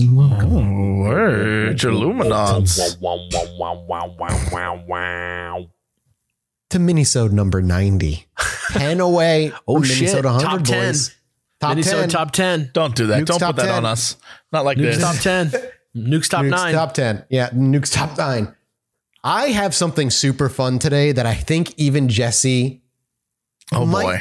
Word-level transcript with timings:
and 0.00 0.16
welcome. 0.16 0.56
Oh, 0.56 0.98
word. 1.08 1.78
Illuminauts. 1.78 2.96
To 6.70 6.78
Minisode 6.78 7.32
number 7.32 7.62
90. 7.62 8.26
10 8.72 9.00
away. 9.00 9.52
Oh, 9.68 9.74
from 9.76 9.84
shit. 9.84 10.08
Minisode 10.08 10.24
100, 10.24 10.40
Top 10.44 10.62
10. 10.64 10.84
boys. 10.92 11.14
Top 11.60 11.68
Minnesota 11.70 12.00
10. 12.02 12.08
top 12.10 12.30
10. 12.32 12.70
Don't 12.74 12.94
do 12.96 13.06
that. 13.06 13.18
Nuke's 13.18 13.30
Don't 13.30 13.38
top 13.40 13.56
put 13.56 13.62
that 13.62 13.68
10. 13.68 13.74
on 13.76 13.84
us. 13.86 14.16
Not 14.52 14.64
like 14.64 14.76
Nuke's 14.78 14.96
this. 14.98 15.04
top 15.04 15.16
10. 15.16 15.52
Nuke's 15.94 16.28
top 16.28 16.42
Nuke's 16.44 16.50
9. 16.62 16.74
top 16.74 16.92
10. 16.94 17.24
Yeah, 17.30 17.48
Nuke's 17.54 17.90
top 17.90 18.18
9. 18.18 18.54
I 19.24 19.46
have 19.48 19.74
something 19.74 20.10
super 20.10 20.48
fun 20.48 20.78
today 20.78 21.12
that 21.12 21.24
I 21.26 21.34
think 21.34 21.72
even 21.78 22.08
Jesse 22.08 22.82
Oh 23.72 23.86
might- 23.86 24.02
boy. 24.04 24.20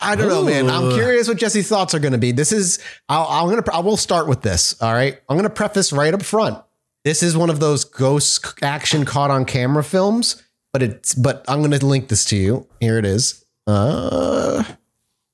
I 0.00 0.16
don't 0.16 0.28
know, 0.28 0.44
man. 0.44 0.70
I'm 0.70 0.92
curious 0.92 1.28
what 1.28 1.36
Jesse's 1.36 1.68
thoughts 1.68 1.94
are 1.94 1.98
going 1.98 2.12
to 2.12 2.18
be. 2.18 2.32
This 2.32 2.52
is, 2.52 2.78
I'll, 3.08 3.26
I'm 3.28 3.50
going 3.50 3.62
to, 3.62 3.74
I 3.74 3.80
will 3.80 3.96
start 3.96 4.28
with 4.28 4.42
this. 4.42 4.80
All 4.82 4.92
right. 4.92 5.20
I'm 5.28 5.36
going 5.36 5.48
to 5.48 5.54
preface 5.54 5.92
right 5.92 6.14
up 6.14 6.22
front. 6.22 6.58
This 7.04 7.22
is 7.22 7.36
one 7.36 7.50
of 7.50 7.60
those 7.60 7.84
ghost 7.84 8.62
action 8.62 9.04
caught 9.04 9.30
on 9.30 9.44
camera 9.44 9.84
films, 9.84 10.42
but 10.72 10.82
it's, 10.82 11.14
but 11.14 11.44
I'm 11.48 11.60
going 11.60 11.78
to 11.78 11.86
link 11.86 12.08
this 12.08 12.24
to 12.26 12.36
you. 12.36 12.66
Here 12.80 12.98
it 12.98 13.04
is. 13.04 13.44
Uh, 13.66 14.64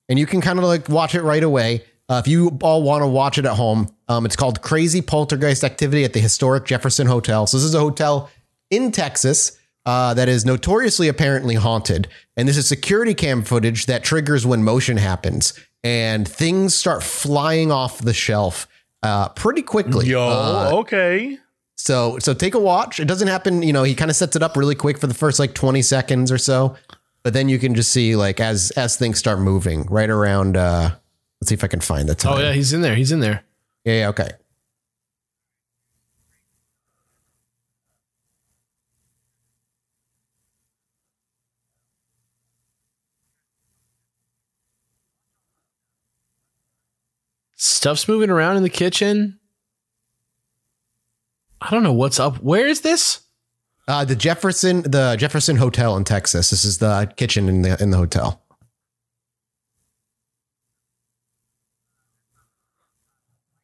and 0.08 0.18
you 0.18 0.26
can 0.26 0.40
kind 0.40 0.58
of 0.58 0.64
like 0.64 0.88
watch 0.88 1.14
it 1.14 1.22
right 1.22 1.42
away. 1.42 1.84
Uh, 2.08 2.20
if 2.24 2.28
you 2.28 2.56
all 2.62 2.82
want 2.82 3.02
to 3.02 3.06
watch 3.08 3.38
it 3.38 3.44
at 3.44 3.56
home, 3.56 3.88
um, 4.08 4.26
it's 4.26 4.36
called 4.36 4.62
Crazy 4.62 5.02
Poltergeist 5.02 5.64
Activity 5.64 6.04
at 6.04 6.12
the 6.12 6.20
Historic 6.20 6.64
Jefferson 6.64 7.06
Hotel. 7.06 7.46
So 7.46 7.56
this 7.56 7.64
is 7.64 7.74
a 7.74 7.80
hotel 7.80 8.30
in 8.70 8.92
Texas 8.92 9.58
uh, 9.86 10.12
that 10.14 10.28
is 10.28 10.44
notoriously 10.44 11.08
apparently 11.08 11.54
haunted. 11.54 12.08
And 12.36 12.46
this 12.46 12.56
is 12.58 12.66
security 12.68 13.14
cam 13.14 13.42
footage 13.42 13.86
that 13.86 14.04
triggers 14.04 14.44
when 14.44 14.62
motion 14.62 14.98
happens 14.98 15.54
and 15.82 16.28
things 16.28 16.74
start 16.74 17.02
flying 17.02 17.72
off 17.72 17.98
the 17.98 18.12
shelf 18.12 18.66
uh, 19.02 19.28
pretty 19.30 19.62
quickly. 19.62 20.06
Yo, 20.06 20.20
Uh, 20.28 20.70
okay. 20.74 21.38
so 21.76 22.18
so 22.18 22.34
take 22.34 22.54
a 22.54 22.58
watch. 22.60 22.98
It 23.00 23.06
doesn't 23.06 23.28
happen, 23.28 23.62
you 23.62 23.72
know, 23.72 23.84
he 23.84 23.94
kind 23.94 24.10
of 24.10 24.16
sets 24.16 24.36
it 24.36 24.42
up 24.42 24.56
really 24.56 24.74
quick 24.74 24.98
for 24.98 25.06
the 25.06 25.14
first 25.14 25.38
like 25.38 25.54
20 25.54 25.80
seconds 25.82 26.30
or 26.32 26.38
so. 26.38 26.76
But 27.22 27.32
then 27.32 27.48
you 27.48 27.58
can 27.58 27.74
just 27.74 27.90
see 27.92 28.16
like 28.16 28.40
as 28.40 28.70
as 28.72 28.96
things 28.96 29.18
start 29.18 29.38
moving 29.40 29.86
right 29.86 30.10
around 30.10 30.56
uh 30.56 30.90
let's 31.40 31.48
see 31.48 31.54
if 31.54 31.62
I 31.64 31.68
can 31.68 31.80
find 31.80 32.08
the 32.08 32.14
time. 32.14 32.34
Oh, 32.34 32.40
yeah. 32.40 32.52
He's 32.52 32.72
in 32.72 32.82
there. 32.82 32.94
He's 32.96 33.12
in 33.12 33.20
there. 33.20 33.44
Yeah, 33.84 33.94
yeah, 34.00 34.08
okay. 34.08 34.30
Stuff's 47.56 48.06
moving 48.06 48.30
around 48.30 48.56
in 48.58 48.62
the 48.62 48.68
kitchen. 48.70 49.38
I 51.60 51.70
don't 51.70 51.82
know 51.82 51.92
what's 51.92 52.20
up. 52.20 52.36
Where 52.42 52.66
is 52.66 52.82
this? 52.82 53.20
Uh 53.88 54.04
the 54.04 54.16
Jefferson 54.16 54.82
the 54.82 55.16
Jefferson 55.18 55.56
Hotel 55.56 55.96
in 55.96 56.04
Texas. 56.04 56.50
This 56.50 56.64
is 56.64 56.78
the 56.78 57.10
kitchen 57.16 57.48
in 57.48 57.62
the 57.62 57.80
in 57.82 57.90
the 57.90 57.96
hotel. 57.96 58.42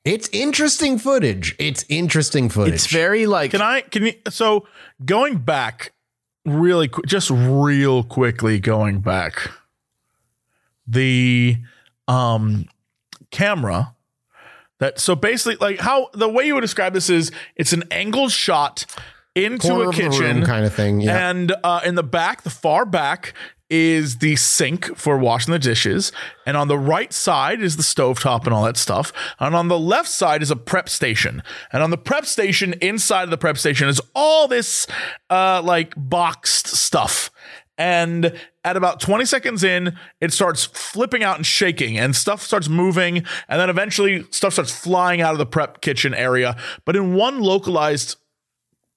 It's 0.05 0.29
interesting 0.33 0.99
footage. 0.99 1.55
It's 1.59 1.85
interesting 1.89 2.49
footage. 2.49 2.75
It's 2.75 2.87
very 2.87 3.27
like. 3.27 3.53
Can 3.53 3.63
I? 3.63 3.83
Can 3.83 4.07
you? 4.07 4.15
So 4.31 4.67
going 5.05 5.39
back, 5.39 5.93
really, 6.45 6.89
qu- 6.89 7.03
just 7.07 7.31
real 7.31 8.03
quickly 8.03 8.59
going 8.59 9.01
back, 9.01 9.51
the 10.89 11.57
um 12.09 12.67
camera 13.33 13.95
that 14.79 15.01
so 15.01 15.17
basically 15.17 15.57
like 15.57 15.81
how 15.81 16.09
the 16.15 16.29
way 16.29 16.47
you 16.47 16.55
would 16.55 16.61
describe 16.61 16.93
this 16.93 17.11
is 17.11 17.33
it's 17.57 17.73
an 17.73 17.83
angled 17.91 18.31
shot 18.31 18.87
into 19.35 19.69
corner 19.69 19.85
a 19.85 19.89
of 19.89 19.97
the 19.97 20.03
room 20.03 20.13
kitchen 20.13 20.45
kind 20.45 20.67
of 20.67 20.75
thing. 20.75 21.01
Yeah. 21.01 21.31
and 21.31 21.55
uh, 21.65 21.81
in 21.85 21.95
the 21.95 22.03
back, 22.03 22.43
the 22.43 22.51
far 22.51 22.85
back 22.85 23.35
is 23.71 24.19
the 24.19 24.37
sink 24.37 24.95
for 24.99 25.17
washing 25.17 25.51
the 25.51 25.59
dishes. 25.59 26.13
And 26.45 26.59
on 26.59 26.69
the 26.69 26.79
right 26.79 27.11
side 27.11 27.63
is 27.63 27.79
the 27.79 27.83
stovetop 27.83 28.45
and 28.45 28.53
all 28.53 28.65
that 28.65 28.77
stuff. 28.77 29.15
And 29.41 29.55
on 29.55 29.69
the 29.69 29.79
left 29.79 30.11
side 30.11 30.43
is 30.43 30.51
a 30.51 30.57
prep 30.57 30.91
station. 30.91 31.43
And 31.73 31.83
on 31.83 31.89
the 31.89 31.97
prep 31.97 32.27
station, 32.27 32.75
inside 32.83 33.25
of 33.25 33.31
the 33.31 33.39
prep 33.39 33.57
station 33.57 33.89
is 33.89 33.99
all 34.15 34.47
this 34.47 34.87
uh, 35.31 35.63
like 35.65 35.95
boxed 35.97 36.67
stuff. 36.67 37.31
And 37.79 38.39
at 38.65 38.77
about 38.77 39.01
20 39.01 39.25
seconds 39.25 39.65
in, 39.65 39.97
it 40.21 40.33
starts 40.33 40.65
flipping 40.65 41.25
out 41.25 41.37
and 41.37 41.45
shaking, 41.45 41.99
and 41.99 42.15
stuff 42.15 42.43
starts 42.43 42.69
moving. 42.69 43.25
And 43.49 43.61
then 43.61 43.69
eventually, 43.69 44.25
stuff 44.31 44.53
starts 44.53 44.73
flying 44.73 45.21
out 45.21 45.33
of 45.33 45.39
the 45.39 45.47
prep 45.47 45.81
kitchen 45.81 46.15
area, 46.15 46.57
but 46.85 46.95
in 46.97 47.15
one 47.15 47.41
localized 47.41 48.17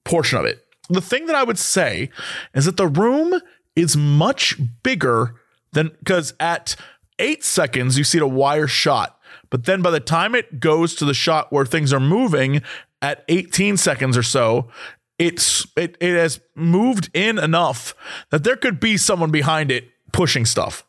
portion 0.03 0.37
of 0.37 0.45
it. 0.45 0.63
The 0.89 1.01
thing 1.01 1.25
that 1.25 1.35
I 1.35 1.43
would 1.43 1.57
say 1.57 2.09
is 2.53 2.65
that 2.65 2.77
the 2.77 2.87
room 2.87 3.41
is 3.75 3.97
much 3.97 4.55
bigger 4.83 5.35
than 5.73 5.89
because 5.99 6.33
at 6.39 6.75
eight 7.17 7.43
seconds 7.43 7.97
you 7.97 8.03
see 8.03 8.19
a 8.19 8.27
wire 8.27 8.67
shot, 8.67 9.19
but 9.49 9.65
then 9.65 9.81
by 9.81 9.89
the 9.89 9.99
time 9.99 10.35
it 10.35 10.59
goes 10.59 10.95
to 10.95 11.05
the 11.05 11.13
shot 11.13 11.51
where 11.51 11.65
things 11.65 11.91
are 11.91 11.99
moving 11.99 12.61
at 13.01 13.23
18 13.27 13.77
seconds 13.77 14.17
or 14.17 14.23
so, 14.23 14.69
it's 15.17 15.65
it, 15.75 15.97
it 15.99 16.15
has 16.15 16.39
moved 16.55 17.09
in 17.13 17.37
enough 17.39 17.93
that 18.31 18.43
there 18.43 18.55
could 18.55 18.79
be 18.79 18.97
someone 18.97 19.31
behind 19.31 19.71
it 19.71 19.89
pushing 20.11 20.45
stuff. 20.45 20.85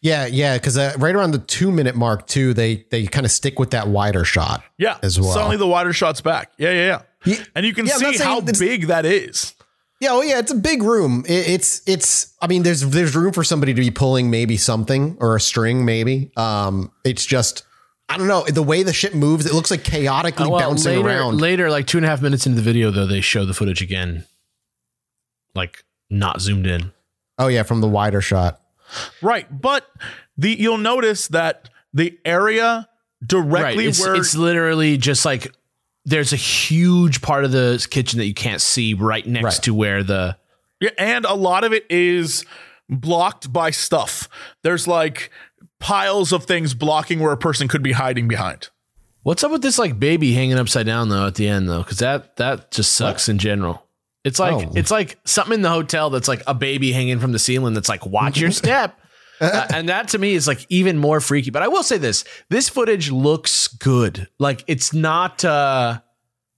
Yeah, 0.00 0.26
yeah, 0.26 0.56
because 0.56 0.78
uh, 0.78 0.94
right 0.98 1.14
around 1.14 1.32
the 1.32 1.38
two 1.38 1.72
minute 1.72 1.96
mark 1.96 2.26
too, 2.26 2.54
they 2.54 2.86
they 2.90 3.06
kind 3.06 3.26
of 3.26 3.32
stick 3.32 3.58
with 3.58 3.70
that 3.70 3.88
wider 3.88 4.24
shot. 4.24 4.62
Yeah, 4.78 4.98
As 5.02 5.18
well. 5.18 5.32
Suddenly 5.32 5.56
the 5.56 5.66
wider 5.66 5.92
shot's 5.92 6.20
back. 6.20 6.52
Yeah, 6.58 6.70
yeah, 6.70 6.86
yeah. 6.86 7.02
Yeah, 7.24 7.44
And 7.54 7.64
you 7.66 7.72
can 7.72 7.86
yeah, 7.86 7.94
see 7.96 8.18
how 8.18 8.40
big 8.40 8.88
that 8.88 9.06
is. 9.06 9.54
Yeah, 10.00 10.10
oh 10.12 10.22
yeah, 10.22 10.38
it's 10.38 10.52
a 10.52 10.56
big 10.56 10.82
room. 10.82 11.24
It, 11.26 11.48
it's 11.48 11.82
it's. 11.88 12.34
I 12.40 12.46
mean, 12.46 12.62
there's 12.62 12.82
there's 12.82 13.16
room 13.16 13.32
for 13.32 13.42
somebody 13.42 13.72
to 13.72 13.80
be 13.80 13.90
pulling 13.90 14.30
maybe 14.30 14.56
something 14.58 15.16
or 15.20 15.34
a 15.34 15.40
string, 15.40 15.84
maybe. 15.84 16.30
Um, 16.36 16.92
it's 17.04 17.24
just 17.24 17.64
I 18.14 18.18
don't 18.18 18.28
know 18.28 18.44
the 18.44 18.62
way 18.62 18.82
the 18.82 18.92
shit 18.92 19.14
moves. 19.14 19.46
It 19.46 19.52
looks 19.54 19.70
like 19.70 19.84
chaotically 19.84 20.46
Uh, 20.46 20.50
well, 20.50 20.60
bouncing 20.70 20.96
later, 20.96 21.08
around. 21.08 21.40
later, 21.40 21.70
like 21.70 21.86
two 21.86 21.98
and 21.98 22.04
a 22.06 22.08
half 22.08 22.22
minutes 22.22 22.46
into 22.46 22.56
the 22.56 22.62
video, 22.62 22.90
though, 22.90 23.06
they 23.06 23.20
show 23.20 23.44
the 23.44 23.54
footage 23.54 23.82
again, 23.82 24.24
like 25.54 25.84
not 26.10 26.40
zoomed 26.40 26.66
in. 26.66 26.92
Oh 27.38 27.48
yeah, 27.48 27.62
from 27.62 27.80
the 27.80 27.88
wider 27.88 28.20
shot. 28.20 28.60
Right, 29.22 29.46
but 29.60 29.86
the 30.36 30.50
you'll 30.58 30.78
notice 30.78 31.28
that 31.28 31.68
the 31.92 32.18
area 32.24 32.88
directly 33.24 33.86
It's, 33.86 34.00
where 34.00 34.14
it's 34.14 34.34
literally 34.36 34.96
just 34.96 35.24
like 35.24 35.52
there's 36.04 36.32
a 36.32 36.36
huge 36.36 37.22
part 37.22 37.44
of 37.44 37.52
the 37.52 37.84
kitchen 37.90 38.18
that 38.18 38.26
you 38.26 38.34
can't 38.34 38.60
see 38.60 38.92
right 38.94 39.26
next 39.26 39.44
Right. 39.44 39.62
to 39.62 39.74
where 39.74 40.02
the 40.02 40.36
Yeah, 40.80 40.90
and 40.98 41.24
a 41.24 41.34
lot 41.34 41.64
of 41.64 41.72
it 41.72 41.86
is 41.90 42.44
blocked 42.90 43.50
by 43.52 43.70
stuff. 43.70 44.28
There's 44.62 44.86
like 44.86 45.30
piles 45.84 46.32
of 46.32 46.44
things 46.44 46.72
blocking 46.72 47.20
where 47.20 47.32
a 47.32 47.36
person 47.36 47.68
could 47.68 47.82
be 47.82 47.92
hiding 47.92 48.26
behind. 48.26 48.70
What's 49.22 49.44
up 49.44 49.50
with 49.52 49.60
this 49.62 49.78
like 49.78 49.98
baby 49.98 50.32
hanging 50.32 50.58
upside 50.58 50.86
down 50.86 51.10
though 51.10 51.26
at 51.26 51.34
the 51.34 51.46
end 51.46 51.68
though? 51.68 51.82
Because 51.82 51.98
that 51.98 52.36
that 52.36 52.70
just 52.70 52.92
sucks 52.92 53.28
in 53.28 53.38
general. 53.38 53.82
It's 54.24 54.38
like 54.38 54.66
Oh. 54.66 54.72
it's 54.74 54.90
like 54.90 55.18
something 55.24 55.54
in 55.56 55.62
the 55.62 55.68
hotel 55.70 56.08
that's 56.10 56.28
like 56.28 56.42
a 56.46 56.54
baby 56.54 56.92
hanging 56.92 57.18
from 57.20 57.32
the 57.32 57.38
ceiling 57.38 57.74
that's 57.74 57.88
like 57.90 58.06
watch 58.06 58.38
your 58.40 58.50
step. 58.62 58.98
Uh, 59.40 59.66
and 59.74 59.88
that 59.88 60.06
to 60.08 60.16
me 60.16 60.32
is 60.32 60.46
like 60.46 60.64
even 60.68 60.96
more 60.96 61.20
freaky. 61.20 61.50
But 61.50 61.62
I 61.62 61.68
will 61.68 61.82
say 61.82 61.98
this: 61.98 62.24
this 62.50 62.68
footage 62.68 63.10
looks 63.10 63.66
good. 63.66 64.28
Like 64.38 64.62
it's 64.68 64.94
not 64.94 65.44
uh 65.44 66.00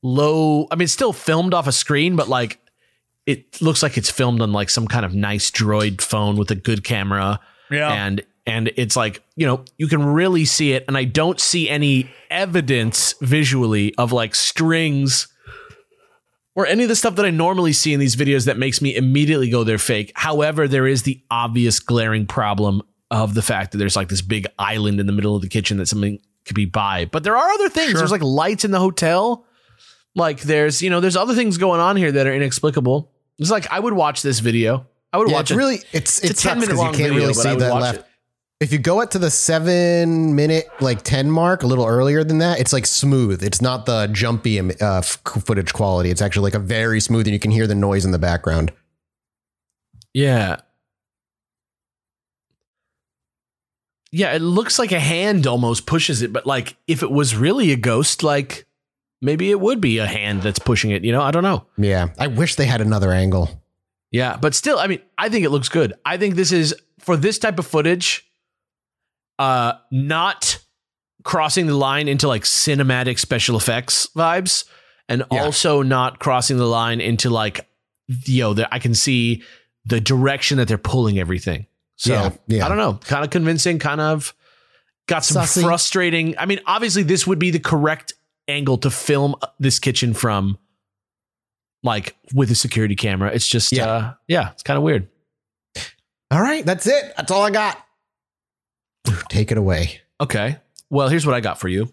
low. 0.02 0.68
I 0.70 0.74
mean, 0.76 0.84
it's 0.84 0.92
still 0.92 1.14
filmed 1.14 1.54
off 1.54 1.66
a 1.66 1.72
screen, 1.72 2.16
but 2.16 2.28
like 2.28 2.60
it 3.24 3.62
looks 3.62 3.82
like 3.82 3.96
it's 3.96 4.10
filmed 4.10 4.42
on 4.42 4.52
like 4.52 4.68
some 4.68 4.86
kind 4.86 5.06
of 5.06 5.14
nice 5.14 5.50
droid 5.50 6.02
phone 6.02 6.36
with 6.36 6.50
a 6.50 6.54
good 6.54 6.84
camera 6.84 7.40
Yeah. 7.70 7.90
and 7.92 8.22
and 8.46 8.70
it's 8.76 8.96
like 8.96 9.22
you 9.36 9.46
know 9.46 9.64
you 9.76 9.88
can 9.88 10.04
really 10.04 10.44
see 10.44 10.72
it 10.72 10.84
and 10.88 10.96
i 10.96 11.04
don't 11.04 11.40
see 11.40 11.68
any 11.68 12.08
evidence 12.30 13.14
visually 13.20 13.94
of 13.96 14.12
like 14.12 14.34
strings 14.34 15.28
or 16.54 16.66
any 16.66 16.84
of 16.84 16.88
the 16.88 16.96
stuff 16.96 17.16
that 17.16 17.26
i 17.26 17.30
normally 17.30 17.72
see 17.72 17.92
in 17.92 18.00
these 18.00 18.16
videos 18.16 18.46
that 18.46 18.58
makes 18.58 18.80
me 18.80 18.94
immediately 18.96 19.50
go 19.50 19.64
they're 19.64 19.78
fake. 19.78 20.12
However 20.14 20.66
there 20.68 20.86
is 20.86 21.02
the 21.02 21.22
obvious 21.30 21.80
glaring 21.80 22.26
problem 22.26 22.82
of 23.10 23.34
the 23.34 23.42
fact 23.42 23.72
that 23.72 23.78
there's 23.78 23.96
like 23.96 24.08
this 24.08 24.22
big 24.22 24.46
island 24.58 24.98
in 25.00 25.06
the 25.06 25.12
middle 25.12 25.36
of 25.36 25.42
the 25.42 25.48
kitchen 25.48 25.76
that 25.78 25.86
something 25.86 26.18
could 26.44 26.56
be 26.56 26.64
by. 26.64 27.04
But 27.04 27.24
there 27.24 27.36
are 27.36 27.50
other 27.50 27.68
things. 27.68 27.90
Sure. 27.90 27.98
there's 27.98 28.10
like 28.10 28.22
lights 28.22 28.64
in 28.64 28.70
the 28.70 28.80
hotel. 28.80 29.44
Like 30.14 30.40
there's 30.40 30.80
you 30.82 30.88
know 30.90 31.00
there's 31.00 31.16
other 31.16 31.34
things 31.34 31.58
going 31.58 31.80
on 31.80 31.96
here 31.96 32.10
that 32.12 32.26
are 32.26 32.32
inexplicable. 32.34 33.12
It's 33.38 33.50
like 33.50 33.70
i 33.70 33.78
would 33.78 33.92
watch 33.92 34.22
this 34.22 34.38
video. 34.38 34.86
I 35.12 35.18
would 35.18 35.28
Yeah, 35.28 35.34
watch 35.34 35.42
it's 35.42 35.50
it 35.52 35.56
really 35.56 35.78
it's 35.92 36.24
a 36.24 36.26
it's 36.30 36.42
10 36.42 36.58
minute 36.58 36.70
because 36.72 36.80
you 36.80 36.86
can't 36.86 36.96
video, 37.12 37.14
really 37.14 37.34
see 37.34 37.54
that 37.54 37.74
left. 37.74 38.05
If 38.58 38.72
you 38.72 38.78
go 38.78 39.02
up 39.02 39.10
to 39.10 39.18
the 39.18 39.30
seven 39.30 40.34
minute, 40.34 40.66
like 40.80 41.02
10 41.02 41.30
mark, 41.30 41.62
a 41.62 41.66
little 41.66 41.84
earlier 41.84 42.24
than 42.24 42.38
that, 42.38 42.58
it's 42.58 42.72
like 42.72 42.86
smooth. 42.86 43.42
It's 43.42 43.60
not 43.60 43.84
the 43.84 44.06
jumpy 44.06 44.58
uh, 44.58 45.02
footage 45.02 45.74
quality. 45.74 46.10
It's 46.10 46.22
actually 46.22 46.44
like 46.44 46.54
a 46.54 46.58
very 46.58 47.00
smooth, 47.00 47.26
and 47.26 47.34
you 47.34 47.38
can 47.38 47.50
hear 47.50 47.66
the 47.66 47.74
noise 47.74 48.06
in 48.06 48.12
the 48.12 48.18
background. 48.18 48.72
Yeah. 50.14 50.56
Yeah, 54.10 54.32
it 54.32 54.40
looks 54.40 54.78
like 54.78 54.92
a 54.92 55.00
hand 55.00 55.46
almost 55.46 55.84
pushes 55.84 56.22
it, 56.22 56.32
but 56.32 56.46
like 56.46 56.78
if 56.86 57.02
it 57.02 57.10
was 57.10 57.36
really 57.36 57.72
a 57.72 57.76
ghost, 57.76 58.22
like 58.22 58.66
maybe 59.20 59.50
it 59.50 59.60
would 59.60 59.82
be 59.82 59.98
a 59.98 60.06
hand 60.06 60.40
that's 60.40 60.58
pushing 60.58 60.90
it. 60.92 61.04
You 61.04 61.12
know, 61.12 61.20
I 61.20 61.30
don't 61.30 61.42
know. 61.42 61.66
Yeah, 61.76 62.08
I 62.18 62.28
wish 62.28 62.54
they 62.54 62.64
had 62.64 62.80
another 62.80 63.12
angle. 63.12 63.62
Yeah, 64.10 64.38
but 64.40 64.54
still, 64.54 64.78
I 64.78 64.86
mean, 64.86 65.02
I 65.18 65.28
think 65.28 65.44
it 65.44 65.50
looks 65.50 65.68
good. 65.68 65.92
I 66.06 66.16
think 66.16 66.36
this 66.36 66.52
is 66.52 66.74
for 67.00 67.18
this 67.18 67.38
type 67.38 67.58
of 67.58 67.66
footage, 67.66 68.26
uh, 69.38 69.74
not 69.90 70.58
crossing 71.22 71.66
the 71.66 71.74
line 71.74 72.08
into 72.08 72.28
like 72.28 72.42
cinematic 72.44 73.18
special 73.18 73.56
effects 73.56 74.08
vibes, 74.16 74.64
and 75.08 75.24
Yeah. 75.30 75.42
also 75.44 75.82
not 75.82 76.18
crossing 76.20 76.56
the 76.56 76.66
line 76.66 77.00
into 77.00 77.30
like, 77.30 77.68
yo, 78.08 78.54
that 78.54 78.68
I 78.72 78.78
can 78.78 78.94
see 78.94 79.42
the 79.84 80.00
direction 80.00 80.58
that 80.58 80.68
they're 80.68 80.78
pulling 80.78 81.18
everything. 81.18 81.66
So 81.96 82.12
Yeah, 82.12 82.30
yeah. 82.46 82.64
I 82.66 82.68
don't 82.68 82.78
know, 82.78 82.94
kind 83.04 83.24
of 83.24 83.30
convincing, 83.30 83.78
kind 83.78 84.00
of 84.00 84.34
got 85.08 85.24
some 85.24 85.42
Sussy. 85.44 85.62
frustrating. 85.62 86.36
I 86.38 86.46
mean, 86.46 86.60
obviously, 86.66 87.02
this 87.02 87.26
would 87.26 87.38
be 87.38 87.50
the 87.50 87.58
correct 87.60 88.12
angle 88.48 88.78
to 88.78 88.90
film 88.90 89.34
this 89.58 89.78
kitchen 89.78 90.12
from, 90.14 90.58
like 91.82 92.16
with 92.34 92.50
a 92.50 92.54
security 92.54 92.96
camera. 92.96 93.30
It's 93.32 93.46
just, 93.46 93.72
Yeah. 93.72 93.86
uh, 93.86 94.14
yeah, 94.28 94.50
it's 94.50 94.62
kind 94.62 94.76
of 94.76 94.82
weird. 94.82 95.08
All 96.30 96.40
right, 96.40 96.64
that's 96.66 96.86
it. 96.86 97.12
That's 97.16 97.30
all 97.30 97.42
I 97.42 97.50
got. 97.50 97.80
Take 99.28 99.50
it 99.50 99.58
away. 99.58 100.00
Okay. 100.20 100.56
Well, 100.90 101.08
here's 101.08 101.26
what 101.26 101.34
I 101.34 101.40
got 101.40 101.58
for 101.58 101.68
you. 101.68 101.92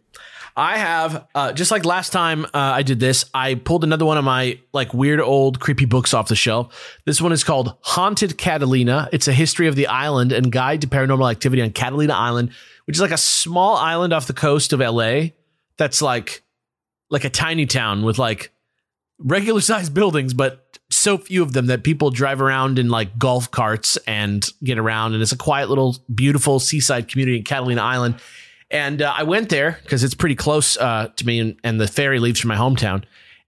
I 0.56 0.78
have 0.78 1.28
uh, 1.34 1.52
just 1.54 1.72
like 1.72 1.84
last 1.84 2.12
time 2.12 2.46
uh, 2.46 2.50
I 2.54 2.84
did 2.84 3.00
this, 3.00 3.26
I 3.34 3.56
pulled 3.56 3.84
another 3.84 4.06
one 4.06 4.20
of 4.20 4.24
my 4.24 4.60
like 4.72 4.94
weird 4.94 5.20
old 5.20 5.60
creepy 5.60 5.86
books 5.86 6.14
off 6.14 6.28
the 6.28 6.36
shelf. 6.36 7.00
This 7.06 7.20
one 7.20 7.32
is 7.32 7.44
called 7.44 7.76
Haunted 7.82 8.38
Catalina. 8.38 9.10
It's 9.12 9.28
a 9.28 9.34
history 9.34 9.68
of 9.68 9.76
the 9.76 9.88
island 9.88 10.32
and 10.32 10.52
guide 10.52 10.82
to 10.82 10.88
paranormal 10.88 11.30
activity 11.32 11.62
on 11.64 11.72
Catalina 11.72 12.14
Island, 12.14 12.52
which 12.86 12.98
is 12.98 13.02
like 13.02 13.12
a 13.12 13.18
small 13.18 13.76
island 13.76 14.14
off 14.14 14.28
the 14.28 14.34
coast 14.34 14.74
of 14.74 14.80
LA. 14.80 15.30
That's 15.78 16.04
like 16.04 16.44
like 17.10 17.24
a 17.26 17.30
tiny 17.32 17.66
town 17.66 18.04
with 18.04 18.20
like 18.20 18.52
regular 19.18 19.62
sized 19.62 19.94
buildings, 19.96 20.36
but 20.36 20.63
so 20.90 21.18
few 21.18 21.42
of 21.42 21.54
them 21.54 21.68
that 21.68 21.84
people 21.84 22.12
drive 22.12 22.42
around 22.42 22.78
in 22.78 22.90
like 22.90 23.18
golf 23.18 23.50
carts 23.52 23.98
and 24.08 24.48
get 24.64 24.78
around. 24.78 25.14
And 25.14 25.22
it's 25.22 25.32
a 25.32 25.38
quiet 25.38 25.70
little 25.70 25.98
beautiful 26.14 26.60
seaside 26.60 27.08
community 27.08 27.38
in 27.38 27.44
Catalina 27.44 27.82
Island. 27.82 28.16
And 28.70 29.02
uh, 29.02 29.14
I 29.16 29.24
went 29.24 29.50
there 29.50 29.80
because 29.84 30.04
it's 30.04 30.16
pretty 30.16 30.36
close 30.36 30.78
uh, 30.78 31.10
to 31.16 31.26
me, 31.26 31.40
and, 31.40 31.56
and 31.64 31.80
the 31.80 31.88
ferry 31.88 32.20
leaves 32.20 32.40
from 32.40 32.50
my 32.50 32.56
hometown. 32.56 33.04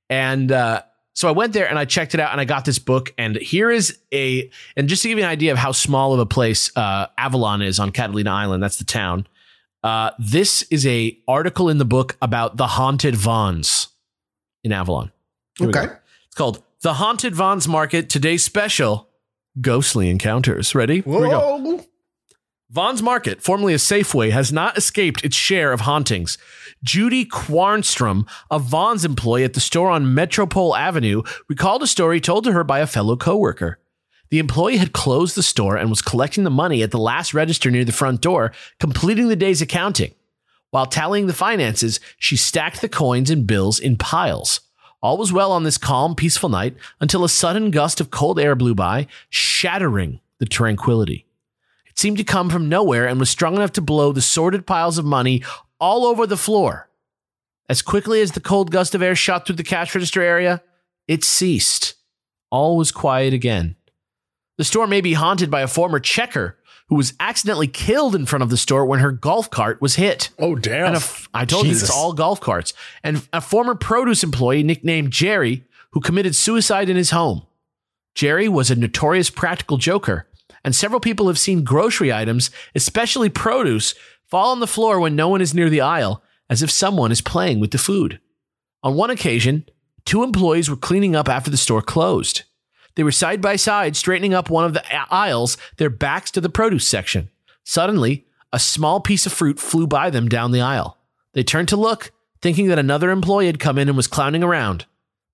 And 0.09 0.51
uh, 0.51 0.83
so 1.13 1.27
I 1.27 1.31
went 1.31 1.53
there 1.53 1.67
and 1.67 1.79
I 1.79 1.85
checked 1.85 2.13
it 2.13 2.19
out, 2.19 2.31
and 2.31 2.39
I 2.39 2.45
got 2.45 2.65
this 2.65 2.77
book. 2.77 3.13
And 3.17 3.35
here 3.38 3.71
is 3.71 3.97
a, 4.13 4.51
and 4.77 4.88
just 4.88 5.01
to 5.01 5.07
give 5.07 5.17
you 5.17 5.23
an 5.23 5.29
idea 5.29 5.51
of 5.51 5.57
how 5.57 5.71
small 5.71 6.13
of 6.13 6.19
a 6.19 6.25
place 6.25 6.75
uh, 6.75 7.07
Avalon 7.17 7.61
is 7.61 7.79
on 7.79 7.91
Catalina 7.91 8.31
Island, 8.31 8.61
that's 8.61 8.77
the 8.77 8.83
town. 8.83 9.25
Uh, 9.83 10.11
this 10.19 10.63
is 10.63 10.85
a 10.88 11.17
article 11.27 11.69
in 11.69 11.77
the 11.77 11.85
book 11.85 12.17
about 12.21 12.57
the 12.57 12.67
haunted 12.67 13.15
Vons 13.15 13.89
in 14.63 14.71
Avalon. 14.71 15.11
Here 15.57 15.69
Okay. 15.69 15.85
It's 16.25 16.35
called 16.35 16.61
The 16.85 16.93
Haunted 16.93 17.33
Vons 17.33 17.67
Market 17.67 18.11
Today's 18.11 18.43
Special 18.43 19.09
Ghostly 19.59 20.07
Encounters. 20.07 20.75
Ready? 20.75 21.01
Here 21.01 21.19
we 21.19 21.29
go. 21.29 21.57
Whoa. 21.57 21.83
Vons 22.69 23.01
Market, 23.01 23.41
formerly 23.41 23.73
a 23.73 23.77
Safeway, 23.77 24.29
has 24.29 24.53
not 24.53 24.77
escaped 24.77 25.25
its 25.25 25.35
share 25.35 25.73
of 25.73 25.81
hauntings. 25.81 26.37
Judy 26.83 27.25
Quarnstrom, 27.25 28.29
a 28.51 28.59
Vons 28.59 29.03
employee 29.03 29.43
at 29.43 29.55
the 29.55 29.59
store 29.59 29.89
on 29.89 30.13
Metropole 30.13 30.75
Avenue, 30.75 31.23
recalled 31.49 31.81
a 31.81 31.87
story 31.87 32.21
told 32.21 32.43
to 32.43 32.51
her 32.51 32.63
by 32.63 32.77
a 32.77 32.85
fellow 32.85 33.15
coworker. 33.15 33.79
The 34.29 34.38
employee 34.38 34.77
had 34.77 34.93
closed 34.93 35.35
the 35.35 35.41
store 35.41 35.75
and 35.75 35.89
was 35.89 36.03
collecting 36.03 36.43
the 36.43 36.51
money 36.51 36.83
at 36.83 36.91
the 36.91 36.99
last 36.99 37.33
register 37.33 37.71
near 37.71 37.83
the 37.83 37.93
front 37.93 38.21
door, 38.21 38.51
completing 38.79 39.27
the 39.27 39.35
day's 39.35 39.59
accounting. 39.59 40.13
While 40.69 40.85
tallying 40.85 41.25
the 41.25 41.33
finances, 41.33 41.99
she 42.19 42.38
stacked 42.38 42.81
the 42.81 42.89
coins 42.89 43.31
and 43.31 43.47
bills 43.47 43.79
in 43.79 43.97
piles. 43.97 44.61
All 45.05 45.17
was 45.17 45.31
well 45.31 45.51
on 45.51 45.61
this 45.61 45.77
calm, 45.77 46.15
peaceful 46.15 46.49
night 46.49 46.75
until 46.99 47.23
a 47.23 47.29
sudden 47.29 47.69
gust 47.69 48.01
of 48.01 48.09
cold 48.09 48.39
air 48.39 48.55
blew 48.55 48.73
by, 48.73 49.05
shattering 49.29 50.19
the 50.39 50.47
tranquility. 50.47 51.27
It 51.85 51.99
seemed 51.99 52.17
to 52.17 52.23
come 52.23 52.49
from 52.49 52.69
nowhere 52.69 53.07
and 53.07 53.19
was 53.19 53.29
strong 53.29 53.53
enough 53.53 53.71
to 53.73 53.83
blow 53.83 54.11
the 54.11 54.19
sordid 54.19 54.65
piles 54.65 54.97
of 54.97 55.05
money 55.05 55.43
all 55.79 56.07
over 56.07 56.25
the 56.25 56.35
floor. 56.35 56.89
As 57.69 57.83
quickly 57.83 58.19
as 58.19 58.31
the 58.31 58.39
cold 58.39 58.71
gust 58.71 58.95
of 58.95 59.03
air 59.03 59.15
shot 59.15 59.45
through 59.45 59.57
the 59.57 59.63
cash 59.63 59.93
register 59.93 60.23
area, 60.23 60.63
it 61.07 61.23
ceased. 61.23 61.93
All 62.49 62.75
was 62.75 62.91
quiet 62.91 63.31
again. 63.31 63.75
The 64.57 64.63
store 64.63 64.87
may 64.87 65.01
be 65.01 65.13
haunted 65.13 65.51
by 65.51 65.61
a 65.61 65.67
former 65.67 65.99
checker 65.99 66.57
who 66.89 66.95
was 66.95 67.13
accidentally 67.19 67.67
killed 67.67 68.15
in 68.15 68.25
front 68.25 68.43
of 68.43 68.49
the 68.49 68.57
store 68.57 68.85
when 68.85 68.99
her 68.99 69.11
golf 69.11 69.49
cart 69.49 69.81
was 69.81 69.95
hit. 69.95 70.29
Oh 70.37 70.55
damn! 70.55 70.93
And 70.93 70.97
a 70.97 71.01
I 71.33 71.45
told 71.45 71.65
you 71.65 71.71
it's 71.71 71.89
all 71.89 72.13
golf 72.13 72.39
carts. 72.39 72.73
And 73.03 73.27
a 73.33 73.41
former 73.41 73.75
produce 73.75 74.23
employee 74.23 74.63
nicknamed 74.63 75.11
Jerry 75.11 75.63
who 75.91 76.01
committed 76.01 76.35
suicide 76.35 76.89
in 76.89 76.97
his 76.97 77.11
home. 77.11 77.43
Jerry 78.13 78.47
was 78.47 78.69
a 78.69 78.75
notorious 78.75 79.29
practical 79.29 79.77
joker, 79.77 80.27
and 80.63 80.75
several 80.75 80.99
people 80.99 81.27
have 81.27 81.39
seen 81.39 81.63
grocery 81.63 82.13
items, 82.13 82.51
especially 82.75 83.29
produce, 83.29 83.95
fall 84.27 84.51
on 84.51 84.59
the 84.59 84.67
floor 84.67 84.99
when 84.99 85.15
no 85.15 85.29
one 85.29 85.41
is 85.41 85.53
near 85.53 85.69
the 85.69 85.81
aisle, 85.81 86.23
as 86.49 86.61
if 86.61 86.69
someone 86.69 87.11
is 87.11 87.21
playing 87.21 87.59
with 87.59 87.71
the 87.71 87.77
food. 87.77 88.19
On 88.83 88.95
one 88.95 89.09
occasion, 89.09 89.65
two 90.05 90.23
employees 90.23 90.69
were 90.69 90.75
cleaning 90.75 91.15
up 91.15 91.27
after 91.27 91.49
the 91.49 91.57
store 91.57 91.81
closed. 91.81 92.43
They 92.95 93.03
were 93.03 93.12
side 93.12 93.42
by 93.42 93.56
side, 93.57 93.95
straightening 93.95 94.33
up 94.33 94.50
one 94.50 94.65
of 94.65 94.74
the 94.74 94.83
aisles, 95.13 95.57
their 95.77 95.89
backs 95.89 96.31
to 96.31 96.42
the 96.42 96.50
produce 96.50 96.88
section. 96.88 97.30
Suddenly, 97.63 98.25
a 98.53 98.59
small 98.59 99.00
piece 99.00 99.25
of 99.25 99.33
fruit 99.33 99.59
flew 99.59 99.86
by 99.86 100.09
them 100.09 100.30
down 100.30 100.51
the 100.51 100.62
aisle. 100.62 100.97
They 101.33 101.44
turned 101.44 101.68
to 101.69 101.75
look, 101.75 102.12
thinking 102.42 102.68
that 102.68 102.80
another 102.80 103.12
employee 103.12 103.47
had 103.47 103.59
come 103.59 103.77
in 103.77 103.89
and 103.89 103.97
was 103.97 104.07
clowning 104.07 104.44
around. 104.44 104.86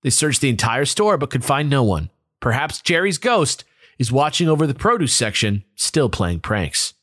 They 0.02 0.10
searched 0.10 0.40
the 0.40 0.48
entire 0.48 0.84
store 0.84 1.16
but 1.16 1.30
could 1.30 1.44
find 1.44 1.70
no 1.70 1.82
one. 1.82 2.10
Perhaps 2.40 2.82
Jerry's 2.82 3.18
ghost 3.18 3.64
is 3.98 4.10
watching 4.10 4.48
over 4.48 4.66
the 4.66 4.74
produce 4.74 5.14
section, 5.14 5.62
still 5.76 6.08
playing 6.08 6.40
pranks. 6.40 6.94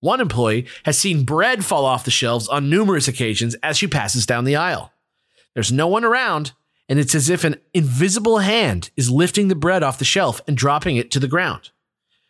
One 0.00 0.20
employee 0.20 0.66
has 0.84 0.98
seen 0.98 1.24
bread 1.24 1.64
fall 1.64 1.84
off 1.84 2.04
the 2.04 2.10
shelves 2.10 2.48
on 2.48 2.70
numerous 2.70 3.08
occasions 3.08 3.54
as 3.56 3.76
she 3.76 3.86
passes 3.88 4.24
down 4.24 4.44
the 4.44 4.56
aisle. 4.56 4.92
There's 5.54 5.72
no 5.72 5.88
one 5.88 6.04
around, 6.04 6.52
and 6.88 6.98
it's 6.98 7.14
as 7.14 7.28
if 7.28 7.44
an 7.44 7.56
invisible 7.74 8.38
hand 8.38 8.90
is 8.96 9.10
lifting 9.10 9.48
the 9.48 9.54
bread 9.54 9.82
off 9.82 9.98
the 9.98 10.04
shelf 10.04 10.40
and 10.46 10.56
dropping 10.56 10.96
it 10.96 11.10
to 11.10 11.20
the 11.20 11.28
ground. 11.28 11.70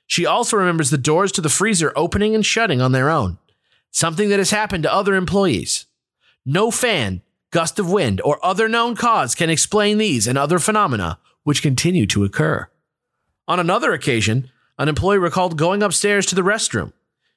She 0.07 0.27
also 0.27 0.57
remembers 0.57 0.91
the 0.91 0.99
doors 0.99 1.31
to 1.33 1.41
the 1.41 1.49
freezer 1.49 1.93
opening 1.95 2.35
and 2.35 2.45
shutting 2.45 2.81
on 2.81 2.93
their 2.93 3.11
own, 3.11 3.39
something 3.91 4.31
that 4.31 4.39
has 4.39 4.51
happened 4.51 4.83
to 4.85 4.93
other 4.93 5.15
employees. 5.15 5.87
No 6.45 6.71
fan, 6.71 7.23
gust 7.51 7.79
of 7.79 7.91
wind, 7.91 8.21
or 8.25 8.45
other 8.45 8.69
known 8.69 8.97
cause 8.97 9.35
can 9.35 9.51
explain 9.51 9.99
these 9.99 10.27
and 10.27 10.39
other 10.39 10.59
phenomena 10.59 11.19
which 11.45 11.63
continue 11.63 12.07
to 12.07 12.25
occur. 12.25 12.69
On 13.47 13.61
another 13.61 13.93
occasion, 13.93 14.51
an 14.79 14.89
employee 14.89 15.19
recalled 15.19 15.59
going 15.59 15.83
upstairs 15.83 16.27
to 16.27 16.35
the 16.35 16.43
restroom. 16.43 16.93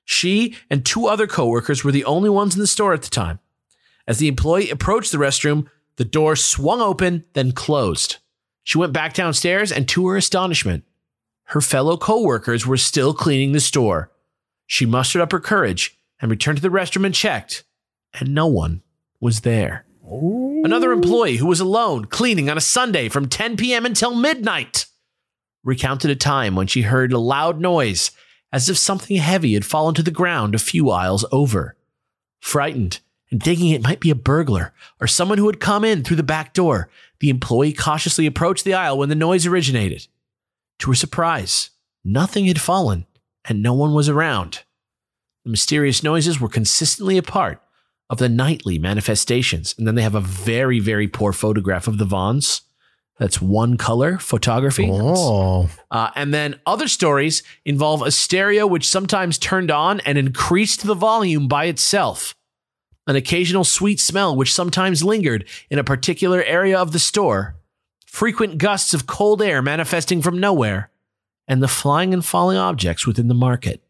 She 0.06 0.58
and 0.70 0.86
two 0.86 1.08
other 1.08 1.28
coworkers 1.28 1.84
were 1.84 1.92
the 1.92 2.06
only 2.06 2.30
ones 2.30 2.56
in 2.56 2.62
the 2.62 2.68
store 2.68 2.94
at 2.94 3.04
the 3.04 3.10
time. 3.10 3.40
As 4.08 4.18
the 4.18 4.28
employee 4.28 4.70
approached 4.70 5.12
the 5.12 5.18
restroom, 5.18 5.68
the 5.98 6.06
door 6.06 6.36
swung 6.36 6.82
open, 6.82 7.26
then 7.34 7.52
closed. 7.52 8.18
She 8.64 8.78
went 8.78 8.94
back 8.94 9.14
downstairs, 9.14 9.72
and 9.72 9.88
to 9.90 10.08
her 10.08 10.18
astonishment, 10.18 10.84
her 11.46 11.62
fellow 11.62 11.98
coworkers 11.98 12.66
were 12.66 12.78
still 12.78 13.14
cleaning 13.14 13.52
the 13.52 13.60
store. 13.60 14.12
She 14.68 14.86
mustered 14.86 15.22
up 15.22 15.32
her 15.32 15.40
courage 15.40 15.98
and 16.22 16.32
returned 16.32 16.58
to 16.58 16.62
the 16.62 16.70
restroom 16.70 17.06
and 17.06 17.14
checked, 17.14 17.64
and 18.14 18.34
no 18.34 18.48
one 18.48 18.84
was 19.20 19.42
there. 19.42 19.86
Another 20.04 20.92
employee 20.92 21.38
who 21.38 21.48
was 21.48 21.60
alone 21.60 22.06
cleaning 22.06 22.50
on 22.50 22.58
a 22.58 22.62
Sunday 22.62 23.10
from 23.10 23.28
10 23.28 23.58
p.m. 23.58 23.86
until 23.86 24.14
midnight 24.16 24.86
recounted 25.64 26.10
a 26.10 26.16
time 26.16 26.56
when 26.56 26.68
she 26.68 26.84
heard 26.84 27.14
a 27.14 27.20
loud 27.20 27.60
noise 27.60 28.12
as 28.52 28.70
if 28.70 28.78
something 28.78 29.18
heavy 29.18 29.54
had 29.54 29.66
fallen 29.66 29.96
to 29.96 30.04
the 30.04 30.12
ground 30.12 30.54
a 30.54 30.60
few 30.60 30.90
aisles 30.90 31.26
over. 31.32 31.76
Frightened 32.40 33.00
and 33.32 33.42
thinking 33.42 33.70
it 33.72 33.84
might 33.84 34.00
be 34.00 34.10
a 34.10 34.16
burglar 34.16 34.74
or 35.00 35.08
someone 35.08 35.38
who 35.38 35.48
had 35.48 35.60
come 35.60 35.84
in 35.86 36.04
through 36.04 36.18
the 36.18 36.24
back 36.24 36.54
door, 36.54 36.90
the 37.20 37.30
employee 37.30 37.74
cautiously 37.74 38.26
approached 38.26 38.66
the 38.66 38.74
aisle 38.74 38.98
when 38.98 39.10
the 39.10 39.16
noise 39.16 39.46
originated. 39.46 40.08
To 40.80 40.90
her 40.92 40.96
surprise, 40.96 41.70
nothing 42.04 42.46
had 42.46 42.60
fallen 42.60 43.06
and 43.46 43.64
no 43.64 43.74
one 43.74 43.94
was 43.94 44.10
around. 44.10 44.64
The 45.46 45.52
mysterious 45.52 46.04
noises 46.04 46.40
were 46.40 46.50
consistently 46.50 47.18
a 47.18 47.24
part 47.24 47.62
of 48.10 48.18
the 48.18 48.30
nightly 48.30 48.78
manifestations. 48.78 49.74
And 49.78 49.88
then 49.88 49.96
they 49.96 50.02
have 50.02 50.16
a 50.16 50.20
very, 50.20 50.80
very 50.80 51.08
poor 51.08 51.32
photograph 51.32 51.88
of 51.88 51.98
the 51.98 52.06
Vons. 52.06 52.62
That's 53.18 53.42
one 53.42 53.78
color 53.78 54.18
photography. 54.18 54.90
Oh, 54.92 55.70
Uh, 55.90 56.10
and 56.16 56.34
then 56.34 56.60
other 56.66 56.88
stories 56.88 57.44
involve 57.66 58.02
a 58.02 58.12
stereo 58.12 58.68
which 58.68 58.88
sometimes 58.88 59.38
turned 59.38 59.72
on 59.72 60.00
and 60.02 60.18
increased 60.18 60.86
the 60.86 60.96
volume 60.96 61.48
by 61.48 61.66
itself. 61.66 62.36
An 63.12 63.18
occasional 63.18 63.66
sweet 63.66 64.00
smell 64.00 64.38
which 64.38 64.54
sometimes 64.54 65.04
lingered 65.04 65.46
in 65.70 65.78
a 65.78 65.84
particular 65.84 66.42
area 66.44 66.80
of 66.80 66.94
the 66.94 66.98
store. 66.98 67.58
Frequent 68.06 68.58
gusts 68.58 68.94
of 68.94 69.06
cold 69.06 69.42
air 69.42 69.62
manifesting 69.62 70.22
from 70.22 70.40
nowhere. 70.40 70.92
And 71.46 71.62
the 71.62 71.68
flying 71.68 72.14
and 72.14 72.24
falling 72.24 72.56
objects 72.58 73.06
within 73.06 73.28
the 73.28 73.34
market. 73.34 73.84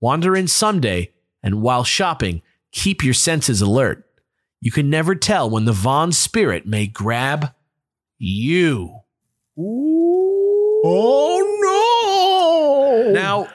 Wander 0.00 0.36
in 0.36 0.46
Sunday 0.46 1.10
And 1.42 1.62
while 1.62 1.82
shopping, 1.82 2.42
keep 2.70 3.02
your 3.02 3.12
senses 3.12 3.60
alert. 3.60 4.06
You 4.60 4.70
can 4.70 4.88
never 4.88 5.16
tell 5.16 5.50
when 5.50 5.64
the 5.64 5.72
Vons 5.72 6.16
spirit 6.16 6.64
may 6.64 6.86
grab 6.86 7.52
you. 8.18 9.00
Oh 10.84 11.40
no! 13.04 13.10
Now, 13.10 13.48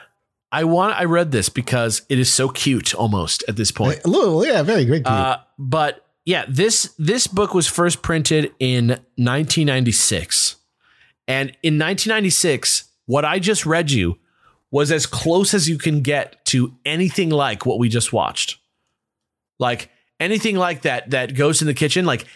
I 0.52 0.64
want 0.64 0.98
I 0.98 1.04
read 1.04 1.30
this 1.30 1.48
because 1.48 2.02
it 2.08 2.18
is 2.18 2.32
so 2.32 2.48
cute 2.48 2.94
almost 2.94 3.44
at 3.48 3.56
this 3.56 3.70
point. 3.70 4.04
little, 4.06 4.44
yeah, 4.44 4.62
very 4.62 4.84
great. 4.84 5.06
Uh, 5.06 5.38
but 5.58 6.06
yeah, 6.24 6.44
this 6.48 6.94
this 6.98 7.26
book 7.26 7.54
was 7.54 7.66
first 7.66 8.02
printed 8.02 8.52
in 8.58 8.88
1996. 9.16 10.56
And 11.28 11.50
in 11.62 11.78
1996, 11.78 12.84
what 13.06 13.24
I 13.24 13.38
just 13.38 13.64
read 13.64 13.90
you 13.90 14.18
was 14.72 14.90
as 14.90 15.06
close 15.06 15.54
as 15.54 15.68
you 15.68 15.78
can 15.78 16.02
get 16.02 16.44
to 16.46 16.74
anything 16.84 17.30
like 17.30 17.64
what 17.64 17.78
we 17.78 17.88
just 17.88 18.12
watched. 18.12 18.58
Like 19.58 19.90
anything 20.18 20.56
like 20.56 20.82
that 20.82 21.10
that 21.10 21.34
goes 21.34 21.60
in 21.62 21.66
the 21.66 21.74
kitchen 21.74 22.04
like 22.04 22.26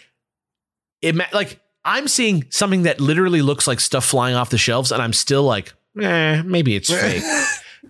it 1.02 1.14
like 1.33 1.61
I'm 1.85 2.09
seeing 2.09 2.47
something 2.50 2.85
that 2.85 3.00
literally 3.00 3.42
looks 3.42 3.66
like 3.66 3.78
stuff 3.78 4.04
flying 4.04 4.35
off 4.35 4.50
the 4.50 4.59
shelves 4.59 4.90
and 4.90 5.02
I'm 5.02 5.12
still 5.12 5.42
like, 5.42 5.75
"Eh, 6.00 6.42
maybe 6.42 6.75
it's 6.75 6.90
fake." 7.00 7.23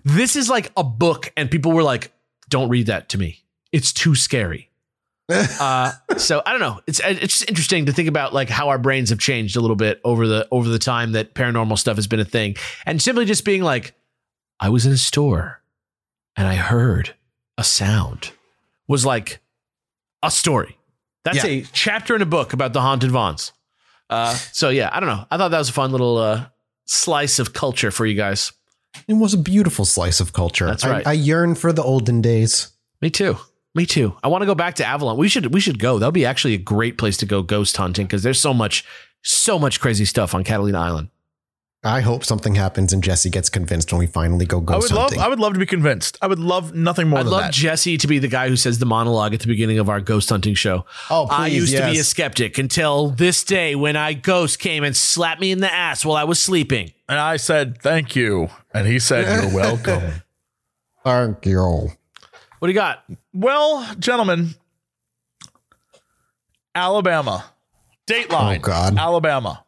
This 0.03 0.35
is 0.35 0.49
like 0.49 0.71
a 0.77 0.83
book 0.83 1.31
and 1.37 1.49
people 1.49 1.71
were 1.71 1.83
like, 1.83 2.11
"Don't 2.49 2.69
read 2.69 2.87
that 2.87 3.09
to 3.09 3.17
me. 3.17 3.43
It's 3.71 3.91
too 3.93 4.15
scary." 4.15 4.69
uh, 5.29 5.91
so 6.17 6.41
I 6.45 6.51
don't 6.51 6.59
know. 6.61 6.81
It's 6.85 6.99
it's 7.03 7.39
just 7.39 7.49
interesting 7.49 7.87
to 7.87 7.91
think 7.91 8.07
about 8.07 8.33
like 8.33 8.49
how 8.49 8.69
our 8.69 8.77
brains 8.77 9.09
have 9.09 9.19
changed 9.19 9.55
a 9.55 9.61
little 9.61 9.75
bit 9.75 9.99
over 10.03 10.27
the 10.27 10.47
over 10.51 10.69
the 10.69 10.77
time 10.79 11.13
that 11.13 11.33
paranormal 11.33 11.77
stuff 11.79 11.95
has 11.95 12.05
been 12.07 12.19
a 12.19 12.25
thing, 12.25 12.55
and 12.85 13.01
simply 13.01 13.25
just 13.25 13.43
being 13.45 13.63
like, 13.63 13.93
I 14.59 14.69
was 14.69 14.85
in 14.85 14.91
a 14.91 14.97
store 14.97 15.61
and 16.35 16.47
I 16.47 16.55
heard 16.55 17.15
a 17.57 17.63
sound 17.63 18.31
was 18.87 19.05
like 19.05 19.39
a 20.21 20.29
story. 20.29 20.77
That's 21.23 21.43
Yeah. 21.43 21.49
a 21.49 21.61
chapter 21.73 22.15
in 22.15 22.21
a 22.21 22.25
book 22.27 22.53
about 22.53 22.73
the 22.73 22.81
haunted 22.81 23.09
Vons. 23.09 23.51
Uh, 24.11 24.35
so 24.35 24.69
yeah, 24.69 24.89
I 24.93 24.99
don't 24.99 25.09
know. 25.09 25.25
I 25.31 25.37
thought 25.37 25.49
that 25.49 25.57
was 25.57 25.69
a 25.69 25.73
fun 25.73 25.91
little 25.91 26.17
uh, 26.17 26.45
slice 26.85 27.39
of 27.39 27.53
culture 27.53 27.89
for 27.89 28.05
you 28.05 28.13
guys. 28.13 28.51
It 29.07 29.13
was 29.13 29.33
a 29.33 29.37
beautiful 29.37 29.85
slice 29.85 30.19
of 30.19 30.33
culture. 30.33 30.65
That's 30.67 30.83
I- 30.83 30.89
right. 30.89 31.07
I, 31.07 31.13
yearn 31.13 31.55
for 31.55 31.71
the 31.73 31.83
olden 31.83 32.21
days. 32.21 32.71
Me 33.01 33.09
too. 33.09 33.37
Me 33.73 33.85
too. 33.85 34.15
I 34.23 34.29
want 34.29 34.41
to 34.41 34.45
go 34.45 34.55
back 34.55 34.75
to 34.75 34.85
Avalon. 34.85 35.17
We 35.17 35.27
should 35.27 35.53
we 35.53 35.59
should 35.59 35.79
go. 35.79 35.99
That'll 35.99 36.11
be 36.11 36.25
actually 36.25 36.53
a 36.53 36.57
great 36.59 36.97
place 36.97 37.17
to 37.17 37.25
go 37.25 37.41
ghost 37.41 37.75
hunting 37.75 38.05
because 38.05 38.23
there's 38.23 38.39
so 38.39 38.53
much 38.53 38.85
so 39.21 39.59
much 39.59 39.81
crazy 39.81 40.05
stuff 40.05 40.33
on 40.33 40.43
Catalina 40.43 40.79
Island. 40.79 41.09
I 41.85 42.01
hope 42.01 42.25
something 42.25 42.55
happens 42.55 42.93
and 42.93 43.03
Jesse 43.03 43.29
gets 43.29 43.47
convinced 43.47 43.91
when 43.93 43.99
we 43.99 44.07
finally 44.07 44.45
go 44.47 44.59
go. 44.59 44.73
I 44.73 44.77
ghost 44.79 44.91
would 44.91 44.97
love. 44.99 45.17
I 45.19 45.27
would 45.27 45.39
love 45.39 45.53
to 45.53 45.59
be 45.59 45.67
convinced. 45.67 46.17
I 46.19 46.25
would 46.25 46.39
love 46.39 46.73
nothing 46.73 47.07
more 47.09 47.19
I'd 47.19 47.25
than 47.27 47.31
love 47.31 47.41
that. 47.43 47.53
Jesse 47.53 47.95
to 47.97 48.07
be 48.07 48.17
the 48.17 48.27
guy 48.27 48.49
who 48.49 48.55
says 48.55 48.79
the 48.79 48.87
monologue 48.87 49.35
at 49.35 49.41
the 49.41 49.47
beginning 49.47 49.77
of 49.77 49.87
our 49.87 50.01
ghost 50.01 50.29
hunting 50.29 50.55
show. 50.55 50.85
Oh, 51.11 51.27
please, 51.29 51.33
I 51.35 51.49
please, 51.49 51.55
used 51.55 51.77
to 51.77 51.91
be 51.91 51.99
a 51.99 52.03
skeptic 52.03 52.57
until 52.57 53.09
this 53.11 53.43
day 53.43 53.75
when 53.75 53.95
I 53.95 54.13
ghost 54.13 54.57
came 54.57 54.83
and 54.83 54.97
slapped 54.97 55.39
me 55.39 55.51
in 55.51 55.59
the 55.59 55.71
ass 55.71 56.03
while 56.03 56.17
I 56.17 56.23
was 56.23 56.39
sleeping. 56.41 56.91
and 57.07 57.19
I 57.19 57.37
said 57.37 57.79
thank 57.83 58.15
you, 58.15 58.49
and 58.73 58.87
he 58.87 58.97
said 58.97 59.43
you're 59.43 59.53
welcome. 59.61 60.23
Thank 61.03 61.45
you. 61.45 61.61
What 62.57 62.67
do 62.67 62.69
you 62.69 62.73
got? 62.73 63.03
well, 63.31 63.93
gentlemen, 63.99 64.55
Alabama, 66.73 67.45
Dateline, 68.07 68.57
Oh, 68.57 68.59
God. 68.59 68.97
Alabama. 68.97 69.64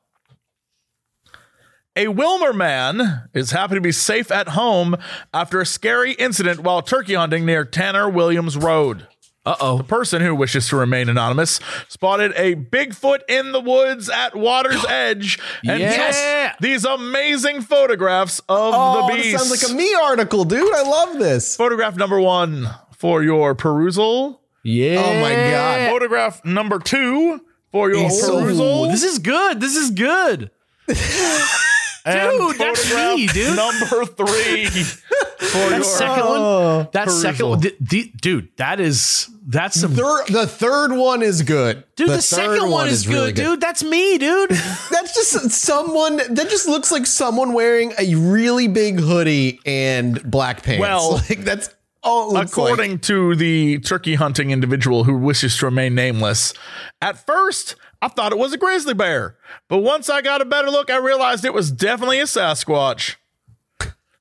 A 1.97 2.07
Wilmer 2.09 2.53
man 2.53 3.27
is 3.33 3.49
happy 3.51 3.73
to 3.73 3.81
be 3.81 3.91
safe 3.91 4.29
at 4.31 4.49
home 4.49 4.95
after 5.33 5.59
a 5.59 5.65
scary 5.65 6.11
incident 6.13 6.59
while 6.59 6.83
turkey 6.83 7.15
hunting 7.15 7.43
near 7.43 7.65
Tanner 7.65 8.07
Williams 8.07 8.55
Road. 8.55 9.07
Uh 9.47 9.55
oh. 9.59 9.77
The 9.77 9.83
person 9.83 10.21
who 10.21 10.35
wishes 10.35 10.67
to 10.67 10.75
remain 10.75 11.09
anonymous 11.09 11.59
spotted 11.87 12.33
a 12.35 12.53
Bigfoot 12.53 13.21
in 13.27 13.51
the 13.51 13.59
woods 13.61 14.09
at 14.09 14.35
Water's 14.35 14.85
Edge 14.89 15.39
and 15.65 15.79
Yeah. 15.79 16.49
took 16.51 16.59
these 16.59 16.85
amazing 16.85 17.61
photographs 17.61 18.39
of 18.41 18.73
Oh, 18.75 19.07
the 19.07 19.13
this 19.15 19.25
beast. 19.25 19.37
sounds 19.47 19.63
like 19.63 19.71
a 19.71 19.73
me 19.73 19.91
article, 19.95 20.43
dude. 20.43 20.75
I 20.75 20.83
love 20.83 21.17
this. 21.17 21.55
Photograph 21.55 21.95
number 21.95 22.19
one 22.21 22.69
for 22.95 23.23
your 23.23 23.55
perusal. 23.55 24.41
Yeah. 24.63 25.01
Oh 25.03 25.19
my 25.21 25.33
God. 25.33 25.89
Photograph 25.91 26.45
number 26.45 26.77
two 26.77 27.41
for 27.71 27.89
your 27.89 28.09
so- 28.11 28.41
perusal. 28.41 28.83
This 28.89 29.03
is 29.03 29.17
good. 29.17 29.59
This 29.61 29.75
is 29.75 29.89
good. 29.91 30.51
and 32.07 32.31
Dude, 32.39 32.57
that's 32.57 32.93
me, 32.95 33.27
dude. 33.27 33.55
Number 33.55 34.05
three 34.05 34.65
for 34.67 35.57
your 35.57 35.65
oh, 35.65 35.69
That 35.69 35.85
second 35.85 36.23
Oh. 36.25 36.77
one. 36.77 36.87
That 36.93 37.09
second 37.11 37.49
one. 37.49 37.59
the- 37.59 37.75
the- 37.79 38.11
dude, 38.21 38.49
that 38.57 38.79
is 38.79 39.29
that's 39.49 39.79
some 39.79 39.93
Thir- 39.93 40.25
the 40.27 40.45
third 40.47 40.91
one 40.93 41.21
is 41.21 41.41
good. 41.41 41.83
Dude, 41.95 42.09
the, 42.09 42.13
third 42.15 42.21
second 42.23 42.69
one, 42.69 42.87
is, 42.89 43.05
good, 43.05 43.13
really 43.13 43.31
dude. 43.33 43.61
That's 43.61 43.83
me, 43.83 44.17
dude. 44.17 44.49
That's 44.91 45.13
just 45.15 45.51
someone 45.51 46.17
that 46.17 46.49
just 46.49 46.67
looks 46.67 46.91
like 46.91 47.05
someone 47.05 47.53
wearing 47.53 47.93
a 47.97 48.15
really 48.15 48.67
big 48.67 48.99
hoodie 48.99 49.59
and 49.65 50.21
black 50.29 50.63
pants. 50.63 50.81
Well, 50.81 51.11
like 51.29 51.43
that's 51.45 51.69
all 52.03 52.35
According 52.37 52.91
like. 52.91 53.01
to 53.03 53.35
the 53.35 53.79
turkey 53.79 54.15
hunting 54.15 54.51
individual 54.51 55.03
who 55.05 55.17
wishes 55.17 55.57
to 55.57 55.65
remain 55.65 55.95
nameless, 55.95 56.53
at 57.01 57.25
first 57.25 57.75
I 58.01 58.07
thought 58.09 58.31
it 58.31 58.37
was 58.37 58.53
a 58.53 58.57
grizzly 58.57 58.93
bear, 58.93 59.37
but 59.67 59.79
once 59.79 60.09
I 60.09 60.21
got 60.21 60.41
a 60.41 60.45
better 60.45 60.69
look, 60.69 60.89
I 60.89 60.97
realized 60.97 61.43
it 61.43 61.53
was 61.53 61.71
definitely 61.71 62.19
a 62.19 62.25
Sasquatch. 62.25 63.15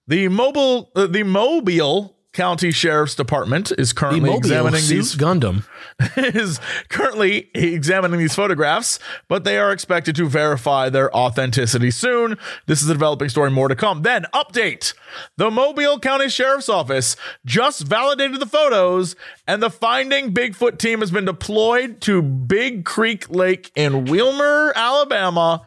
The 0.09 0.29
mobile, 0.29 0.91
uh, 0.95 1.07
the 1.07 1.25
Mobile 1.25 2.16
County 2.37 2.71
Sheriff's 2.71 3.15
Department 3.15 3.73
is 3.79 3.95
currently 3.95 4.21
Mobile 4.21 4.37
examining 4.37 4.87
these 4.87 5.17
Gundam. 5.17 5.65
is 6.19 6.61
currently 6.91 7.49
examining 7.55 8.21
these 8.21 8.35
photographs, 8.35 8.99
but 9.27 9.45
they 9.45 9.57
are 9.57 9.73
expected 9.73 10.15
to 10.17 10.29
verify 10.29 10.91
their 10.91 11.15
authenticity 11.17 11.91
soon. 11.91 12.37
This 12.67 12.83
is 12.83 12.91
a 12.91 12.93
developing 12.93 13.31
story, 13.31 13.51
more 13.51 13.69
to 13.69 13.75
come. 13.75 14.03
Then, 14.03 14.27
update 14.35 14.93
the 15.39 15.51
Mobile 15.51 15.99
County 15.99 16.29
Sheriff's 16.29 16.69
Office 16.69 17.17
just 17.47 17.87
validated 17.87 18.39
the 18.39 18.47
photos, 18.47 19.17
and 19.49 19.63
the 19.63 19.71
Finding 19.71 20.35
Bigfoot 20.35 20.77
team 20.77 21.01
has 21.01 21.11
been 21.11 21.25
deployed 21.25 22.03
to 22.03 22.21
Big 22.21 22.85
Creek 22.85 23.31
Lake 23.31 23.73
in 23.75 24.05
Wilmer, 24.05 24.75
Alabama. 24.77 25.67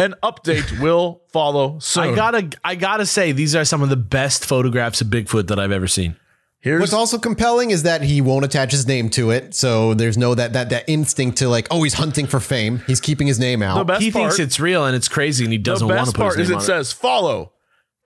An 0.00 0.14
update 0.22 0.80
will 0.80 1.22
follow 1.28 1.78
soon. 1.78 2.12
I 2.12 2.14
gotta, 2.16 2.50
I 2.64 2.74
gotta 2.74 3.06
say, 3.06 3.32
these 3.32 3.54
are 3.54 3.64
some 3.64 3.82
of 3.82 3.88
the 3.88 3.96
best 3.96 4.44
photographs 4.44 5.00
of 5.00 5.08
Bigfoot 5.08 5.48
that 5.48 5.58
I've 5.58 5.72
ever 5.72 5.86
seen. 5.86 6.16
Here's 6.62 6.80
What's 6.80 6.92
also 6.92 7.18
compelling 7.18 7.70
is 7.70 7.84
that 7.84 8.02
he 8.02 8.20
won't 8.20 8.44
attach 8.44 8.70
his 8.70 8.86
name 8.86 9.08
to 9.10 9.30
it, 9.30 9.54
so 9.54 9.94
there's 9.94 10.18
no 10.18 10.34
that 10.34 10.52
that 10.52 10.68
that 10.68 10.84
instinct 10.88 11.38
to 11.38 11.48
like, 11.48 11.66
oh, 11.70 11.82
he's 11.82 11.94
hunting 11.94 12.26
for 12.26 12.38
fame. 12.38 12.82
He's 12.86 13.00
keeping 13.00 13.26
his 13.26 13.38
name 13.38 13.60
the 13.60 13.66
out. 13.66 13.86
best 13.86 14.02
he 14.02 14.10
part. 14.10 14.34
thinks 14.34 14.38
it's 14.38 14.60
real 14.60 14.84
and 14.84 14.94
it's 14.94 15.08
crazy, 15.08 15.44
and 15.44 15.52
he 15.52 15.58
doesn't 15.58 15.88
want 15.88 16.00
to 16.00 16.04
best 16.04 16.16
put 16.16 16.22
part 16.22 16.38
his 16.38 16.48
is 16.48 16.50
name 16.50 16.58
it 16.58 16.60
on 16.60 16.66
says 16.66 16.92
follow 16.92 17.52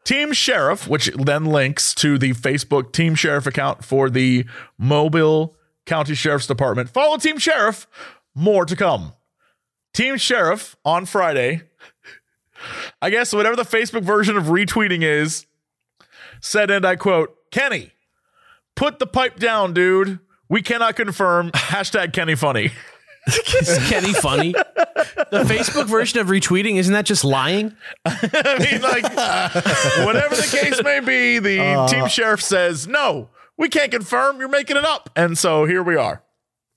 Team 0.05 0.33
Sheriff, 0.33 0.87
which 0.87 1.11
then 1.17 1.47
links 1.47 1.95
to 1.95 2.17
the 2.17 2.33
Facebook 2.33 2.93
Team 2.93 3.17
Sheriff 3.17 3.47
account 3.47 3.85
for 3.85 4.09
the 4.09 4.45
Mobile 4.79 5.57
County 5.87 6.15
Sheriff's 6.15 6.47
Department. 6.47 6.91
Follow 6.91 7.17
Team 7.17 7.39
Sheriff. 7.39 7.89
More 8.35 8.67
to 8.67 8.77
come. 8.77 9.15
Team 9.95 10.17
Sheriff 10.17 10.77
on 10.85 11.07
Friday. 11.07 11.63
I 13.05 13.11
guess 13.11 13.35
whatever 13.35 13.55
the 13.55 13.65
Facebook 13.65 14.03
version 14.03 14.35
of 14.39 14.45
retweeting 14.45 15.03
is, 15.03 15.45
said, 16.41 16.71
and 16.71 16.87
I 16.87 16.97
quote, 16.97 17.37
Kenny, 17.51 17.93
put 18.77 18.99
the 18.99 19.07
pipe 19.07 19.39
down, 19.39 19.75
dude. 19.75 20.21
We 20.49 20.63
cannot 20.63 20.97
confirm. 20.97 21.51
Hashtag 21.53 22.15
Kenny 22.15 22.35
funny. 22.35 22.71
Is 23.27 23.79
Kenny 23.91 24.15
funny? 24.15 24.53
the 24.53 25.45
Facebook 25.47 25.85
version 25.87 26.19
of 26.19 26.29
retweeting 26.29 26.77
isn't 26.77 26.95
that 26.95 27.05
just 27.05 27.25
lying? 27.27 27.77
I 28.07 28.57
mean, 28.59 28.81
like, 28.81 29.03
whatever 30.07 30.35
the 30.35 30.49
case 30.51 30.83
may 30.83 31.01
be, 31.01 31.39
the 31.41 31.61
Uh. 31.61 31.87
team 31.87 32.09
sheriff 32.09 32.41
says, 32.41 32.89
no, 32.89 33.29
we 33.59 33.69
can't 33.69 33.91
confirm. 33.91 34.39
You're 34.41 34.49
making 34.49 34.79
it 34.79 34.85
up. 34.87 35.11
And 35.15 35.37
so 35.37 35.67
here 35.67 35.83
we 35.83 35.97
are. 35.97 36.23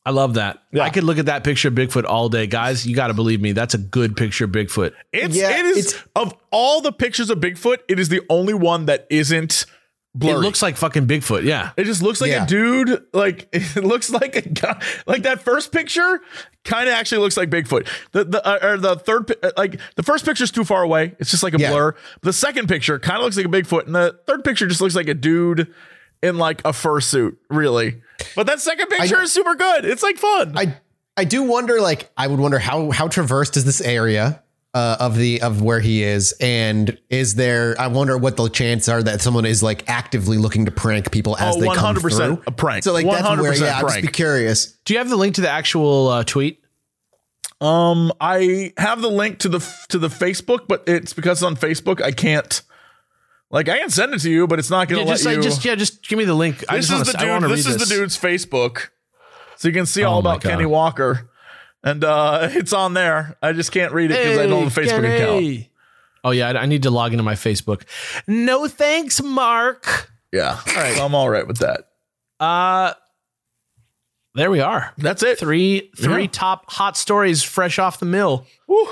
I 0.08 0.12
love 0.12 0.36
that. 0.36 0.64
Yeah. 0.72 0.84
I 0.84 0.90
could 0.90 1.04
look 1.04 1.18
at 1.18 1.26
that 1.26 1.44
picture 1.44 1.68
of 1.68 1.74
Bigfoot 1.74 2.06
all 2.06 2.30
day, 2.30 2.48
guys. 2.48 2.88
You 2.88 2.96
got 2.96 3.08
to 3.08 3.14
believe 3.14 3.42
me. 3.42 3.52
That's 3.52 3.74
a 3.74 3.78
good 3.78 4.16
picture 4.16 4.46
of 4.46 4.52
Bigfoot. 4.52 4.94
It's, 5.12 5.36
Yeah, 5.36 5.60
it 5.60 5.66
is, 5.66 5.78
it's- 5.94 6.04
of 6.16 6.34
all 6.50 6.80
the 6.80 6.94
pictures 6.94 7.30
of 7.30 7.40
Bigfoot, 7.40 7.80
it 7.90 8.00
is 8.00 8.08
the 8.08 8.22
only 8.30 8.54
one 8.54 8.86
that 8.86 9.06
isn't 9.10 9.66
blurry. 10.16 10.38
It 10.38 10.40
looks 10.40 10.62
like 10.62 10.78
fucking 10.78 11.08
Bigfoot. 11.08 11.44
Yeah. 11.44 11.72
It 11.76 11.84
just 11.84 12.02
looks 12.02 12.22
like 12.22 12.32
Yeah. 12.32 12.46
a 12.46 12.48
dude. 12.48 13.04
Like 13.14 13.50
it 13.54 13.84
looks 13.84 14.10
like 14.10 14.38
a 14.38 14.42
guy. 14.48 14.82
Like 15.06 15.24
that 15.24 15.42
first 15.42 15.74
picture, 15.74 16.22
kind 16.64 16.88
of 16.88 16.94
actually 16.94 17.18
looks 17.18 17.36
like 17.36 17.50
Bigfoot. 17.50 17.86
The 18.14 18.24
the 18.24 18.48
uh, 18.48 18.60
or 18.64 18.78
the 18.78 18.96
third, 18.96 19.30
uh, 19.44 19.52
like 19.58 19.78
the 19.98 20.04
first 20.04 20.24
picture's 20.24 20.52
too 20.52 20.64
far 20.64 20.84
away. 20.84 21.16
It's 21.20 21.32
just 21.32 21.44
like 21.44 21.54
a 21.54 21.60
Yeah. 21.60 21.72
blur. 21.72 21.96
The 22.22 22.32
second 22.32 22.70
picture 22.70 22.98
kind 22.98 23.18
of 23.18 23.24
looks 23.26 23.36
like 23.36 23.46
a 23.46 23.50
Bigfoot, 23.50 23.88
and 23.88 23.94
the 23.96 24.18
third 24.26 24.46
picture 24.46 24.68
just 24.68 24.80
looks 24.80 24.96
like 24.96 25.10
a 25.10 25.14
dude 25.14 25.74
in 26.21 26.38
like 26.38 26.62
a 26.62 26.71
fursuit. 26.71 27.38
Really, 27.50 28.01
but 28.36 28.47
that 28.47 28.59
second 28.59 28.88
picture 28.88 29.21
is 29.21 29.31
super 29.31 29.55
good. 29.55 29.86
It's 29.86 30.03
like 30.03 30.17
fun. 30.17 30.57
I 30.57 30.77
I 31.15 31.24
do 31.24 31.43
wonder, 31.43 31.81
like, 31.81 32.12
I 32.17 32.27
would 32.27 32.39
wonder 32.39 32.59
how 32.59 32.91
how 32.91 33.07
traversed 33.07 33.57
is 33.57 33.65
this 33.65 33.81
area? 33.81 34.43
uh, 34.74 34.95
of 35.00 35.15
the 35.15 35.41
of 35.41 35.62
where 35.63 35.79
he 35.79 36.03
is, 36.03 36.36
and 36.39 37.00
is 37.09 37.33
there? 37.33 37.75
I 37.79 37.88
wonder 37.88 38.15
what 38.15 38.38
the 38.38 38.47
chances 38.47 38.89
are 38.89 39.01
that 39.01 39.21
someone 39.21 39.45
is 39.45 39.63
like 39.63 39.89
actively 39.89 40.38
looking 40.38 40.65
to 40.65 40.71
prank 40.71 41.12
people 41.12 41.36
as 41.38 41.55
Oh, 41.55 41.59
they 41.59 41.67
come 41.67 41.95
100% 41.95 42.15
through. 42.15 42.43
a 42.45 42.51
prank. 42.51 42.83
So 42.83 42.93
like 42.93 43.07
that's 43.07 43.27
where 43.27 43.53
100% 43.53 43.62
yeah, 43.62 43.77
I'd 43.77 43.81
just 43.81 44.01
be 44.01 44.07
curious. 44.07 44.74
Do 44.86 44.93
you 44.93 45.00
have 45.00 45.09
the 45.09 45.15
link 45.15 45.36
to 45.36 45.41
the 45.41 45.50
actual 45.50 46.09
uh, 46.09 46.24
tweet? 46.24 46.62
Um, 47.59 48.12
I 48.21 48.74
have 48.77 49.01
the 49.01 49.09
link 49.09 49.39
to 49.39 49.50
the 49.50 49.59
to 49.89 49.97
the 49.97 50.09
Facebook, 50.09 50.67
but 50.67 50.83
it's 50.86 51.13
because 51.13 51.39
it's 51.39 51.43
on 51.43 51.55
Facebook. 51.55 52.00
I 52.01 52.12
can't. 52.12 52.62
Like 53.50 53.70
I 53.70 53.80
can 53.80 53.89
send 53.89 54.13
it 54.13 54.20
to 54.22 54.30
you, 54.30 54.46
but 54.48 54.60
it's 54.60 54.70
not 54.70 54.88
going 54.89 55.00
Yeah, 55.00 55.06
to 55.06 55.10
let 55.10 55.13
just, 55.16 55.25
like, 55.25 55.36
you. 55.38 55.42
just 55.44 55.63
yeah, 55.66 55.75
just 55.75 56.08
give 56.08 56.20
me 56.20 56.25
the 56.25 56.34
link. 56.34 56.63
I 56.68 56.77
this 56.77 56.89
just 56.89 57.08
is 57.10 57.13
wanna, 57.16 57.25
the 57.25 57.32
I 57.32 57.34
wanna 57.34 57.48
dude. 57.48 57.58
This 57.58 57.66
read 57.68 57.82
is 57.82 57.88
the 57.89 57.96
dude's 57.96 58.18
Facebook, 58.18 58.89
so 59.56 59.68
you 59.70 59.74
can 59.74 59.86
see 59.86 60.04
all 60.04 60.20
Oh 60.20 60.22
my 60.22 60.32
about 60.32 60.42
Kenny 60.44 60.66
Walker, 60.66 61.30
and 61.84 62.04
uh 62.04 62.39
it's 62.51 62.74
on 62.74 62.94
there. 62.94 63.38
I 63.42 63.54
just 63.54 63.72
can't 63.72 63.94
read 63.94 64.12
it 64.12 64.22
because 64.22 64.38
I 64.38 64.48
don't 64.48 64.63
have 64.66 64.77
a 64.77 64.82
Facebook 64.82 65.01
Kenny. 65.18 65.48
account. 65.56 65.68
Oh 66.25 66.32
yeah, 66.32 66.50
I 66.50 66.63
I 66.63 66.66
need 66.66 66.84
to 66.84 66.92
log 66.92 67.13
into 67.13 67.24
my 67.24 67.36
Facebook. 67.36 67.84
No 68.27 68.68
thanks, 68.68 69.22
Mark. 69.24 70.12
Yeah, 70.34 70.60
all 70.68 70.74
right. 70.75 70.96
So 70.98 71.06
I'm 71.06 71.16
all 71.16 71.30
right 71.30 71.48
with 71.48 71.60
that. 71.60 71.88
Uh 72.39 72.94
there 74.36 74.51
we 74.51 74.60
are. 74.60 74.94
That's 74.98 75.24
it. 75.24 75.39
Three 75.39 75.89
three 75.98 76.24
Yeah. 76.24 76.30
top 76.32 76.70
hot 76.70 76.98
stories 76.98 77.44
fresh 77.44 77.80
off 77.80 78.00
the 78.00 78.06
mill. 78.06 78.46
Woo. 78.68 78.88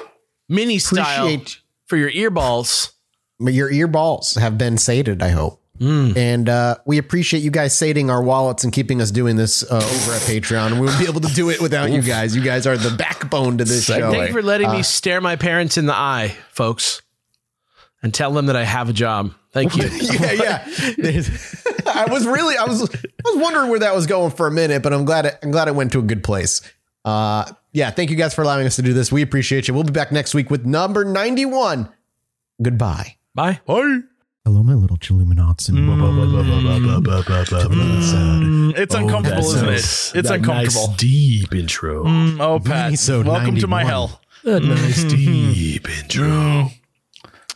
Mini 0.48 0.80
style 0.80 1.26
Appreciate 1.26 1.60
for 1.88 1.98
your 1.98 2.10
earballs. 2.10 2.92
Your 3.40 3.72
ear 3.72 3.88
balls 3.88 4.36
have 4.36 4.58
been 4.58 4.78
sated. 4.78 5.22
I 5.22 5.30
hope. 5.30 5.62
And 5.80 6.48
uh, 6.48 6.78
we 6.86 6.98
appreciate 6.98 7.44
you 7.44 7.52
guys 7.52 7.76
sating 7.76 8.10
our 8.10 8.24
wallets 8.24 8.64
and 8.64 8.72
keeping 8.72 9.02
us 9.02 9.12
doing 9.12 9.36
this 9.36 9.62
uh, 9.64 9.76
over 9.76 10.14
at 10.14 10.22
Patreon. 10.22 10.74
We 10.76 10.82
wouldn't 10.82 11.00
be 11.00 11.06
able 11.08 11.22
to 11.22 11.34
do 11.34 11.50
it 11.50 11.62
without 11.62 11.92
you 11.92 12.02
guys. 12.02 12.36
You 12.36 12.42
guys 12.42 12.66
are 12.66 12.78
the 12.78 12.96
backbone 12.96 13.58
to 13.58 13.66
this 13.66 13.84
show. 13.86 14.12
Thank 14.12 14.28
you 14.28 14.34
for 14.34 14.42
letting 14.42 14.72
me 14.72 14.84
stare 14.84 15.20
my 15.20 15.36
parents 15.36 15.78
in 15.78 15.86
the 15.86 15.94
eye, 15.94 16.36
folks, 16.50 17.02
and 18.02 18.14
tell 18.14 18.32
them 18.32 18.46
that 18.46 18.56
I 18.56 18.64
have 18.64 18.88
a 18.90 18.94
job. 18.94 19.34
Thank 19.52 19.76
you. 19.76 19.84
yeah, 20.20 20.32
yeah. 20.34 20.68
I 21.88 22.08
was 22.10 22.26
really, 22.26 22.58
I 22.58 22.66
was, 22.66 22.84
I 22.84 23.22
was 23.26 23.38
wondering 23.38 23.70
where 23.70 23.80
that 23.80 23.96
was 23.96 24.08
going 24.08 24.32
for 24.32 24.48
a 24.48 24.52
minute, 24.52 24.82
but 24.82 24.94
I'm 24.94 25.06
glad, 25.06 25.26
it, 25.26 25.38
I'm 25.44 25.52
glad 25.52 25.68
it 25.68 25.76
went 25.76 25.92
to 25.94 26.00
a 26.00 26.04
good 26.04 26.24
place. 26.24 26.62
Uh, 27.04 27.52
yeah, 27.74 27.92
thank 27.92 28.10
you 28.10 28.16
guys 28.16 28.34
for 28.34 28.42
allowing 28.42 28.66
us 28.66 28.78
to 28.78 28.82
do 28.82 28.94
this. 28.94 29.12
We 29.12 29.22
appreciate 29.22 29.68
you. 29.68 29.74
We'll 29.74 29.84
be 29.84 29.92
back 29.92 30.12
next 30.12 30.34
week 30.34 30.50
with 30.50 30.66
number 30.66 31.04
91. 31.04 31.90
Goodbye. 32.62 33.18
Bye. 33.36 33.60
Hi. 33.68 34.00
Hello, 34.46 34.64
my 34.64 34.74
little 34.76 34.96
Chilluminauts. 34.98 35.68
And 35.68 35.78
Mm, 37.76 38.78
It's 38.78 38.96
uncomfortable, 38.96 39.40
isn't 39.40 39.68
it? 39.70 40.20
It's 40.20 40.30
uncomfortable. 40.30 40.88
Nice 40.88 40.98
deep 40.98 41.54
intro. 41.54 42.06
Mm, 42.06 42.40
oh, 42.40 42.60
Pat. 42.60 42.94
Minisode 42.94 43.26
Welcome 43.26 43.58
to 43.58 43.68
my 43.68 43.84
hell. 43.84 44.22
A 44.46 44.60
nice 44.62 45.04
deep 45.04 45.90
intro. 45.90 46.70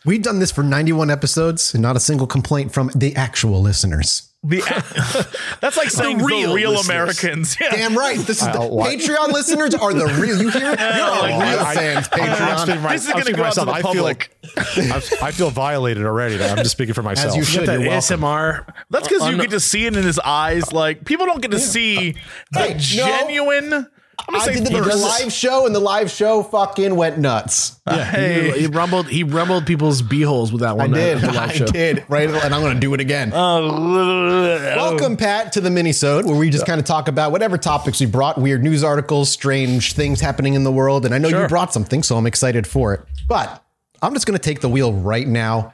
We've 0.06 0.22
done 0.22 0.40
this 0.40 0.52
for 0.52 0.64
91 0.64 1.10
episodes 1.10 1.74
and 1.74 1.82
not 1.82 1.96
a 1.96 2.00
single 2.00 2.28
complaint 2.28 2.74
from 2.74 2.92
the 2.94 3.16
actual 3.16 3.62
listeners. 3.62 4.29
The 4.42 4.60
that's 5.62 5.76
like 5.76 5.90
saying 5.90 6.20
the 6.20 6.24
real, 6.24 6.54
real. 6.54 6.80
Americans. 6.80 7.58
Yeah. 7.60 7.72
Damn 7.72 7.98
right. 7.98 8.18
This 8.18 8.42
is 8.42 8.48
the, 8.48 8.60
Uh. 8.62 8.86
Patreon 8.88 9.34
listeners 9.34 9.76
are 9.76 9.94
the 9.94 10.06
real. 10.22 10.42
You 10.42 10.50
hear? 10.50 10.62
You're 10.62 10.80
our 10.80 11.24
real 11.28 11.60
I- 11.60 11.76
fans. 11.76 12.08
I'm 12.14 12.20
Patreon. 12.20 12.60
speaking 12.60 12.82
for 12.82 12.90
This 12.90 13.02
is 13.04 13.08
my- 13.08 13.14
I'm 13.14 13.20
gonna 13.20 13.22
speaking 13.26 13.36
go 13.36 13.44
out 13.44 13.54
to 13.54 13.66
the 13.66 13.82
public. 13.82 14.32
I 14.58 14.64
feel, 14.64 14.94
I, 14.94 15.28
I 15.28 15.32
feel 15.32 15.50
violated 15.50 16.06
already. 16.06 16.42
I'm 16.42 16.56
just 16.58 16.72
speaking 16.72 16.94
for 16.94 17.04
myself. 17.04 17.32
As 17.32 17.36
you 17.36 17.44
should. 17.44 17.68
That 17.68 17.82
You're. 17.82 17.92
ASMR. 17.92 18.66
That's 18.90 19.10
because 19.10 19.30
you 19.30 19.38
get 19.38 19.50
to 19.50 19.60
see 19.60 19.86
it 19.86 19.98
in 19.98 20.04
his 20.04 20.20
eyes. 20.20 20.72
Like 20.72 21.04
people 21.04 21.26
don't 21.26 21.42
get 21.42 21.52
to 21.52 21.60
see 21.60 22.16
the 22.52 22.60
Hey, 22.60 22.76
genuine. 22.78 23.66
I'm 23.66 23.70
gonna 23.72 23.90
I 24.28 24.46
say 24.46 24.54
did 24.56 24.66
the 24.66 24.70
he 24.72 24.76
does- 24.82 25.02
live 25.02 25.32
show, 25.32 25.66
and 25.66 25.74
the 25.74 25.80
live 25.80 26.12
show 26.12 26.44
fucking 26.44 26.96
went 26.96 27.18
nuts. 27.18 27.80
Hey. 27.90 28.52
He, 28.54 28.60
he 28.62 28.68
rumbled. 28.68 29.08
He 29.08 29.24
rumbled 29.24 29.66
people's 29.66 30.02
beeholes 30.02 30.52
with 30.52 30.62
that 30.62 30.76
one. 30.78 30.88
I 30.88 30.88
one. 30.90 31.00
did. 31.00 31.22
live 31.24 31.36
I 31.38 31.54
show. 31.54 31.66
did. 31.66 32.06
Right, 32.10 32.30
and 32.30 32.54
I'm 32.54 32.62
going 32.62 32.74
to 32.74 32.80
do 32.80 32.94
it 32.94 33.00
again. 33.00 33.32
Uh, 33.34 33.62
Welcome, 34.76 35.18
Pat, 35.18 35.54
to 35.54 35.62
the 35.62 35.70
minisode 35.70 36.26
where 36.26 36.36
we 36.36 36.50
just 36.50 36.66
kind 36.66 36.80
of 36.80 36.86
talk 36.86 37.08
about 37.08 37.32
whatever 37.32 37.58
topics 37.58 38.00
we 38.00 38.06
brought, 38.06 38.38
weird 38.38 38.64
news 38.64 38.84
articles, 38.84 39.30
strange 39.32 39.94
things 39.94 40.20
happening 40.22 40.54
in 40.54 40.64
the 40.64 40.72
world. 40.72 41.06
And 41.06 41.14
I 41.16 41.18
know 41.18 41.28
you 41.30 41.48
brought 41.48 41.74
something, 41.74 42.04
so 42.04 42.18
I'm 42.18 42.28
excited 42.28 42.68
for 42.68 42.94
it. 42.94 43.02
But 43.28 43.64
I'm 44.02 44.14
just 44.14 44.26
going 44.26 44.38
to 44.38 44.44
take 44.44 44.62
the 44.62 44.70
wheel 44.70 44.94
right 44.94 45.28
now. 45.28 45.74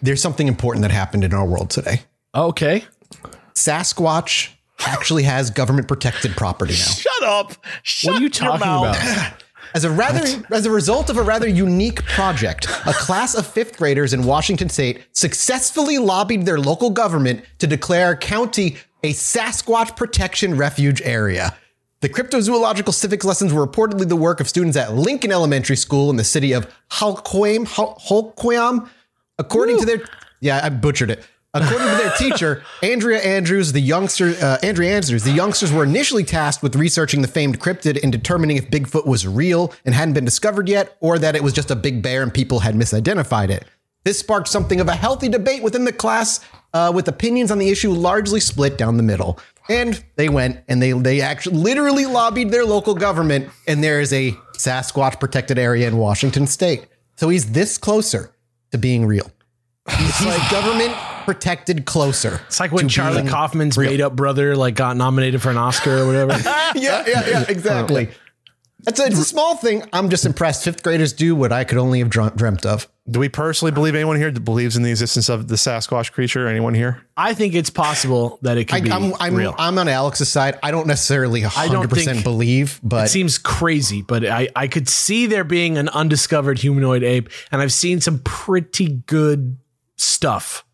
There's 0.00 0.20
something 0.22 0.48
important 0.48 0.82
that 0.82 0.90
happened 0.90 1.24
in 1.24 1.32
our 1.32 1.44
world 1.46 1.70
today. 1.70 2.02
Okay. 2.34 2.84
Sasquatch 3.54 4.48
actually 4.86 5.22
has 5.24 5.50
government 5.50 5.88
protected 5.88 6.32
property 6.32 6.72
now. 6.74 6.78
Shut 6.78 7.22
up. 7.22 7.52
Shut 7.82 8.08
What 8.12 8.16
are 8.16 8.18
you 8.18 8.22
your 8.22 8.30
talking 8.30 8.60
mouth. 8.66 8.96
about? 8.96 9.42
As 9.74 9.84
a 9.84 9.90
rather 9.90 10.20
as 10.50 10.66
a 10.66 10.70
result 10.70 11.08
of 11.08 11.16
a 11.16 11.22
rather 11.22 11.48
unique 11.48 12.04
project, 12.04 12.66
a 12.84 12.92
class 12.92 13.34
of 13.34 13.46
fifth 13.46 13.78
graders 13.78 14.12
in 14.12 14.22
Washington 14.24 14.68
state 14.68 15.02
successfully 15.12 15.96
lobbied 15.96 16.44
their 16.44 16.58
local 16.60 16.90
government 16.90 17.42
to 17.58 17.66
declare 17.66 18.10
a 18.10 18.16
county 18.18 18.76
a 19.02 19.14
Sasquatch 19.14 19.96
protection 19.96 20.58
refuge 20.58 21.00
area. 21.02 21.56
The 22.00 22.10
cryptozoological 22.10 22.92
civics 22.92 23.24
lessons 23.24 23.50
were 23.54 23.66
reportedly 23.66 24.06
the 24.06 24.14
work 24.16 24.40
of 24.40 24.48
students 24.48 24.76
at 24.76 24.92
Lincoln 24.94 25.32
Elementary 25.32 25.76
School 25.76 26.10
in 26.10 26.16
the 26.16 26.24
city 26.24 26.52
of 26.52 26.70
Holquam, 26.90 27.66
Hol- 27.66 27.96
Holquam. 28.06 28.90
According 29.38 29.78
to 29.78 29.86
their 29.86 30.04
yeah, 30.40 30.60
I 30.62 30.68
butchered 30.68 31.10
it. 31.10 31.24
According 31.54 31.88
to 31.88 31.96
their 31.96 32.12
teacher, 32.16 32.62
Andrea 32.82 33.18
Andrews, 33.18 33.72
the 33.72 33.80
youngster, 33.80 34.34
uh, 34.40 34.56
Andrea 34.62 34.96
Andrews, 34.96 35.22
the 35.22 35.32
youngsters 35.32 35.70
were 35.70 35.84
initially 35.84 36.24
tasked 36.24 36.62
with 36.62 36.74
researching 36.74 37.20
the 37.20 37.28
famed 37.28 37.60
cryptid 37.60 38.02
and 38.02 38.10
determining 38.10 38.56
if 38.56 38.70
Bigfoot 38.70 39.06
was 39.06 39.26
real 39.26 39.70
and 39.84 39.94
hadn't 39.94 40.14
been 40.14 40.24
discovered 40.24 40.66
yet, 40.66 40.96
or 41.00 41.18
that 41.18 41.36
it 41.36 41.42
was 41.42 41.52
just 41.52 41.70
a 41.70 41.76
big 41.76 42.00
bear 42.00 42.22
and 42.22 42.32
people 42.32 42.60
had 42.60 42.74
misidentified 42.74 43.50
it. 43.50 43.66
This 44.02 44.18
sparked 44.18 44.48
something 44.48 44.80
of 44.80 44.88
a 44.88 44.94
healthy 44.94 45.28
debate 45.28 45.62
within 45.62 45.84
the 45.84 45.92
class, 45.92 46.40
uh, 46.72 46.90
with 46.94 47.06
opinions 47.06 47.50
on 47.50 47.58
the 47.58 47.68
issue 47.68 47.90
largely 47.90 48.40
split 48.40 48.78
down 48.78 48.96
the 48.96 49.02
middle. 49.02 49.38
And 49.68 50.02
they 50.16 50.30
went 50.30 50.60
and 50.68 50.80
they 50.80 50.92
they 50.92 51.20
actually 51.20 51.56
literally 51.56 52.06
lobbied 52.06 52.50
their 52.50 52.64
local 52.64 52.94
government, 52.94 53.50
and 53.68 53.84
there 53.84 54.00
is 54.00 54.12
a 54.14 54.32
Sasquatch 54.56 55.20
protected 55.20 55.58
area 55.58 55.86
in 55.86 55.98
Washington 55.98 56.46
State. 56.46 56.86
So 57.16 57.28
he's 57.28 57.52
this 57.52 57.76
closer 57.76 58.34
to 58.70 58.78
being 58.78 59.04
real. 59.04 59.30
He's, 59.98 60.18
he's 60.18 60.50
government 60.50 60.96
protected 61.24 61.84
closer. 61.86 62.40
It's 62.46 62.60
like 62.60 62.72
when 62.72 62.88
Charlie 62.88 63.22
being- 63.22 63.28
Kaufman's 63.28 63.76
made 63.78 64.00
up 64.00 64.14
brother 64.16 64.56
like 64.56 64.74
got 64.74 64.96
nominated 64.96 65.42
for 65.42 65.50
an 65.50 65.56
Oscar 65.58 65.98
or 65.98 66.06
whatever. 66.06 66.32
Yeah, 66.74 67.04
yeah, 67.06 67.28
yeah, 67.28 67.44
oh, 67.46 67.52
exactly. 67.52 68.08
It's 68.86 68.98
a, 68.98 69.06
it's 69.06 69.18
a 69.18 69.24
small 69.24 69.56
thing. 69.56 69.84
I'm 69.92 70.08
just 70.08 70.24
impressed. 70.26 70.64
Fifth 70.64 70.82
graders 70.82 71.12
do 71.12 71.36
what 71.36 71.52
I 71.52 71.62
could 71.64 71.78
only 71.78 72.00
have 72.00 72.08
dreamt 72.10 72.66
of. 72.66 72.88
Do 73.08 73.20
we 73.20 73.28
personally 73.28 73.70
believe 73.72 73.94
anyone 73.94 74.16
here 74.16 74.30
that 74.30 74.40
believes 74.40 74.76
in 74.76 74.82
the 74.82 74.90
existence 74.90 75.28
of 75.28 75.48
the 75.48 75.54
Sasquatch 75.56 76.12
creature? 76.12 76.48
Anyone 76.48 76.74
here? 76.74 77.02
I 77.16 77.34
think 77.34 77.54
it's 77.54 77.70
possible 77.70 78.38
that 78.42 78.56
it 78.56 78.64
could 78.66 78.76
I, 78.76 78.80
be 78.80 78.90
I'm 78.90 79.12
I'm, 79.20 79.34
real. 79.36 79.54
I'm 79.58 79.78
on 79.78 79.86
Alex's 79.86 80.28
side. 80.30 80.58
I 80.62 80.70
don't 80.70 80.86
necessarily 80.86 81.42
100 81.42 81.72
don't 81.72 81.88
percent 81.88 82.16
think- 82.16 82.24
believe, 82.24 82.80
but 82.82 83.06
it 83.06 83.10
seems 83.10 83.38
crazy, 83.38 84.02
but 84.02 84.24
I, 84.24 84.48
I 84.56 84.66
could 84.66 84.88
see 84.88 85.26
there 85.26 85.44
being 85.44 85.78
an 85.78 85.88
undiscovered 85.90 86.58
humanoid 86.58 87.02
ape, 87.04 87.28
and 87.52 87.60
I've 87.60 87.72
seen 87.72 88.00
some 88.00 88.20
pretty 88.20 88.88
good 89.06 89.58
stuff. 89.96 90.64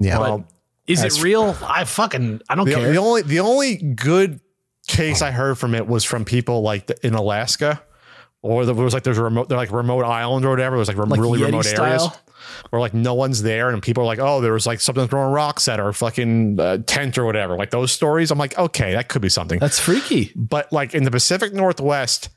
Yeah, 0.00 0.18
Well, 0.18 0.44
Is 0.86 1.04
it 1.04 1.22
real? 1.22 1.56
I 1.62 1.84
fucking 1.84 2.40
I 2.48 2.54
don't 2.56 2.66
the, 2.66 2.74
care. 2.74 2.90
the 2.92 2.98
only 2.98 3.22
the 3.22 3.40
only 3.40 3.76
good 3.76 4.40
case 4.88 5.22
I 5.22 5.30
heard 5.30 5.56
from 5.58 5.74
it 5.74 5.86
was 5.86 6.04
from 6.04 6.24
people 6.24 6.62
like 6.62 6.86
the, 6.86 7.06
in 7.06 7.14
Alaska, 7.14 7.80
or 8.42 8.64
there 8.66 8.74
was 8.74 8.94
like 8.94 9.04
there's 9.04 9.18
a 9.18 9.22
remote 9.22 9.48
they're 9.48 9.58
like 9.58 9.70
remote 9.70 10.04
island 10.04 10.44
or 10.44 10.50
whatever. 10.50 10.76
It 10.76 10.80
was 10.80 10.88
like, 10.88 10.96
Like 10.96 11.20
really 11.20 11.38
Yeti 11.40 11.46
remote 11.46 11.66
areas 11.66 12.02
style? 12.02 12.20
where 12.70 12.80
like 12.80 12.94
no 12.94 13.14
one's 13.14 13.42
there, 13.42 13.70
and 13.70 13.82
people 13.82 14.02
are 14.02 14.06
like, 14.06 14.18
oh, 14.18 14.40
there 14.40 14.52
was 14.52 14.66
like 14.66 14.80
something 14.80 15.06
throwing 15.06 15.32
rocks 15.32 15.68
at 15.68 15.78
our 15.78 15.92
fucking 15.92 16.58
uh, 16.58 16.78
tent 16.86 17.18
or 17.18 17.24
whatever. 17.24 17.56
Like 17.56 17.70
those 17.70 17.92
stories, 17.92 18.30
I'm 18.30 18.38
like, 18.38 18.58
okay, 18.58 18.92
that 18.92 19.08
could 19.08 19.22
be 19.22 19.28
something. 19.28 19.58
That's 19.60 19.78
freaky. 19.78 20.32
but 20.34 20.72
like 20.72 20.94
in 20.94 21.04
the 21.04 21.10
Pacific 21.10 21.52
Northwest, 21.52 22.30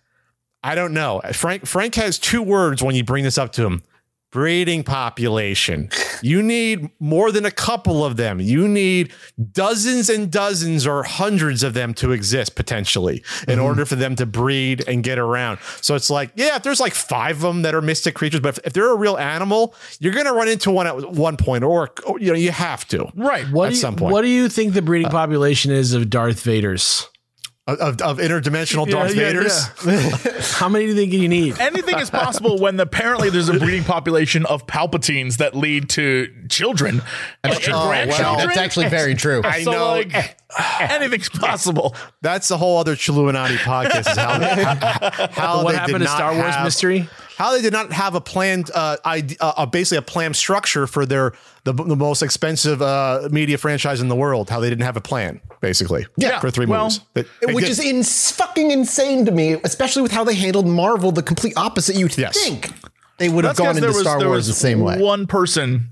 I 0.63 0.75
don't 0.75 0.93
know. 0.93 1.21
Frank 1.33 1.65
Frank 1.65 1.95
has 1.95 2.19
two 2.19 2.41
words 2.41 2.83
when 2.83 2.95
you 2.95 3.03
bring 3.03 3.23
this 3.23 3.37
up 3.37 3.53
to 3.53 3.65
him. 3.65 3.83
Breeding 4.33 4.83
population. 4.83 5.89
You 6.23 6.41
need 6.41 6.89
more 6.99 7.31
than 7.31 7.45
a 7.45 7.51
couple 7.51 8.03
of 8.03 8.17
them. 8.17 8.39
You 8.39 8.67
need 8.67 9.13
dozens 9.51 10.09
and 10.09 10.31
dozens 10.31 10.87
or 10.87 11.03
hundreds 11.03 11.61
of 11.61 11.75
them 11.75 11.93
to 11.93 12.11
exist 12.11 12.55
potentially 12.55 13.23
in 13.47 13.59
mm-hmm. 13.59 13.61
order 13.61 13.85
for 13.85 13.95
them 13.95 14.15
to 14.15 14.25
breed 14.25 14.83
and 14.87 15.03
get 15.03 15.19
around. 15.19 15.59
So 15.81 15.93
it's 15.93 16.09
like, 16.09 16.31
yeah, 16.35 16.55
if 16.55 16.63
there's 16.63 16.79
like 16.79 16.95
five 16.95 17.35
of 17.35 17.41
them 17.43 17.61
that 17.61 17.75
are 17.75 17.81
mystic 17.81 18.15
creatures, 18.15 18.39
but 18.39 18.57
if, 18.57 18.65
if 18.65 18.73
they're 18.73 18.91
a 18.91 18.97
real 18.97 19.17
animal, 19.17 19.75
you're 19.99 20.13
going 20.13 20.25
to 20.25 20.33
run 20.33 20.47
into 20.47 20.71
one 20.71 20.87
at 20.87 21.11
one 21.11 21.37
point, 21.37 21.63
or, 21.63 21.91
or, 22.03 22.19
you 22.19 22.31
know, 22.31 22.37
you 22.37 22.51
have 22.51 22.87
to. 22.87 23.11
Right. 23.15 23.47
What 23.51 23.65
At 23.65 23.69
do 23.69 23.75
you, 23.75 23.81
some 23.81 23.95
point. 23.95 24.13
What 24.13 24.23
do 24.23 24.29
you 24.29 24.49
think 24.49 24.73
the 24.73 24.81
breeding 24.81 25.07
uh, 25.07 25.11
population 25.11 25.71
is 25.71 25.93
of 25.93 26.09
Darth 26.09 26.43
Vaders? 26.43 27.07
Of, 27.65 27.79
of, 27.79 28.01
of 28.01 28.17
interdimensional 28.17 28.89
Darth 28.89 29.15
yeah, 29.15 29.31
Vaders. 29.31 30.53
How 30.59 30.67
many 30.67 30.83
do 30.83 30.91
you 30.91 30.97
think 30.97 31.13
you 31.13 31.29
need? 31.29 31.57
Anything 31.61 31.97
is 31.97 32.09
possible 32.09 32.59
when 32.59 32.77
apparently 32.77 33.29
there's 33.29 33.47
a 33.47 33.53
breeding 33.57 33.85
population 33.85 34.45
of 34.47 34.67
Palpatines 34.67 35.37
that 35.37 35.55
lead 35.55 35.87
to 35.91 36.27
children 36.49 37.01
and 37.41 37.53
Oh, 37.53 37.59
well, 37.69 37.87
grandchildren. 37.87 38.47
that's 38.47 38.57
actually 38.57 38.89
very 38.89 39.15
true. 39.15 39.41
I 39.45 39.63
so 39.63 39.71
know. 39.71 39.85
like 39.93 40.37
anything's 40.81 41.29
possible. 41.29 41.95
That's 42.21 42.49
the 42.49 42.57
whole 42.57 42.79
other 42.79 42.97
Chilluminati 42.97 43.55
podcast. 43.55 44.11
Is 44.11 44.17
how, 44.17 44.39
how, 44.41 45.27
how 45.31 45.63
what 45.63 45.71
they 45.71 45.77
happened 45.77 45.99
did 45.99 45.99
to 45.99 46.03
not 46.05 46.17
Star 46.17 46.35
Wars 46.35 46.55
have- 46.55 46.65
mystery? 46.65 47.07
How 47.43 47.51
they 47.51 47.61
did 47.61 47.73
not 47.73 47.91
have 47.91 48.15
a 48.15 48.21
planned, 48.21 48.71
uh, 48.73 48.95
ide- 49.03 49.35
uh, 49.41 49.53
uh, 49.57 49.65
basically 49.65 49.97
a 49.97 50.01
planned 50.01 50.35
structure 50.35 50.87
for 50.87 51.05
their 51.05 51.33
the, 51.65 51.73
the 51.73 51.95
most 51.95 52.21
expensive 52.23 52.81
uh, 52.81 53.27
media 53.31 53.57
franchise 53.57 53.99
in 54.01 54.07
the 54.07 54.15
world. 54.15 54.49
How 54.49 54.59
they 54.59 54.69
didn't 54.69 54.85
have 54.85 54.97
a 54.97 55.01
plan, 55.01 55.41
basically, 55.61 56.05
Yeah, 56.17 56.39
for 56.39 56.49
three 56.51 56.65
well, 56.65 56.83
movies, 56.85 56.99
They- 57.13 57.25
they 57.45 57.53
Which 57.53 57.65
did. 57.65 57.71
is 57.71 57.79
in, 57.79 58.03
fucking 58.03 58.71
insane 58.71 59.25
to 59.25 59.31
me, 59.31 59.53
especially 59.63 60.01
with 60.01 60.11
how 60.11 60.23
they 60.23 60.35
handled 60.35 60.67
Marvel, 60.67 61.11
the 61.11 61.23
complete 61.23 61.53
opposite. 61.57 61.95
You'd 61.97 62.17
Yes. 62.17 62.37
think 62.41 62.69
they 63.17 63.29
would 63.29 63.43
have 63.45 63.57
gone 63.57 63.75
into 63.77 63.87
was- 63.87 63.99
Star 63.99 64.25
Wars 64.25 64.47
the 64.47 64.53
same 64.53 64.79
way. 64.79 64.99
One 65.01 65.27
person, 65.27 65.89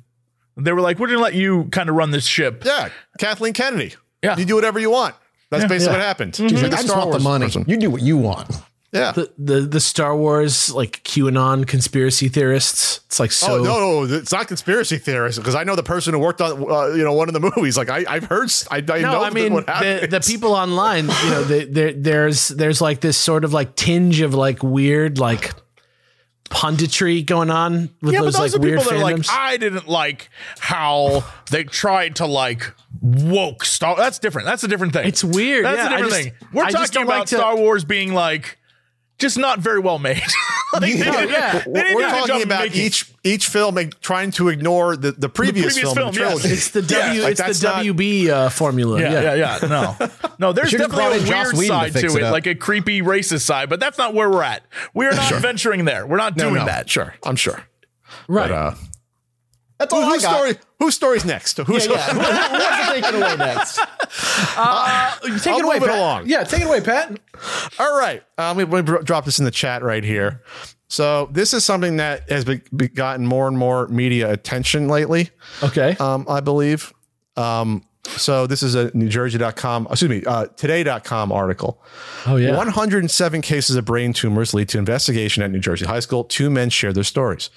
they 0.58 0.72
were 0.74 0.82
like, 0.82 1.00
"We're 1.00 1.08
gonna 1.08 1.20
let 1.20 1.34
you 1.34 1.66
kind 1.72 1.90
of 1.90 1.96
run 1.96 2.12
this 2.12 2.26
ship." 2.26 2.64
yeah, 2.66 2.90
Kathleen 3.20 3.54
Kennedy. 3.54 3.96
Yeah. 4.24 4.38
you 4.38 4.46
do 4.46 4.56
whatever 4.56 4.80
you 4.80 4.90
want. 4.92 5.16
That's 5.50 5.66
basically 5.66 5.98
what 5.98 6.02
happened. 6.06 6.36
She's 6.36 6.54
Like, 6.54 6.64
like 6.64 6.72
a 6.72 6.76
I 6.76 6.78
just 6.78 6.88
Star 6.88 7.00
want 7.00 7.12
the 7.12 7.20
money. 7.20 7.46
person. 7.46 7.66
You 7.68 7.76
do 7.78 7.90
what 7.90 8.02
you 8.02 8.18
want. 8.18 8.50
Yeah. 8.94 9.14
The, 9.14 9.32
the 9.38 9.62
the 9.62 9.80
Star 9.80 10.16
Wars 10.18 10.70
like 10.74 11.02
QAnon 11.04 11.66
conspiracy 11.66 12.28
theorists. 12.28 13.00
It's 13.06 13.20
like 13.22 13.32
so. 13.32 13.60
oh 13.60 13.64
no, 13.64 14.04
no, 14.06 14.16
it's 14.16 14.34
not 14.34 14.50
conspiracy 14.50 14.98
theorists 14.98 15.40
because 15.40 15.56
I 15.56 15.64
know 15.64 15.76
the 15.78 15.84
person 15.84 16.14
who 16.14 16.20
worked 16.20 16.42
on 16.42 16.70
uh, 16.70 16.88
you 16.88 17.04
know 17.04 17.14
one 17.14 17.30
of 17.30 17.34
the 17.34 17.40
movies. 17.56 17.78
Like 17.78 17.90
I, 17.90 18.04
I've 18.08 18.26
heard, 18.26 18.52
I, 18.70 18.78
I 18.78 18.82
No, 18.82 19.14
know 19.14 19.24
I 19.24 19.30
mean 19.30 19.54
what 19.54 19.66
the, 19.66 20.08
the 20.12 20.20
people 20.20 20.52
online. 20.54 21.06
You 21.06 21.30
know, 21.30 21.44
the, 21.46 21.64
there 21.66 21.94
there's 21.94 22.50
there's 22.50 22.82
like 22.82 23.00
this 23.00 23.16
sort 23.18 23.46
of 23.46 23.54
like 23.54 23.76
tinge 23.78 24.20
of 24.20 24.34
like 24.34 24.62
weird 24.62 25.20
like 25.20 25.52
punditry 26.50 27.26
going 27.26 27.50
on 27.50 27.90
with 28.02 28.14
Yeah, 28.14 28.20
but 28.20 28.26
those, 28.26 28.34
those 28.34 28.54
like 28.54 28.60
are 28.60 28.62
weird 28.62 28.80
people 28.80 28.92
that 29.00 29.00
are 29.00 29.16
like. 29.18 29.26
I 29.30 29.58
didn't 29.58 29.88
like 29.88 30.30
how 30.60 31.24
they 31.50 31.64
tried 31.64 32.18
to 32.18 32.26
like 32.26 32.74
woke 33.02 33.64
Star. 33.64 33.96
That's 33.96 34.20
different. 34.20 34.48
That's 34.48 34.64
a 34.64 34.68
different 34.68 34.94
thing. 34.94 35.08
It's 35.08 35.24
weird, 35.24 35.64
That's 35.66 35.78
yeah, 35.78 35.86
a 35.86 35.90
different 35.90 36.10
just- 36.12 36.24
thing. 36.24 36.34
We're 36.54 36.66
I 36.66 36.72
talking 36.72 37.04
about 37.04 37.20
like 37.20 37.28
to- 37.30 37.36
Star 37.38 37.56
Wars 37.56 37.86
being 37.86 38.14
like 38.14 38.58
just 39.22 39.38
not 39.38 39.60
very 39.60 39.80
well 39.80 40.00
made. 40.00 40.22
like, 40.74 40.82
they 40.82 40.98
yeah. 40.98 41.60
they 41.60 41.72
We're 41.72 41.84
do 41.84 41.88
a 41.88 41.94
good 41.94 42.02
job 42.02 42.28
talking 42.28 42.44
about 42.44 42.64
making- 42.64 42.82
each 42.82 43.14
each 43.24 43.48
film 43.48 43.78
and 43.78 43.96
trying 44.02 44.32
to 44.32 44.50
ignore 44.50 44.98
the, 44.98 45.12
the 45.12 45.30
previous, 45.30 45.76
previous 45.76 45.94
film, 45.94 46.10
in 46.10 46.14
the 46.14 46.20
film, 46.20 46.34
yes. 46.34 46.46
it's 46.46 46.70
the 46.72 46.82
W. 46.82 47.22
like, 47.22 47.32
it's 47.32 47.42
that's 47.42 47.60
the 47.60 47.68
not- 47.68 47.86
WB 47.86 48.28
uh, 48.28 48.50
formula. 48.50 49.00
Yeah, 49.00 49.34
yeah, 49.34 49.34
yeah. 49.36 49.68
No, 49.68 50.10
no. 50.40 50.54
There's 50.54 50.72
definitely 50.72 51.20
a 51.20 51.24
Joss 51.24 51.54
weird 51.54 51.58
Whedon 51.58 51.60
to 51.60 51.68
side 51.68 51.94
to, 51.94 52.00
fix 52.02 52.16
it 52.16 52.24
it, 52.24 52.32
like 52.32 52.48
a 52.48 52.56
creepy 52.56 53.02
racist 53.02 53.42
side, 53.42 53.70
but 53.70 53.80
that's 53.80 53.98
not 53.98 54.14
where 54.14 54.30
we're 54.30 54.44
at. 54.44 54.64
We're 54.94 55.12
not 55.12 55.34
venturing 55.36 55.86
there. 55.86 56.06
We're 56.06 56.18
not 56.18 56.36
doing 56.36 56.56
no, 56.56 56.66
that. 56.66 56.90
Sure, 56.90 57.14
I'm 57.24 57.36
sure. 57.36 57.62
Right. 58.28 58.50
But, 58.50 58.52
uh, 58.52 58.76
That's 59.82 59.94
all 59.96 60.04
I 60.04 60.10
whose 60.14 60.22
got. 60.22 60.36
story? 60.36 60.54
Whose 60.80 60.94
story's 60.96 61.26
next? 61.26 61.58
Who's 61.58 61.88
Yeah, 61.88 61.94
yeah. 61.94 62.14
Who 62.14 62.20
wants 62.20 62.88
to 62.88 62.94
take 62.94 63.06
it 63.06 63.16
away 63.16 63.36
next? 63.36 63.76
take 63.78 63.88
I'll 64.58 65.60
it 65.60 65.66
away, 65.66 65.80
move 65.80 65.84
it 65.84 65.90
Pat. 65.90 65.98
along. 65.98 66.24
Yeah, 66.28 66.44
take 66.44 66.62
it 66.62 66.68
away, 66.68 66.82
Pat. 66.82 67.20
All 67.80 67.98
right. 67.98 68.24
Um, 68.38 68.58
we, 68.58 68.64
we 68.64 68.82
drop 68.84 69.26
this 69.26 69.40
in 69.40 69.46
the 69.46 69.52
chat 69.52 69.82
right 69.82 70.04
here. 70.04 70.44
So 70.88 71.30
this 71.32 71.54
is 71.54 71.66
something 71.66 71.98
that 71.98 72.30
has 72.30 72.46
be, 72.46 72.62
be 72.76 72.90
gotten 72.90 73.26
more 73.26 73.48
and 73.48 73.58
more 73.58 73.88
media 73.88 74.32
attention 74.32 74.88
lately. 74.88 75.30
Okay. 75.64 75.96
Um, 76.00 76.26
I 76.30 76.42
believe. 76.42 76.94
Um, 77.38 77.84
so 78.06 78.46
this 78.46 78.62
is 78.62 78.76
a 78.76 78.92
NewJersey.com, 78.92 79.88
excuse 79.90 80.10
me, 80.10 80.24
uh, 80.26 80.46
Today.com 80.58 81.32
article. 81.32 81.82
oh 82.28 82.36
yeah. 82.36 82.56
107 82.56 83.42
cases 83.42 83.76
of 83.76 83.86
brain 83.86 84.12
tumors 84.14 84.54
lead 84.54 84.70
to 84.70 84.78
investigation 84.78 85.42
at 85.44 85.50
New 85.50 85.60
Jersey 85.60 85.86
High 85.86 86.02
School. 86.02 86.24
Two 86.26 86.50
men 86.50 86.70
share 86.70 86.94
their 86.94 87.04
stories. 87.04 87.50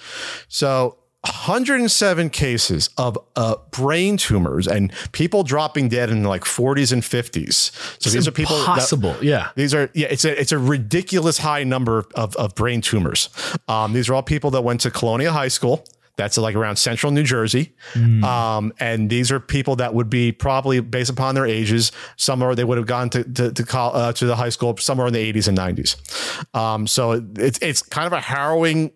So 0.48 0.96
107 1.24 2.30
cases 2.30 2.90
of 2.98 3.18
uh, 3.36 3.56
brain 3.70 4.16
tumors 4.16 4.66
and 4.68 4.92
people 5.12 5.42
dropping 5.42 5.88
dead 5.88 6.10
in 6.10 6.24
like 6.24 6.42
40s 6.44 6.92
and 6.92 7.02
50s. 7.02 7.70
So 8.02 8.10
these 8.10 8.28
are 8.28 8.32
people 8.32 8.56
that- 8.58 8.66
Possible. 8.66 9.16
yeah. 9.22 9.48
these 9.56 9.74
are 9.74 9.90
yeah, 9.94 10.08
it's 10.10 10.24
a 10.24 10.38
it's 10.40 10.52
a 10.52 10.58
ridiculous 10.58 11.38
high 11.38 11.64
number 11.64 12.04
of, 12.14 12.34
of 12.36 12.54
brain 12.54 12.80
tumors. 12.80 13.28
Um, 13.68 13.92
these 13.92 14.08
are 14.08 14.14
all 14.14 14.22
people 14.22 14.50
that 14.52 14.62
went 14.62 14.80
to 14.82 14.90
Colonia 14.90 15.32
High 15.32 15.48
School. 15.48 15.84
That's 16.16 16.38
like 16.38 16.54
around 16.54 16.76
central 16.76 17.10
New 17.10 17.24
Jersey. 17.24 17.74
Um, 18.22 18.72
and 18.78 19.10
these 19.10 19.32
are 19.32 19.40
people 19.40 19.74
that 19.76 19.94
would 19.94 20.08
be 20.08 20.30
probably 20.30 20.78
based 20.78 21.10
upon 21.10 21.34
their 21.34 21.44
ages, 21.44 21.90
somewhere 22.16 22.54
they 22.54 22.62
would 22.62 22.78
have 22.78 22.86
gone 22.86 23.10
to 23.10 23.24
to 23.24 23.52
to, 23.52 23.64
col- 23.64 23.96
uh, 23.96 24.12
to 24.12 24.26
the 24.26 24.36
high 24.36 24.50
school 24.50 24.76
somewhere 24.76 25.08
in 25.08 25.12
the 25.12 25.32
80s 25.32 25.48
and 25.48 25.58
90s. 25.58 26.56
Um, 26.56 26.86
so 26.86 27.20
it's 27.36 27.58
it's 27.60 27.82
kind 27.82 28.06
of 28.06 28.12
a 28.12 28.20
harrowing 28.20 28.92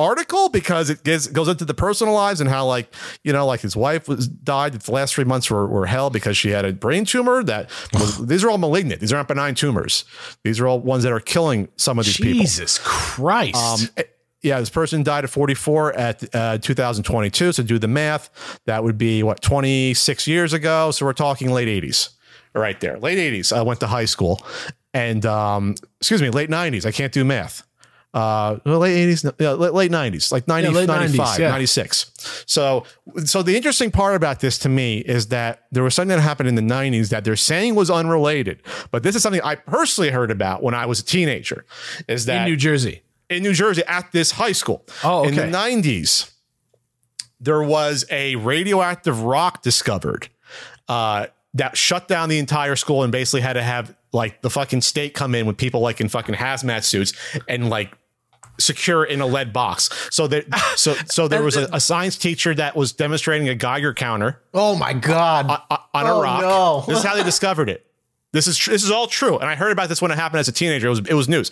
article 0.00 0.48
because 0.48 0.90
it 0.90 1.04
gets, 1.04 1.26
goes 1.26 1.48
into 1.48 1.64
the 1.64 1.74
personal 1.74 2.14
lives 2.14 2.40
and 2.40 2.48
how 2.48 2.66
like 2.66 2.92
you 3.22 3.32
know 3.32 3.46
like 3.46 3.60
his 3.60 3.76
wife 3.76 4.08
was 4.08 4.26
died 4.26 4.72
the 4.72 4.92
last 4.92 5.14
three 5.14 5.24
months 5.24 5.50
were, 5.50 5.66
were 5.66 5.86
hell 5.86 6.10
because 6.10 6.36
she 6.36 6.50
had 6.50 6.64
a 6.64 6.72
brain 6.72 7.04
tumor 7.04 7.42
that 7.44 7.70
was, 7.92 8.26
these 8.26 8.42
are 8.42 8.50
all 8.50 8.58
malignant 8.58 9.00
these 9.00 9.12
aren't 9.12 9.28
benign 9.28 9.54
tumors 9.54 10.04
these 10.44 10.58
are 10.60 10.66
all 10.66 10.80
ones 10.80 11.02
that 11.02 11.12
are 11.12 11.20
killing 11.20 11.68
some 11.76 11.98
of 11.98 12.04
these 12.04 12.16
people 12.16 12.40
Jesus 12.40 12.78
Christ. 12.78 13.56
um, 13.56 13.88
eh, 13.96 14.02
yeah, 14.42 14.58
this 14.58 14.70
person 14.70 15.02
died 15.02 15.24
at 15.24 15.30
44 15.30 15.92
at 15.94 16.34
uh, 16.34 16.58
2022. 16.58 17.52
So 17.52 17.62
do 17.62 17.78
the 17.78 17.88
math. 17.88 18.58
That 18.64 18.82
would 18.82 18.96
be 18.96 19.22
what 19.22 19.42
26 19.42 20.26
years 20.26 20.52
ago. 20.52 20.90
So 20.92 21.04
we're 21.04 21.12
talking 21.12 21.50
late 21.50 21.68
80s, 21.68 22.10
right 22.54 22.80
there. 22.80 22.98
Late 22.98 23.18
80s. 23.18 23.54
I 23.54 23.62
went 23.62 23.80
to 23.80 23.86
high 23.86 24.06
school, 24.06 24.42
and 24.94 25.26
um, 25.26 25.74
excuse 26.00 26.22
me, 26.22 26.30
late 26.30 26.48
90s. 26.48 26.86
I 26.86 26.92
can't 26.92 27.12
do 27.12 27.24
math. 27.24 27.66
Uh, 28.12 28.58
late 28.64 28.96
80s, 29.08 29.32
yeah, 29.38 29.52
late, 29.52 29.72
late 29.72 29.90
90s, 29.92 30.32
like 30.32 30.48
90, 30.48 30.68
Yeah, 30.68 30.74
late 30.74 30.86
95, 30.88 31.26
90s, 31.28 31.38
yeah. 31.38 31.48
96. 31.50 32.44
So, 32.46 32.84
so 33.24 33.42
the 33.42 33.56
interesting 33.56 33.92
part 33.92 34.16
about 34.16 34.40
this 34.40 34.58
to 34.58 34.68
me 34.68 34.98
is 34.98 35.28
that 35.28 35.66
there 35.70 35.84
was 35.84 35.94
something 35.94 36.16
that 36.16 36.20
happened 36.20 36.48
in 36.48 36.56
the 36.56 36.62
90s 36.74 37.10
that 37.10 37.22
they're 37.22 37.36
saying 37.36 37.76
was 37.76 37.88
unrelated, 37.88 38.62
but 38.90 39.04
this 39.04 39.14
is 39.14 39.22
something 39.22 39.40
I 39.42 39.54
personally 39.54 40.10
heard 40.10 40.32
about 40.32 40.60
when 40.60 40.74
I 40.74 40.86
was 40.86 40.98
a 40.98 41.04
teenager. 41.04 41.64
Is 42.08 42.24
that 42.26 42.46
in 42.46 42.50
New 42.52 42.56
Jersey. 42.56 43.02
in 43.28 43.44
New 43.44 43.52
Jersey 43.52 43.84
at 43.86 44.10
this 44.10 44.32
high 44.32 44.52
school. 44.52 44.84
Oh, 45.04 45.22
In 45.22 45.36
the 45.36 45.42
okay. 45.46 45.52
90s, 45.52 46.32
there 47.40 47.62
was 47.62 48.04
a 48.10 48.34
radioactive 48.36 49.22
rock 49.22 49.62
discovered 49.62 50.28
uh, 50.88 51.26
that 51.54 51.76
shut 51.76 52.08
down 52.08 52.28
the 52.28 52.38
entire 52.38 52.76
school 52.76 53.02
and 53.02 53.12
basically 53.12 53.40
had 53.40 53.54
to 53.54 53.62
have 53.62 53.94
like 54.12 54.42
the 54.42 54.50
fucking 54.50 54.80
state 54.80 55.14
come 55.14 55.34
in 55.34 55.46
with 55.46 55.56
people 55.56 55.80
like 55.80 56.00
in 56.00 56.08
fucking 56.08 56.34
hazmat 56.34 56.82
suits 56.84 57.12
and 57.48 57.70
like 57.70 57.92
secure 58.60 59.04
in 59.04 59.20
a 59.20 59.26
lead 59.26 59.52
box. 59.52 59.90
So 60.10 60.26
there, 60.26 60.44
so 60.76 60.94
so 61.06 61.26
there 61.28 61.42
was 61.42 61.56
a, 61.56 61.68
a 61.72 61.80
science 61.80 62.16
teacher 62.16 62.54
that 62.54 62.76
was 62.76 62.92
demonstrating 62.92 63.48
a 63.48 63.54
Geiger 63.54 63.92
counter 63.94 64.40
Oh 64.54 64.76
my 64.76 64.92
god. 64.92 65.46
on, 65.50 65.78
on 65.94 66.06
a 66.06 66.14
Oh, 66.14 66.22
rock. 66.22 66.40
no. 66.42 66.84
This 66.86 66.98
is 66.98 67.04
how 67.04 67.14
they 67.16 67.24
discovered 67.24 67.68
it. 67.68 67.86
This 68.32 68.46
is 68.46 68.56
tr- 68.56 68.70
this 68.70 68.84
is 68.84 68.90
all 68.92 69.08
true, 69.08 69.38
and 69.38 69.48
I 69.50 69.56
heard 69.56 69.72
about 69.72 69.88
this 69.88 70.00
when 70.00 70.10
it 70.12 70.16
happened 70.16 70.38
as 70.40 70.46
a 70.48 70.52
teenager. 70.52 70.86
It 70.86 70.90
was 70.90 70.98
it 71.00 71.14
was 71.14 71.28
news. 71.28 71.50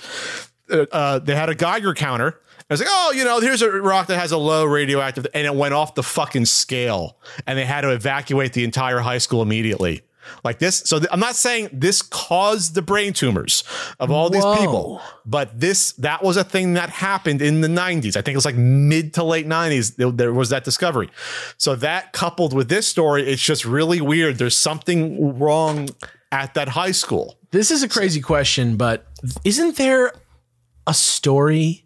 Uh, 0.70 0.86
uh, 0.92 1.18
they 1.18 1.34
had 1.34 1.48
a 1.48 1.54
Geiger 1.54 1.92
counter. 1.94 2.38
I 2.70 2.74
was 2.74 2.80
like, 2.80 2.88
oh, 2.92 3.12
you 3.16 3.24
know, 3.24 3.40
here's 3.40 3.62
a 3.62 3.70
rock 3.70 4.08
that 4.08 4.18
has 4.18 4.30
a 4.30 4.36
low 4.36 4.64
radioactive, 4.66 5.26
and 5.34 5.46
it 5.46 5.54
went 5.54 5.72
off 5.74 5.94
the 5.94 6.02
fucking 6.02 6.44
scale, 6.44 7.16
and 7.46 7.58
they 7.58 7.64
had 7.64 7.80
to 7.80 7.90
evacuate 7.90 8.52
the 8.52 8.62
entire 8.62 8.98
high 9.00 9.16
school 9.18 9.40
immediately. 9.42 10.02
Like 10.44 10.58
this, 10.58 10.78
so 10.84 10.98
th- 10.98 11.08
I'm 11.12 11.20
not 11.20 11.36
saying 11.36 11.70
this 11.72 12.02
caused 12.02 12.74
the 12.74 12.82
brain 12.82 13.12
tumors 13.12 13.64
of 14.00 14.10
all 14.10 14.30
these 14.30 14.44
people, 14.44 15.00
but 15.26 15.58
this 15.58 15.92
that 15.92 16.22
was 16.22 16.36
a 16.36 16.44
thing 16.44 16.74
that 16.74 16.90
happened 16.90 17.42
in 17.42 17.60
the 17.60 17.68
90s. 17.68 18.16
I 18.16 18.22
think 18.22 18.28
it 18.28 18.36
was 18.36 18.44
like 18.44 18.56
mid 18.56 19.14
to 19.14 19.24
late 19.24 19.46
90s. 19.46 19.96
There, 19.96 20.10
there 20.10 20.32
was 20.32 20.50
that 20.50 20.64
discovery. 20.64 21.10
So 21.56 21.74
that 21.76 22.12
coupled 22.12 22.52
with 22.52 22.68
this 22.68 22.86
story, 22.86 23.26
it's 23.28 23.42
just 23.42 23.64
really 23.64 24.00
weird. 24.00 24.38
There's 24.38 24.56
something 24.56 25.38
wrong 25.38 25.88
at 26.32 26.54
that 26.54 26.68
high 26.68 26.92
school. 26.92 27.38
This 27.50 27.70
is 27.70 27.82
a 27.82 27.88
crazy 27.88 28.20
question, 28.20 28.76
but 28.76 29.06
isn't 29.44 29.76
there 29.76 30.12
a 30.86 30.94
story 30.94 31.84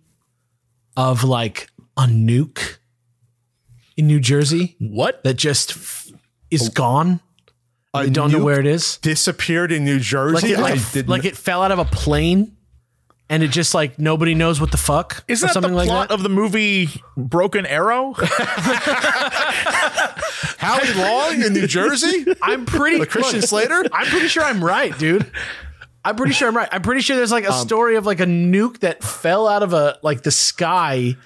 of 0.97 1.25
like 1.25 1.69
a 1.97 2.03
nuke 2.03 2.79
in 3.97 4.07
New 4.07 4.21
Jersey 4.21 4.77
What? 4.79 5.23
that 5.25 5.35
just 5.35 5.73
f- 5.73 6.11
is 6.51 6.69
gone? 6.69 7.21
A 7.95 8.05
They 8.05 8.11
don't 8.11 8.33
know 8.33 8.43
where 8.43 8.59
it 8.61 8.67
is. 8.67 8.97
Disappeared 8.99 9.71
in 9.73 9.85
New 9.85 9.99
Jersey. 9.99 10.35
Like 10.35 10.45
it, 10.45 10.59
like, 10.59 10.81
I 10.81 10.93
did 10.93 11.09
like 11.09 11.25
it 11.25 11.37
fell 11.37 11.63
out 11.63 11.73
of 11.73 11.79
a 11.79 11.85
plane 11.85 12.57
and 13.29 13.43
it 13.43 13.49
just 13.49 13.75
like 13.75 13.99
nobody 13.99 14.35
knows 14.35 14.61
what 14.61 14.71
the 14.71 14.77
fuck 14.79 15.25
Isn't 15.29 15.45
or 15.45 15.49
that 15.49 15.53
something 15.55 15.73
the 15.73 15.77
like 15.77 15.89
plot 15.89 16.09
that. 16.09 16.15
of 16.15 16.23
the 16.23 16.29
movie 16.29 16.89
Broken 17.17 17.67
Arrow? 17.67 18.15
Howie 20.59 20.93
Long 20.95 21.43
in 21.43 21.53
New 21.53 21.67
Jersey. 21.67 22.25
I'm 22.41 22.65
pretty 22.67 22.99
The 22.99 23.07
Christian 23.07 23.41
look, 23.41 23.49
Slater? 23.49 23.85
I'm 23.93 24.07
pretty 24.07 24.29
sure 24.29 24.43
I'm 24.43 24.65
right, 24.65 24.97
dude. 24.99 25.31
I'm 26.05 26.17
pretty 26.17 26.33
sure 26.33 26.49
I'm 26.49 26.57
right. 26.57 26.69
I'm 26.73 26.83
pretty 26.83 27.01
sure 27.01 27.17
there's 27.17 27.31
like 27.33 27.45
a 27.45 27.53
Um, 27.53 27.67
story 27.67 27.97
of 27.97 28.07
like 28.07 28.21
a 28.21 28.25
nuke 28.27 28.81
that 28.81 29.03
fell 29.05 29.47
out 29.47 29.63
of 29.63 29.73
a 29.73 29.99
like 30.03 30.23
the 30.23 30.31
sky. 30.33 31.17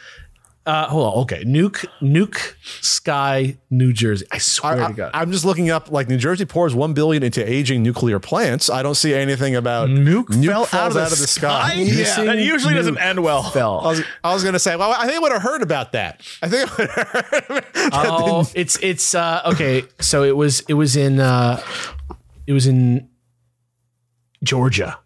Uh, 0.66 0.88
hold 0.88 1.07
on. 1.07 1.22
Okay, 1.22 1.44
nuke, 1.44 1.87
nuke, 2.02 2.55
sky, 2.83 3.57
New 3.70 3.92
Jersey. 3.92 4.26
I 4.33 4.38
swear 4.38 4.83
I, 4.83 4.88
to 4.88 4.94
God. 4.94 5.11
I, 5.14 5.22
am 5.22 5.31
just 5.31 5.44
looking 5.44 5.70
up 5.70 5.92
like 5.92 6.09
New 6.09 6.16
Jersey 6.16 6.44
pours 6.44 6.74
one 6.74 6.92
billion 6.92 7.22
into 7.22 7.48
aging 7.48 7.85
nuclear 7.85 8.18
plants. 8.18 8.68
I 8.68 8.83
don't 8.83 8.96
see 8.96 9.14
anything 9.14 9.55
about 9.55 9.88
Nuke, 9.88 10.44
fell 10.44 10.64
falls 10.64 10.96
out 10.96 11.12
of 11.12 11.18
the, 11.20 11.29
sky. 11.29 11.74
Yeah. 11.74 12.24
that 12.24 12.38
usually 12.38 12.74
doesn't 12.74 12.98
end 12.98 13.22
well. 13.22 13.42
I 13.42 13.50
fell. 13.50 13.81
was, 13.83 14.02
I 14.24 14.35
was 14.35 14.42
gonna 14.42 14.59
say, 14.59 14.74
well, 14.74 14.90
I 14.90 15.07
think 15.07 15.14
I 15.14 15.18
would 15.20 15.33
have 15.33 15.42
heard 15.42 15.62
about 15.62 15.92
that. 15.92 16.20
I 16.42 16.48
think 16.48 16.68
I 16.68 16.83
would 16.83 16.90
have 16.90 17.64
heard. 17.74 17.90
Oh, 17.92 18.50
it's 18.55 18.76
it's 18.83 19.14
uh 19.14 19.42
okay. 19.46 19.85
So 20.00 20.24
it 20.24 20.37
was 20.37 20.61
it 20.68 20.74
was 20.74 20.96
in 20.96 21.20
uh 21.20 21.62
it 22.48 22.52
was 22.52 22.66
in 22.66 23.09
Georgia. 24.42 24.98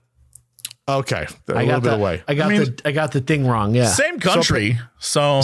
Okay, 0.98 1.26
a 1.48 1.52
I 1.52 1.64
little 1.64 1.66
got 1.66 1.82
bit 1.82 1.88
the, 1.90 1.94
away. 1.96 2.22
I 2.28 2.34
got 2.34 2.46
I 2.46 2.48
mean- 2.50 2.64
the 2.76 2.82
I 2.84 2.92
got 2.92 3.12
the 3.12 3.20
thing 3.20 3.46
wrong. 3.46 3.74
Yeah. 3.74 3.86
Same 3.86 4.20
country. 4.20 4.78
So, 4.98 5.40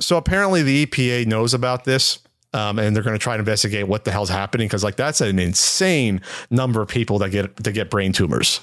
So 0.00 0.16
apparently 0.16 0.62
the 0.62 0.86
EPA 0.86 1.26
knows 1.26 1.54
about 1.54 1.84
this. 1.84 2.18
Um, 2.52 2.78
and 2.78 2.94
they're 2.94 3.02
going 3.02 3.16
to 3.16 3.22
try 3.22 3.34
and 3.34 3.40
investigate 3.40 3.88
what 3.88 4.04
the 4.04 4.12
hell's 4.12 4.28
happening 4.28 4.68
because 4.68 4.84
like 4.84 4.94
that's 4.94 5.20
an 5.20 5.40
insane 5.40 6.20
number 6.50 6.80
of 6.80 6.86
people 6.88 7.18
that 7.18 7.30
get 7.30 7.56
to 7.64 7.72
get 7.72 7.90
brain 7.90 8.12
tumors. 8.12 8.60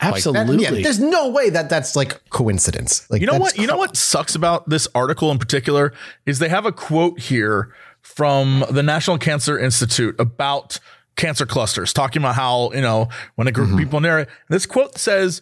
That- 0.00 0.12
Absolutely. 0.14 0.62
yeah, 0.62 0.70
there's 0.72 1.00
no 1.00 1.30
way 1.30 1.48
that 1.48 1.70
that's 1.70 1.96
like 1.96 2.28
coincidence. 2.28 3.08
Like 3.10 3.22
you 3.22 3.26
know 3.26 3.32
that's 3.38 3.42
what? 3.44 3.58
You 3.58 3.66
know 3.66 3.78
what 3.78 3.96
sucks 3.96 4.34
about 4.34 4.68
this 4.68 4.86
article 4.94 5.30
in 5.30 5.38
particular 5.38 5.94
is 6.26 6.38
they 6.38 6.50
have 6.50 6.66
a 6.66 6.72
quote 6.72 7.18
here 7.18 7.72
from 8.02 8.62
the 8.70 8.82
National 8.82 9.16
Cancer 9.16 9.58
Institute 9.58 10.14
about 10.20 10.78
cancer 11.16 11.46
clusters, 11.46 11.94
talking 11.94 12.20
about 12.20 12.34
how, 12.34 12.72
you 12.72 12.82
know, 12.82 13.08
when 13.36 13.46
a 13.48 13.52
group 13.52 13.70
of 13.72 13.78
people 13.78 13.96
in 13.98 14.02
there, 14.02 14.26
this 14.50 14.66
quote 14.66 14.98
says, 14.98 15.40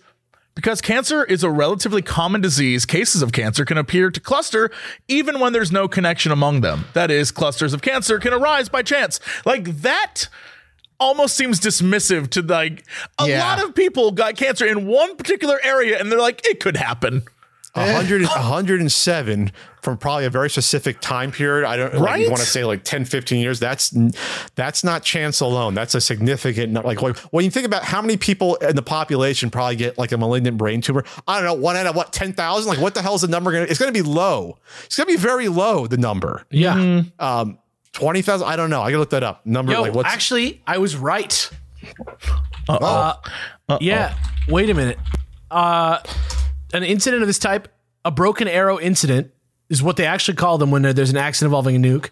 because 0.54 0.80
cancer 0.80 1.24
is 1.24 1.42
a 1.42 1.50
relatively 1.50 2.02
common 2.02 2.40
disease, 2.40 2.84
cases 2.84 3.22
of 3.22 3.32
cancer 3.32 3.64
can 3.64 3.78
appear 3.78 4.10
to 4.10 4.20
cluster 4.20 4.70
even 5.08 5.40
when 5.40 5.52
there's 5.52 5.72
no 5.72 5.88
connection 5.88 6.30
among 6.32 6.60
them. 6.60 6.84
That 6.92 7.10
is, 7.10 7.30
clusters 7.30 7.72
of 7.72 7.82
cancer 7.82 8.18
can 8.18 8.32
arise 8.32 8.68
by 8.68 8.82
chance. 8.82 9.18
Like 9.46 9.64
that 9.82 10.28
almost 11.00 11.36
seems 11.36 11.58
dismissive 11.58 12.28
to 12.30 12.42
like 12.42 12.84
a 13.18 13.28
Yeah. 13.28 13.40
lot 13.44 13.64
of 13.64 13.74
people 13.74 14.12
got 14.12 14.36
cancer 14.36 14.66
in 14.66 14.86
one 14.86 15.16
particular 15.16 15.58
area 15.64 15.98
and 15.98 16.12
they're 16.12 16.20
like, 16.20 16.46
it 16.46 16.60
could 16.60 16.76
happen. 16.76 17.22
A 17.74 17.90
hundred, 17.94 18.22
hundred 18.24 18.80
and 18.80 18.92
seven 18.92 19.50
from 19.80 19.96
probably 19.96 20.26
a 20.26 20.30
very 20.30 20.50
specific 20.50 21.00
time 21.00 21.32
period. 21.32 21.66
I 21.66 21.78
don't 21.78 21.94
Right? 21.94 22.20
you 22.20 22.28
want 22.28 22.42
to 22.42 22.46
say 22.46 22.64
like 22.64 22.84
10, 22.84 23.06
15 23.06 23.40
years. 23.40 23.60
That's 23.60 23.94
that's 24.54 24.84
not 24.84 25.02
chance 25.02 25.40
alone. 25.40 25.72
That's 25.72 25.94
a 25.94 26.00
significant 26.00 26.72
nu- 26.74 26.82
like 26.82 27.00
when 27.00 27.14
when 27.30 27.46
you 27.46 27.50
think 27.50 27.64
about 27.64 27.82
how 27.82 28.02
many 28.02 28.18
people 28.18 28.56
in 28.56 28.76
the 28.76 28.82
population 28.82 29.48
probably 29.48 29.76
get 29.76 29.96
like 29.96 30.12
a 30.12 30.18
malignant 30.18 30.58
brain 30.58 30.82
tumor. 30.82 31.02
I 31.26 31.36
don't 31.36 31.46
know, 31.46 31.54
one 31.54 31.76
out 31.76 31.86
of 31.86 31.96
what 31.96 32.12
ten 32.12 32.34
thousand. 32.34 32.68
Like 32.68 32.78
what 32.80 32.92
the 32.94 33.00
hell 33.00 33.14
is 33.14 33.22
the 33.22 33.28
number 33.28 33.50
going? 33.50 33.64
to 33.64 33.70
It's 33.70 33.80
going 33.80 33.92
to 33.92 34.02
be 34.02 34.06
low. 34.06 34.58
It's 34.84 34.96
going 34.98 35.06
to 35.06 35.12
be 35.14 35.18
very 35.18 35.48
low. 35.48 35.86
The 35.86 35.96
number 35.96 36.44
yeah. 36.50 37.04
um, 37.18 37.58
twenty 37.92 38.20
thousand. 38.20 38.48
I 38.48 38.56
don't 38.56 38.68
know. 38.68 38.82
I 38.82 38.90
can 38.90 39.00
look 39.00 39.10
that 39.10 39.22
up. 39.22 39.46
Number 39.46 39.72
Yo, 39.72 39.80
like 39.80 39.94
what's 39.94 40.12
actually, 40.12 40.62
I 40.66 40.76
was 40.76 40.94
right. 40.94 41.50
Uh-oh. 42.68 43.20
Uh, 43.68 43.78
yeah. 43.80 44.14
Wait 44.46 44.68
a 44.68 44.74
minute. 44.74 44.98
Uh, 45.50 45.98
an 46.72 46.82
incident 46.82 47.22
of 47.22 47.28
this 47.28 47.38
type, 47.38 47.68
a 48.04 48.10
broken 48.10 48.48
arrow 48.48 48.78
incident, 48.78 49.32
is 49.68 49.82
what 49.82 49.96
they 49.96 50.06
actually 50.06 50.36
call 50.36 50.58
them 50.58 50.70
when 50.70 50.82
there's 50.82 51.10
an 51.10 51.16
accident 51.16 51.48
involving 51.48 51.76
a 51.76 51.78
nuke. 51.78 52.10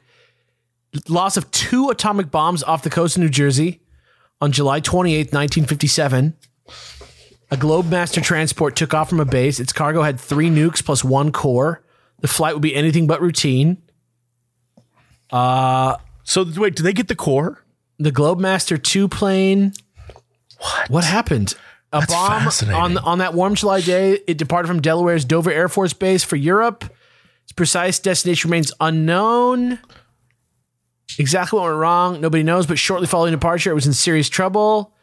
Loss 1.09 1.37
of 1.37 1.51
two 1.51 1.91
atomic 1.91 2.31
bombs 2.31 2.63
off 2.63 2.83
the 2.83 2.91
coast 2.91 3.17
of 3.17 3.23
New 3.23 3.29
Jersey 3.29 3.81
on 4.41 4.53
July 4.53 4.81
28th, 4.81 5.33
1957. 5.33 6.35
A 7.53 7.57
Globemaster 7.57 8.23
transport 8.23 8.77
took 8.77 8.95
off 8.95 9.09
from 9.09 9.21
a 9.21 9.25
base. 9.25 9.61
Its 9.61 9.73
cargo 9.73 10.03
had 10.03 10.19
three 10.19 10.49
nukes 10.49 10.85
plus 10.85 11.05
one 11.05 11.33
core. 11.33 11.83
The 12.21 12.29
flight 12.29 12.55
would 12.55 12.63
be 12.63 12.75
anything 12.75 13.07
but 13.07 13.21
routine. 13.21 13.79
Uh, 15.31 15.97
so 16.23 16.45
wait, 16.57 16.77
do 16.77 16.83
they 16.83 16.93
get 16.93 17.09
the 17.09 17.17
core? 17.17 17.65
the 18.01 18.11
Globemaster 18.11 18.83
2 18.83 19.09
plane. 19.09 19.73
What? 20.59 20.91
What 20.91 21.05
happened? 21.05 21.55
A 21.93 22.01
That's 22.01 22.13
bomb 22.63 22.75
on 22.75 22.99
on 22.99 23.19
that 23.19 23.35
warm 23.35 23.55
July 23.57 23.81
day. 23.81 24.21
It 24.29 24.39
departed 24.39 24.69
from 24.69 24.81
Delaware's 24.81 25.25
Dover 25.25 25.51
Air 25.51 25.69
Force 25.69 25.93
Base 25.93 26.23
for 26.23 26.37
Europe. 26.37 26.85
Its 27.45 27.53
precise 27.53 27.99
destination 27.99 28.49
remains 28.49 28.73
unknown. 28.81 29.81
Exactly 31.19 31.59
what 31.59 31.67
went 31.67 31.77
wrong, 31.79 32.21
nobody 32.21 32.45
knows. 32.45 32.67
But 32.67 32.79
shortly 32.79 33.09
following 33.09 33.33
departure, 33.33 33.73
it 33.73 33.75
was 33.75 33.87
in 33.87 33.93
serious 33.93 34.29
trouble. 34.29 34.95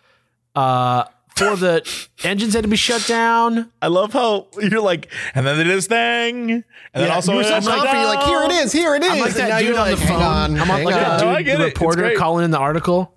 Uh, 0.55 1.03
four 1.35 1.49
of 1.49 1.59
the 1.59 1.83
engines 2.23 2.53
had 2.53 2.63
to 2.63 2.69
be 2.69 2.77
shut 2.77 3.05
down. 3.05 3.69
I 3.81 3.87
love 3.87 4.13
how 4.13 4.47
you're 4.57 4.79
like, 4.79 5.11
and 5.35 5.45
then 5.45 5.57
they 5.57 5.65
did 5.65 5.73
his 5.73 5.87
thing, 5.87 6.51
and 6.51 6.63
then 6.93 7.11
also 7.11 7.33
you 7.33 7.39
were 7.39 7.43
so 7.43 7.55
I'm 7.55 7.63
like, 7.65 7.75
confident. 7.83 7.97
You're 7.99 8.15
like, 8.15 8.25
here 8.25 8.43
it 8.43 8.63
is, 8.63 8.71
here 8.71 8.95
it 8.95 9.03
is. 9.03 9.11
I'm 9.11 9.19
like 9.19 9.29
And 9.31 9.35
that 9.39 9.49
now 9.49 9.59
dude 9.59 9.67
you're 9.67 9.79
on 9.79 9.91
the 9.91 9.97
phone. 9.97 10.21
on, 10.21 10.51
I'm 10.51 10.67
hang 10.67 10.85
like 10.85 10.95
on. 10.95 11.01
that 11.01 11.19
No, 11.21 11.29
I 11.31 11.41
get 11.41 11.57
the 11.57 11.65
it. 11.65 11.67
Reporter 11.67 12.13
calling 12.15 12.45
in 12.45 12.51
the 12.51 12.57
article. 12.59 13.13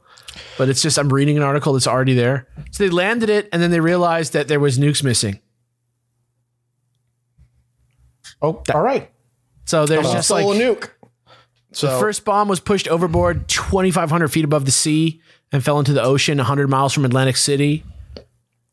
But 0.58 0.68
it's 0.68 0.82
just 0.82 0.98
I'm 0.98 1.12
reading 1.12 1.36
an 1.36 1.42
article 1.42 1.72
that's 1.72 1.86
already 1.86 2.14
there. 2.14 2.46
So 2.70 2.84
they 2.84 2.90
landed 2.90 3.30
it, 3.30 3.48
and 3.52 3.62
then 3.62 3.70
they 3.70 3.80
realized 3.80 4.32
that 4.32 4.48
there 4.48 4.60
was 4.60 4.78
nukes 4.78 5.02
missing. 5.02 5.40
Oh, 8.42 8.62
all 8.72 8.82
right. 8.82 9.10
So 9.66 9.86
there's 9.86 10.10
just 10.10 10.30
like 10.30 10.42
Solo 10.42 10.54
nuke. 10.54 10.90
so 11.72 11.86
the 11.88 12.00
first 12.00 12.24
bomb 12.24 12.48
was 12.48 12.58
pushed 12.58 12.88
overboard 12.88 13.48
2,500 13.48 14.28
feet 14.28 14.44
above 14.44 14.64
the 14.64 14.70
sea 14.70 15.20
and 15.52 15.64
fell 15.64 15.78
into 15.78 15.92
the 15.92 16.02
ocean 16.02 16.38
100 16.38 16.68
miles 16.68 16.92
from 16.92 17.04
Atlantic 17.04 17.36
City. 17.36 17.84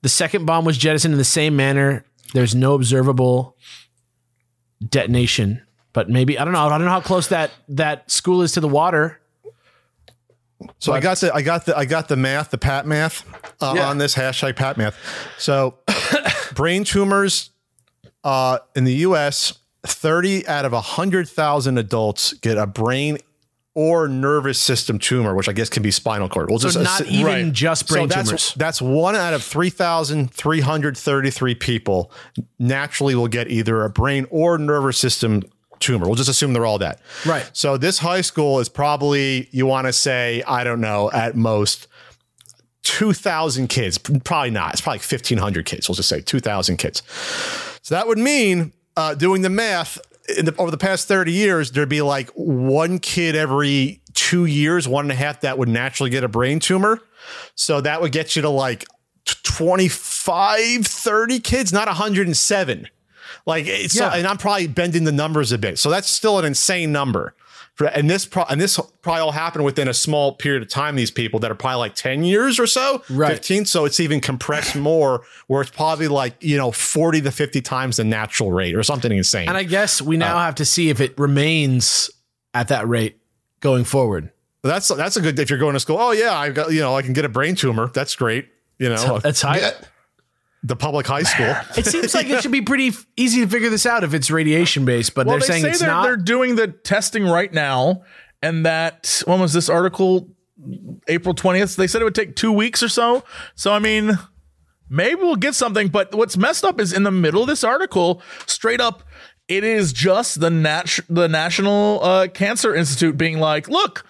The 0.02 0.10
second 0.10 0.46
bomb 0.46 0.64
was 0.66 0.78
jettisoned 0.78 1.14
in 1.14 1.18
the 1.18 1.24
same 1.24 1.56
manner. 1.56 2.06
There's 2.34 2.56
no 2.56 2.74
observable 2.74 3.58
detonation, 4.88 5.62
but 5.94 6.10
maybe 6.10 6.38
I 6.40 6.46
don't 6.46 6.54
know. 6.54 6.60
I 6.60 6.70
don't 6.70 6.86
know 6.86 6.92
how 6.92 7.02
close 7.02 7.28
that 7.28 7.52
that 7.70 8.10
school 8.10 8.42
is 8.42 8.54
to 8.54 8.62
the 8.62 8.68
water. 8.68 9.20
So 10.80 10.92
I 10.94 11.00
got 11.00 11.18
the 11.20 11.34
I 11.34 11.42
got 11.42 11.66
the 11.66 11.78
I 11.78 11.86
got 11.86 12.08
the 12.08 12.16
math, 12.16 12.50
the 12.52 12.58
pat 12.58 12.86
math 12.88 13.24
uh, 13.62 13.74
Yeah. 13.76 13.90
on 13.90 13.98
this 13.98 14.16
hashtag 14.16 14.56
pat 14.56 14.78
math. 14.78 14.96
So 15.38 15.76
brain 16.56 16.84
tumors 16.84 17.52
uh, 18.24 18.60
in 18.76 18.84
the 18.84 18.94
U.S. 18.96 19.60
Thirty 19.86 20.46
out 20.48 20.66
of 20.66 20.74
hundred 20.74 21.30
thousand 21.30 21.78
adults 21.78 22.34
get 22.34 22.58
a 22.58 22.66
brain 22.68 23.20
or 23.76 24.08
nervous 24.08 24.58
system 24.60 24.98
tumor, 24.98 25.36
which 25.36 25.48
I 25.48 25.54
guess 25.54 25.70
can 25.70 25.84
be 25.84 25.92
spinal 25.92 26.28
cord. 26.28 26.50
We'll 26.50 26.58
So 26.60 26.70
just 26.70 26.84
not 26.84 27.06
even 27.08 27.26
right. 27.26 27.54
just 27.54 27.88
brain 27.88 28.10
so 28.10 28.16
that's 28.16 28.28
tumors. 28.30 28.54
that's 28.58 28.82
one 28.82 29.16
out 29.16 29.34
of 29.36 29.44
three 29.44 29.70
thousand 29.70 30.32
three 30.34 30.62
hundred 30.62 30.98
thirty 30.98 31.30
three 31.30 31.54
people 31.56 32.12
naturally 32.58 33.14
will 33.14 33.28
get 33.28 33.50
either 33.52 33.84
a 33.84 33.90
brain 33.90 34.26
or 34.32 34.58
nervous 34.58 34.98
system 34.98 35.44
tumor. 35.80 36.06
We'll 36.06 36.16
just 36.16 36.30
assume 36.30 36.54
they're 36.54 36.66
all 36.66 36.80
that. 36.80 37.02
Right. 37.26 37.50
So 37.54 37.78
this 37.78 38.00
high 38.00 38.22
school 38.22 38.60
is 38.60 38.70
probably 38.70 39.50
you 39.52 39.66
want 39.66 39.88
to 39.88 39.94
say 39.94 40.44
I 40.48 40.64
don't 40.64 40.82
know 40.82 41.12
at 41.12 41.36
most. 41.36 41.88
2,000 42.84 43.68
kids, 43.68 43.98
probably 43.98 44.50
not. 44.50 44.72
It's 44.72 44.80
probably 44.80 45.00
1,500 45.00 45.66
kids. 45.66 45.90
We'll 45.90 45.96
just 45.96 46.08
say 46.08 46.22
2,000 46.22 46.78
kids. 46.78 47.04
So 47.82 47.96
that 47.96 48.08
would 48.08 48.18
mean, 48.18 48.72
uh, 48.96 49.14
doing 49.14 49.42
the 49.42 49.50
math, 49.50 50.00
in 50.38 50.46
the, 50.46 50.56
over 50.58 50.72
the 50.72 50.78
past 50.78 51.08
30 51.08 51.32
years, 51.32 51.72
there'd 51.72 51.90
be 51.90 52.02
like 52.02 52.30
one 52.30 53.00
kid 53.00 53.36
every 53.36 54.02
two 54.14 54.46
years, 54.46 54.88
one 54.88 55.06
and 55.06 55.12
a 55.12 55.16
half 55.16 55.42
that 55.42 55.58
would 55.58 55.70
naturally 55.70 56.10
get 56.10 56.24
a 56.24 56.28
brain 56.28 56.60
tumor. 56.60 57.00
So 57.56 57.82
that 57.82 58.02
would 58.02 58.12
get 58.12 58.36
you 58.36 58.42
to 58.42 58.50
like 58.50 58.86
t- 59.26 59.36
25, 59.44 60.86
30 60.86 61.40
kids, 61.40 61.74
not 61.74 61.88
107. 61.88 62.88
Like 63.48 63.66
it's 63.66 63.96
so- 63.96 64.04
Yeah. 64.06 64.14
and 64.16 64.28
I'm 64.28 64.38
probably 64.38 64.68
bending 64.68 65.06
the 65.06 65.12
numbers 65.12 65.52
a 65.52 65.58
bit. 65.58 65.80
So 65.80 65.90
that's 65.90 66.08
still 66.10 66.38
an 66.38 66.46
insane 66.46 66.92
number. 66.92 67.34
For- 67.76 67.86
And 67.88 68.10
this 68.10 68.26
pro- 68.26 68.44
and 68.50 68.60
this 68.60 68.80
probably 69.02 69.22
all 69.22 69.32
happened 69.32 69.64
within 69.64 69.88
a 69.88 69.94
small 69.94 70.34
period 70.34 70.64
of 70.64 70.70
time. 70.70 70.96
These 70.96 71.12
people 71.12 71.40
that 71.42 71.50
are 71.52 71.56
probably 71.56 71.78
like 71.78 71.96
10 71.96 72.24
years 72.24 72.60
or 72.60 72.66
so, 72.68 73.04
Right. 73.10 73.32
15. 73.34 73.66
So 73.66 73.86
it's 73.86 74.00
even 74.00 74.20
compressed 74.20 74.76
more, 74.76 75.22
where 75.48 75.62
it's 75.62 75.70
probably 75.72 76.08
like, 76.08 76.36
you 76.42 76.58
know, 76.58 76.72
40 76.72 77.22
to 77.22 77.32
50 77.32 77.62
times 77.62 77.98
the 77.98 78.04
natural 78.04 78.52
rate 78.52 78.76
or 78.76 78.84
something 78.84 79.12
insane. 79.12 79.48
and 79.48 79.56
I 79.58 79.64
guess 79.64 80.02
we 80.02 80.18
now 80.18 80.38
uh, 80.38 80.42
have 80.42 80.56
to 80.56 80.66
see 80.66 80.90
if 80.90 81.00
it 81.00 81.18
remains 81.20 82.10
at 82.54 82.68
that 82.70 82.88
rate 82.88 83.18
going 83.62 83.84
forward. 83.86 84.32
that's 84.64 84.88
that's 84.90 85.16
a 85.16 85.22
good 85.22 85.38
if 85.40 85.50
you're 85.50 85.60
going 85.60 85.74
to 85.74 85.80
school. 85.80 85.98
Oh 86.00 86.12
yeah, 86.12 86.38
I've 86.38 86.54
got 86.56 86.74
you 86.74 86.82
know, 86.82 86.96
I 86.98 87.02
can 87.04 87.14
get 87.14 87.24
a 87.24 87.30
brain 87.30 87.56
tumor. 87.56 87.90
That's 87.94 88.16
great. 88.16 88.50
You 88.80 88.90
know, 88.90 89.20
That's 89.20 89.42
high. 89.42 89.60
Yeah. 89.60 89.72
The 90.68 90.76
public 90.76 91.08
high 91.08 91.24
school. 91.24 91.56
It 91.78 91.86
seems 91.86 92.14
like 92.14 92.28
it 92.30 92.42
should 92.42 92.52
be 92.52 92.62
pretty 92.62 92.90
f- 92.90 93.06
easy 93.16 93.42
to 93.42 93.48
figure 93.48 93.70
this 93.70 93.86
out 93.86 94.04
if 94.04 94.14
it's 94.14 94.30
radiation 94.30 94.84
based, 94.86 95.16
but 95.16 95.26
well, 95.26 95.36
they're 95.36 95.42
they 95.42 95.48
saying 95.48 95.64
say 95.64 95.70
it's 95.72 95.80
they're, 95.80 95.90
not. 95.90 96.04
they're 96.04 96.18
doing 96.18 96.56
the 96.56 96.68
testing 96.68 97.26
right 97.26 97.52
now, 97.52 98.04
and 98.42 98.66
that 98.66 99.22
when 99.26 99.40
was 99.40 99.54
this 99.54 99.70
article? 99.70 100.30
April 101.08 101.34
twentieth. 101.36 101.76
They 101.76 101.88
said 101.88 102.02
it 102.02 102.06
would 102.06 102.16
take 102.16 102.36
two 102.36 102.52
weeks 102.52 102.82
or 102.82 102.90
so. 102.90 103.24
So 103.56 103.72
I 103.72 103.80
mean, 103.80 104.18
maybe 104.90 105.22
we'll 105.22 105.36
get 105.36 105.56
something. 105.56 105.88
But 105.88 106.14
what's 106.16 106.36
messed 106.36 106.64
up 106.64 106.80
is 106.80 106.94
in 106.94 107.04
the 107.04 107.12
middle 107.12 107.42
of 107.42 107.48
this 107.48 107.64
article, 107.64 108.22
straight 108.48 108.82
up, 108.82 109.04
it 109.48 109.64
is 109.64 109.94
just 109.94 110.40
the 110.40 110.50
nat- 110.50 111.00
the 111.10 111.28
National 111.28 112.04
uh, 112.04 112.28
Cancer 112.28 112.74
Institute 112.76 113.18
being 113.18 113.40
like, 113.40 113.68
look, 113.70 114.04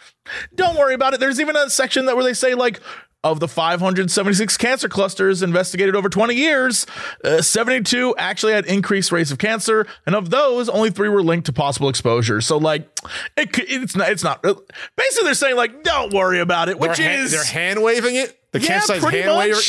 don't 0.55 0.77
worry 0.77 0.93
about 0.93 1.13
it. 1.13 1.19
There's 1.19 1.39
even 1.39 1.55
a 1.57 1.69
section 1.69 2.05
that 2.05 2.15
where 2.15 2.23
they 2.23 2.33
say 2.33 2.55
like. 2.55 2.79
Of 3.23 3.39
the 3.39 3.47
576 3.47 4.57
cancer 4.57 4.87
clusters 4.87 5.41
investigated 5.41 5.95
over 5.95 6.07
20 6.07 6.35
years, 6.35 6.85
uh, 7.25 7.41
72 7.41 8.15
actually 8.17 8.53
had 8.53 8.65
increased 8.67 9.11
rates 9.11 9.31
of 9.31 9.37
cancer, 9.39 9.87
and 10.05 10.15
of 10.15 10.29
those, 10.29 10.69
only 10.69 10.91
three 10.91 11.09
were 11.09 11.23
linked 11.23 11.47
to 11.47 11.51
possible 11.53 11.89
exposure. 11.89 12.39
So, 12.41 12.57
like, 12.57 12.87
it, 13.35 13.49
it's 13.57 13.95
not. 13.95 14.09
It's 14.11 14.23
not. 14.23 14.43
Basically, 14.43 15.25
they're 15.25 15.33
saying 15.33 15.55
like, 15.55 15.83
don't 15.83 16.13
worry 16.13 16.39
about 16.39 16.69
it, 16.69 16.79
which 16.79 16.97
they're, 16.97 17.09
hand, 17.09 17.21
is 17.23 17.31
they're 17.31 17.43
hand 17.43 17.81
waving 17.81 18.15
it. 18.15 18.39
The 18.51 18.61
yeah, 18.61 18.67
cancer 18.67 18.99
pretty 18.99 19.21
hand 19.21 19.37
waving. 19.37 19.61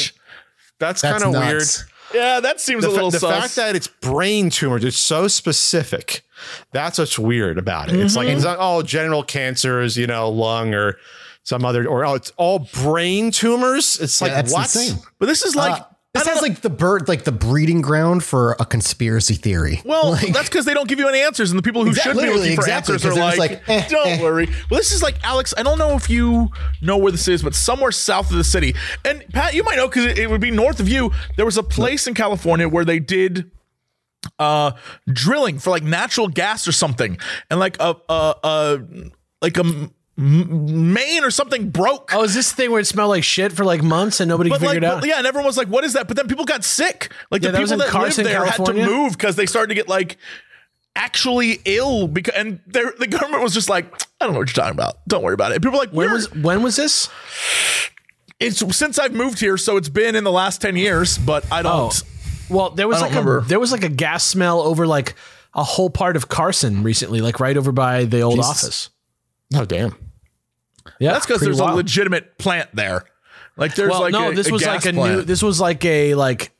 That's, 0.78 1.00
That's 1.00 1.22
kind 1.22 1.34
of 1.34 1.42
weird. 1.42 1.62
Yeah, 2.14 2.40
that 2.40 2.60
seems 2.60 2.82
the, 2.82 2.88
a 2.88 2.90
fa- 2.90 2.94
little 2.94 3.10
the 3.10 3.18
sus. 3.18 3.30
fact 3.30 3.56
that 3.56 3.76
it's 3.76 3.88
brain 3.88 4.48
tumors 4.48 4.82
it's 4.82 4.96
so 4.96 5.28
specific 5.28 6.22
that's 6.72 6.98
what's 6.98 7.18
weird 7.18 7.58
about 7.58 7.90
it 7.90 8.00
it's 8.00 8.16
like 8.16 8.28
it's 8.28 8.44
not 8.44 8.56
all 8.58 8.82
general 8.82 9.22
cancers 9.22 9.98
you 9.98 10.06
know 10.06 10.30
lung 10.30 10.72
or 10.72 10.96
some 11.48 11.64
other 11.64 11.86
or 11.88 12.04
oh 12.04 12.14
it's 12.14 12.30
all 12.36 12.58
brain 12.82 13.30
tumors 13.30 13.98
it's 14.00 14.20
like 14.20 14.30
Yeah, 14.30 14.42
that's 14.42 14.52
what 14.52 14.62
insane. 14.74 14.98
but 15.18 15.26
this 15.26 15.42
is 15.44 15.56
like 15.56 15.80
Uh, 15.80 15.84
This 16.14 16.24
sounds 16.24 16.42
like 16.42 16.60
the 16.62 16.70
bird, 16.70 17.06
like 17.08 17.24
the 17.24 17.32
breeding 17.32 17.80
ground 17.82 18.22
for 18.24 18.56
a 18.58 18.64
conspiracy 18.64 19.34
theory. 19.34 19.80
Well, 19.84 20.10
Like- 20.16 20.32
that's 20.32 20.48
because 20.48 20.64
they 20.64 20.74
don't 20.74 20.88
give 20.88 20.98
you 20.98 21.06
any 21.08 21.20
answers, 21.20 21.50
and 21.50 21.58
the 21.58 21.62
people 21.62 21.82
who 21.84 21.90
Exact- 21.90 22.06
should 22.06 22.16
be 22.16 22.32
looking 22.34 22.56
for 22.56 22.62
exactly, 22.62 22.94
answers 22.94 23.16
are 23.16 23.20
like, 23.20 23.38
like, 23.38 23.62
eh, 23.68 23.86
"Don't 23.88 24.06
eh." 24.06 24.22
worry." 24.22 24.46
Well, 24.70 24.78
this 24.82 24.90
is 24.92 25.02
like 25.02 25.16
Alex. 25.22 25.52
I 25.56 25.62
don't 25.62 25.78
know 25.78 25.92
if 26.00 26.08
you 26.10 26.48
know 26.82 26.96
where 26.96 27.12
this 27.12 27.28
is, 27.28 27.42
but 27.42 27.54
somewhere 27.54 27.92
south 27.92 28.30
of 28.30 28.36
the 28.36 28.44
city, 28.56 28.74
and 29.04 29.24
Pat, 29.32 29.54
you 29.54 29.62
might 29.64 29.76
know 29.76 29.86
because 29.88 30.06
it, 30.06 30.18
it 30.18 30.28
would 30.30 30.40
be 30.40 30.50
north 30.50 30.80
of 30.80 30.88
you. 30.88 31.12
There 31.36 31.46
was 31.46 31.56
a 31.58 31.62
place 31.62 32.06
in 32.08 32.14
California 32.14 32.68
where 32.68 32.84
they 32.86 32.98
did 33.00 33.50
uh 34.38 34.72
drilling 35.12 35.58
for 35.58 35.70
like 35.70 35.84
natural 35.84 36.28
gas 36.28 36.66
or 36.66 36.72
something, 36.72 37.16
and 37.50 37.60
like 37.60 37.76
a 37.80 37.94
a, 38.08 38.34
a 38.42 38.78
like 39.42 39.56
a 39.58 39.90
m- 40.18 40.42
m- 40.42 40.92
main 40.92 41.24
or 41.24 41.30
something 41.30 41.70
broke. 41.70 42.10
Oh, 42.14 42.24
is 42.24 42.34
this 42.34 42.52
thing 42.52 42.70
where 42.70 42.80
it 42.80 42.86
smelled 42.86 43.10
like 43.10 43.24
shit 43.24 43.52
for 43.52 43.64
like 43.64 43.82
months 43.82 44.20
and 44.20 44.28
nobody 44.28 44.50
But 44.50 44.60
like, 44.60 44.82
out? 44.82 45.00
but 45.00 45.08
yeah, 45.08 45.18
and 45.18 45.26
everyone 45.26 45.46
was 45.46 45.56
like, 45.56 45.68
"What 45.68 45.84
is 45.84 45.92
that?" 45.94 46.08
But 46.08 46.16
then 46.16 46.26
people 46.28 46.44
got 46.44 46.64
sick. 46.64 47.12
Like 47.30 47.42
Yeah, 47.42 47.48
the 47.50 47.52
that 47.52 47.58
people 47.60 47.72
in 47.74 47.78
that 47.78 47.88
Carson, 47.88 48.24
lived 48.24 48.34
there 48.36 48.44
California? 48.44 48.82
had 48.82 48.88
to 48.90 48.94
move 48.96 49.12
because 49.12 49.36
they 49.36 49.46
started 49.46 49.68
to 49.68 49.74
get 49.74 49.88
like 49.88 50.18
actually 50.96 51.60
ill 51.64 52.08
because 52.08 52.34
and 52.34 52.60
the 52.66 53.06
government 53.08 53.42
was 53.42 53.54
just 53.54 53.68
like, 53.68 53.86
"I 54.20 54.24
don't 54.24 54.32
know 54.32 54.40
what 54.40 54.48
you're 54.48 54.54
talking 54.64 54.76
about. 54.78 54.96
Don't 55.06 55.22
worry 55.22 55.34
about 55.34 55.52
it." 55.52 55.54
And 55.56 55.62
people 55.62 55.78
were 55.78 55.84
like, 55.84 55.92
When 55.94 56.10
was 56.12 56.32
when 56.34 56.62
was 56.62 56.76
this? 56.76 57.08
it's 58.40 58.76
since 58.76 58.98
I've 58.98 59.12
moved 59.14 59.40
here, 59.40 59.56
so 59.56 59.76
it's 59.76 59.88
been 59.88 60.14
in 60.16 60.24
the 60.24 60.32
last 60.32 60.60
ten 60.60 60.76
years." 60.76 61.18
But 61.18 61.44
I 61.52 61.60
Oh, 61.60 61.62
don't. 61.62 62.02
well, 62.48 62.70
there 62.70 62.88
was 62.88 63.00
like 63.00 63.12
don't 63.12 63.26
a 63.26 63.40
there 63.42 63.60
was 63.60 63.72
like 63.72 63.84
a 63.84 63.88
gas 63.88 64.24
smell 64.24 64.60
over 64.60 64.86
like 64.86 65.14
a 65.54 65.62
whole 65.64 65.90
part 65.90 66.16
of 66.16 66.28
Carson 66.28 66.82
recently, 66.82 67.20
like 67.20 67.40
right 67.40 67.56
over 67.56 67.72
by 67.72 68.04
the 68.04 68.20
old 68.20 68.36
Jesus. 68.36 68.50
office. 68.50 68.90
Oh 69.54 69.64
damn. 69.64 69.94
Yeah, 70.98 71.12
That's 71.12 71.26
because 71.26 71.38
pretty 71.38 71.56
there's 71.56 71.70
a 71.70 71.74
legitimate 71.74 72.38
plant 72.38 72.70
there. 72.74 73.04
Like 73.56 73.74
there's 73.74 73.90
Well, 73.90 74.00
like 74.02 74.12
no, 74.12 74.30
a, 74.30 74.34
this 74.34 74.48
a 74.48 74.52
was 74.52 74.62
gas 74.62 74.84
like 74.84 74.94
a 74.94 74.96
plant. 74.96 75.16
new. 75.18 75.22
This 75.22 75.42
was 75.42 75.60
like 75.60 75.84
a 75.84 76.14
like. 76.14 76.52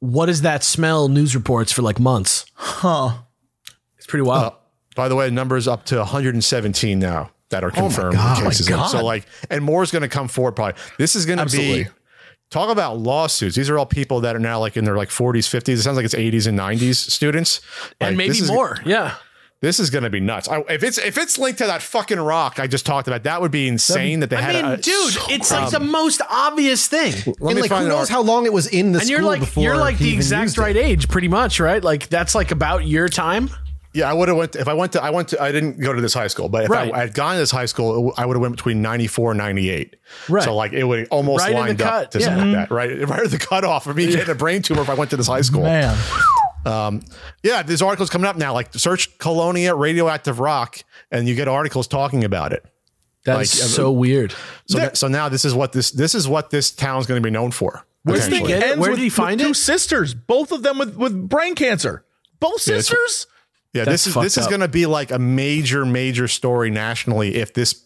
What 0.00 0.28
is 0.28 0.42
that 0.42 0.62
smell? 0.62 1.08
News 1.08 1.34
reports 1.34 1.72
for 1.72 1.80
like 1.82 1.98
months. 1.98 2.44
huh? 2.54 3.18
It's 3.96 4.06
pretty 4.06 4.22
wild. 4.24 4.52
By 4.94 5.08
the 5.08 5.16
way, 5.16 5.26
the 5.26 5.32
numbers 5.32 5.66
up 5.66 5.84
to 5.86 5.96
117 5.96 6.98
now 6.98 7.30
that 7.48 7.64
are 7.64 7.68
oh 7.68 7.70
confirmed 7.70 8.14
God. 8.14 8.42
cases. 8.42 8.68
Oh 8.68 8.72
my 8.72 8.76
God. 8.82 8.86
So 8.88 9.04
like, 9.04 9.26
and 9.50 9.64
more 9.64 9.82
is 9.82 9.90
going 9.90 10.02
to 10.02 10.08
come 10.08 10.28
forward. 10.28 10.52
Probably 10.56 10.74
this 10.98 11.16
is 11.16 11.24
going 11.26 11.38
to 11.38 11.46
be. 11.46 11.86
Talk 12.50 12.70
about 12.70 12.98
lawsuits. 12.98 13.56
These 13.56 13.68
are 13.70 13.78
all 13.78 13.86
people 13.86 14.20
that 14.20 14.36
are 14.36 14.40
now 14.40 14.60
like 14.60 14.76
in 14.76 14.84
their 14.84 14.96
like 14.96 15.08
40s, 15.08 15.48
50s. 15.48 15.68
It 15.70 15.82
sounds 15.82 15.96
like 15.96 16.04
it's 16.04 16.14
80s 16.14 16.46
and 16.46 16.56
90s 16.58 16.96
students, 17.10 17.60
and 18.00 18.10
Like, 18.10 18.16
maybe 18.16 18.28
this 18.28 18.42
is- 18.42 18.50
more. 18.50 18.78
Yeah. 18.84 19.14
This 19.64 19.80
is 19.80 19.88
going 19.88 20.04
to 20.04 20.10
be 20.10 20.20
nuts. 20.20 20.46
I, 20.46 20.60
if 20.68 20.82
it's 20.82 20.98
if 20.98 21.16
it's 21.16 21.38
linked 21.38 21.58
to 21.60 21.66
that 21.66 21.80
fucking 21.82 22.20
rock 22.20 22.60
I 22.60 22.66
just 22.66 22.84
talked 22.84 23.08
about, 23.08 23.22
that 23.22 23.40
would 23.40 23.50
be 23.50 23.66
insane. 23.66 24.20
that 24.20 24.28
they 24.28 24.36
I 24.36 24.40
had. 24.42 24.54
mean, 24.56 24.64
a, 24.72 24.76
dude, 24.76 25.14
it's 25.30 25.50
like 25.50 25.70
the 25.70 25.80
most 25.80 26.20
obvious 26.28 26.86
thing. 26.86 27.12
Let 27.40 27.52
and 27.52 27.54
me 27.56 27.62
like, 27.62 27.70
who 27.70 27.88
knows 27.88 28.08
the 28.08 28.12
how 28.14 28.20
long 28.22 28.44
it 28.44 28.52
was 28.52 28.66
in 28.66 28.92
the 28.92 28.98
And 28.98 29.06
school 29.06 29.16
you're 29.18 29.26
like 29.26 29.40
before 29.40 29.62
you're 29.64 29.76
like 29.78 29.96
the 29.96 30.12
exact 30.12 30.42
used 30.42 30.58
it. 30.58 30.60
right 30.60 30.76
age, 30.76 31.08
pretty 31.08 31.28
much, 31.28 31.60
right? 31.60 31.82
Like 31.82 32.08
that's 32.10 32.34
like 32.34 32.50
about 32.50 32.86
your 32.86 33.08
time. 33.08 33.48
Yeah, 33.94 34.10
I 34.10 34.12
would 34.12 34.26
have 34.28 34.36
went 34.36 34.56
if 34.56 34.66
I 34.68 34.74
went 34.74 34.92
to 34.92 35.02
I 35.02 35.10
went 35.10 35.28
to 35.28 35.40
I 35.40 35.50
didn't 35.52 35.78
go 35.80 35.92
to 35.92 36.00
this 36.02 36.12
high 36.12 36.26
school, 36.26 36.48
but 36.48 36.64
if 36.64 36.70
Right. 36.70 36.92
I, 36.92 36.96
I 36.96 37.00
had 37.02 37.14
gone 37.14 37.34
to 37.34 37.38
this 37.38 37.52
high 37.52 37.66
school, 37.66 38.12
I 38.18 38.26
would 38.26 38.34
have 38.36 38.42
went 38.42 38.56
between 38.56 38.82
94 38.82 39.30
and 39.30 39.38
98. 39.38 39.96
Right. 40.28 40.42
So 40.42 40.54
like 40.54 40.72
it 40.72 40.82
would 40.84 41.06
almost 41.08 41.42
Right 41.44 41.50
in 41.52 41.56
the 41.56 41.60
lined 41.62 41.78
cut, 41.78 42.04
up 42.06 42.10
to 42.10 42.20
something 42.20 42.50
yeah. 42.50 42.58
like 42.58 42.68
that, 42.68 42.74
right? 42.74 43.08
Right 43.08 43.20
at 43.24 43.30
the 43.30 43.38
cutoff 43.38 43.86
of 43.86 43.96
me 43.96 44.06
getting 44.10 44.28
a 44.28 44.34
brain 44.34 44.62
tumor 44.62 44.82
if 44.82 44.90
I 44.90 44.94
went 44.94 45.10
to 45.12 45.16
this 45.16 45.28
high 45.28 45.42
school. 45.42 45.62
Man, 45.62 45.96
Um, 46.66 47.02
yeah, 47.42 47.62
there's 47.62 47.82
articles 47.82 48.10
coming 48.10 48.26
up 48.26 48.36
now. 48.36 48.52
Like 48.52 48.72
search 48.74 49.16
Colonia 49.18 49.74
radioactive 49.74 50.40
rock, 50.40 50.78
and 51.10 51.28
you 51.28 51.34
get 51.34 51.48
articles 51.48 51.86
talking 51.86 52.24
about 52.24 52.52
it. 52.52 52.64
That's 53.24 53.54
Like, 53.56 53.64
uh, 53.64 53.68
so 53.68 53.90
weird. 53.92 54.34
So 54.66 54.78
that- 54.78 54.96
so 54.96 55.08
now 55.08 55.28
this 55.28 55.44
is 55.44 55.54
what 55.54 55.72
this 55.72 55.90
this 55.90 56.14
is 56.14 56.28
what 56.28 56.50
this 56.50 56.70
town's 56.70 57.06
going 57.06 57.20
to 57.22 57.26
be 57.26 57.30
known 57.30 57.50
for. 57.50 57.84
Where's 58.02 58.24
potentially. 58.24 58.52
the- 58.52 58.58
Get 58.60 58.70
it? 58.72 58.78
Where 58.78 58.90
did 58.90 58.98
he 58.98 59.08
find 59.08 59.40
with 59.40 59.46
Two 59.46 59.50
it? 59.52 59.54
sisters, 59.56 60.12
both 60.14 60.52
of 60.52 60.62
them 60.62 60.78
with 60.78 60.96
with 60.96 61.28
brain 61.28 61.54
cancer. 61.54 62.04
Both 62.40 62.60
sisters. 62.60 63.26
Yeah, 63.72 63.84
That's 63.84 64.04
this 64.04 64.06
is 64.08 64.14
fucked 64.14 64.24
this 64.24 64.38
is 64.38 64.46
going 64.46 64.60
to 64.60 64.68
be 64.68 64.86
like 64.86 65.10
a 65.10 65.18
major 65.18 65.84
major 65.86 66.28
story 66.28 66.70
nationally 66.70 67.34
if 67.36 67.54
this 67.54 67.82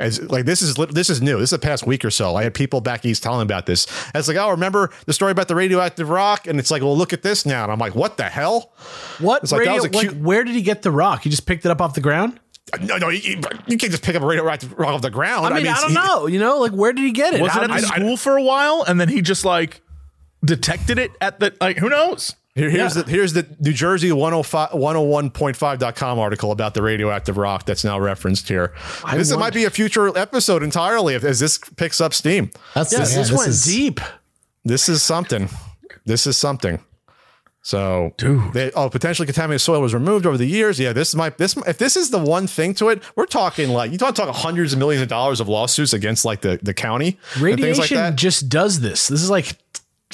as 0.00 0.20
like 0.30 0.44
this 0.44 0.62
is 0.62 0.74
this 0.90 1.08
is 1.10 1.22
new. 1.22 1.38
This 1.38 1.52
is 1.52 1.58
the 1.58 1.58
past 1.58 1.86
week 1.86 2.04
or 2.04 2.10
so. 2.10 2.36
I 2.36 2.42
had 2.42 2.54
people 2.54 2.80
back 2.80 3.04
east 3.04 3.22
telling 3.22 3.42
about 3.42 3.66
this. 3.66 3.86
And 4.06 4.16
it's 4.16 4.28
like, 4.28 4.36
oh, 4.36 4.50
remember 4.50 4.90
the 5.06 5.12
story 5.12 5.32
about 5.32 5.48
the 5.48 5.54
radioactive 5.54 6.08
rock? 6.08 6.46
And 6.46 6.58
it's 6.58 6.70
like, 6.70 6.82
well, 6.82 6.96
look 6.96 7.12
at 7.12 7.22
this 7.22 7.46
now. 7.46 7.62
And 7.64 7.72
I'm 7.72 7.78
like, 7.78 7.94
what 7.94 8.16
the 8.16 8.24
hell? 8.24 8.72
What 9.18 9.42
It's 9.42 9.52
like, 9.52 9.64
that 9.64 9.70
radio? 9.70 9.74
was 9.74 9.84
a 9.84 9.88
what- 9.90 10.00
cute- 10.00 10.16
where 10.22 10.44
did 10.44 10.54
he 10.54 10.62
get 10.62 10.82
the 10.82 10.90
rock? 10.90 11.22
He 11.22 11.30
just 11.30 11.46
picked 11.46 11.64
it 11.64 11.70
up 11.70 11.80
off 11.80 11.94
the 11.94 12.00
ground. 12.00 12.38
No, 12.80 12.96
no, 12.96 13.08
you, 13.08 13.18
you- 13.36 13.40
you 13.66 13.76
can't 13.76 13.90
just 13.92 14.02
pick 14.02 14.14
up 14.16 14.22
a 14.22 14.26
radioactive 14.26 14.72
rock 14.78 14.94
off 14.94 15.02
the 15.02 15.10
ground. 15.10 15.46
I 15.46 15.50
mean, 15.50 15.66
I, 15.66 15.70
it's- 15.72 15.80
don't 15.82 15.90
he- 15.90 15.94
know. 15.96 16.26
You 16.26 16.38
know, 16.38 16.58
like 16.58 16.72
where 16.72 16.92
did 16.92 17.02
he 17.04 17.12
get 17.12 17.34
it? 17.34 17.40
Was 17.40 17.52
How 17.52 17.60
it 17.62 17.70
at 17.70 17.80
the 17.80 17.86
he- 17.86 18.00
school 18.00 18.16
for 18.16 18.36
a 18.36 18.42
while, 18.42 18.84
and 18.86 19.00
then 19.00 19.08
he 19.08 19.20
just 19.20 19.44
like 19.44 19.80
detected 20.44 20.98
it 20.98 21.12
at 21.20 21.40
the 21.40 21.54
like? 21.60 21.78
Who 21.78 21.88
knows? 21.88 22.34
Here- 22.54 22.68
here's 22.68 22.94
Yeah. 22.96 23.02
the 23.02 23.10
here's 23.10 23.32
the 23.32 23.46
New 23.60 23.72
Jersey 23.72 24.12
105 24.12 24.70
101.5.com 24.74 26.18
article 26.18 26.52
about 26.52 26.74
the 26.74 26.82
radioactive 26.82 27.36
rock 27.38 27.64
that's 27.64 27.82
now 27.84 27.98
referenced 27.98 28.48
here. 28.48 28.72
this 29.14 29.30
wonder- 29.30 29.36
might 29.38 29.54
be 29.54 29.64
a 29.64 29.70
future 29.70 30.16
episode 30.16 30.62
entirely 30.62 31.14
if 31.14 31.24
as 31.24 31.40
this 31.40 31.58
picks 31.76 32.00
up 32.00 32.12
steam. 32.12 32.50
That's 32.74 32.92
yeah, 32.92 32.98
yeah, 33.00 33.04
this, 33.04 33.32
went 33.32 33.48
is- 33.48 33.64
deep. 33.64 34.00
This 34.64 34.88
is 34.88 35.02
something. 35.02 35.48
This 36.04 36.26
is 36.26 36.36
something. 36.36 36.78
So, 37.64 38.12
they, 38.52 38.72
oh, 38.72 38.90
potentially 38.90 39.24
contaminated 39.24 39.60
soil 39.60 39.80
was 39.80 39.94
removed 39.94 40.26
over 40.26 40.36
the 40.36 40.46
years. 40.46 40.80
Yeah, 40.80 40.92
this 40.92 41.14
might 41.14 41.38
this 41.38 41.56
if 41.66 41.78
this 41.78 41.96
is 41.96 42.10
the 42.10 42.18
one 42.18 42.48
thing 42.48 42.74
to 42.74 42.88
it, 42.88 43.00
we're 43.14 43.24
talking 43.26 43.68
like 43.70 43.92
you 43.92 43.98
don't 43.98 44.16
talk 44.16 44.28
hundreds 44.34 44.72
of 44.72 44.80
millions 44.80 45.00
of 45.00 45.08
dollars 45.08 45.38
of 45.38 45.48
lawsuits 45.48 45.92
against 45.92 46.24
like 46.24 46.40
the 46.40 46.58
the 46.60 46.74
county 46.74 47.18
and 47.36 47.42
things 47.60 47.78
like 47.78 47.88
Radiation 47.90 47.96
that. 47.98 48.16
just 48.16 48.48
does 48.48 48.80
this. 48.80 49.06
This 49.06 49.22
is 49.22 49.30
like 49.30 49.56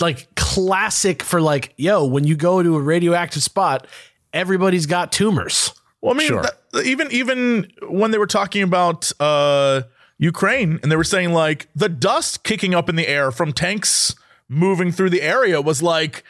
like 0.00 0.34
classic 0.34 1.22
for 1.22 1.40
like, 1.40 1.74
yo, 1.76 2.04
when 2.04 2.24
you 2.24 2.36
go 2.36 2.62
to 2.62 2.76
a 2.76 2.80
radioactive 2.80 3.42
spot, 3.42 3.86
everybody's 4.32 4.86
got 4.86 5.12
tumors. 5.12 5.72
Well, 6.00 6.14
I 6.14 6.18
mean, 6.18 6.28
Sure. 6.28 6.44
th- 6.72 6.86
even 6.86 7.10
even 7.10 7.72
when 7.88 8.10
they 8.12 8.18
were 8.18 8.26
talking 8.26 8.62
about 8.62 9.10
uh, 9.20 9.82
Ukraine, 10.18 10.78
and 10.82 10.92
they 10.92 10.96
were 10.96 11.04
saying 11.04 11.32
like 11.32 11.68
the 11.74 11.88
dust 11.88 12.44
kicking 12.44 12.74
up 12.74 12.88
in 12.88 12.96
the 12.96 13.08
air 13.08 13.30
from 13.30 13.52
tanks 13.52 14.14
moving 14.48 14.92
through 14.92 15.10
the 15.10 15.22
area 15.22 15.60
was 15.60 15.82
like, 15.82 16.22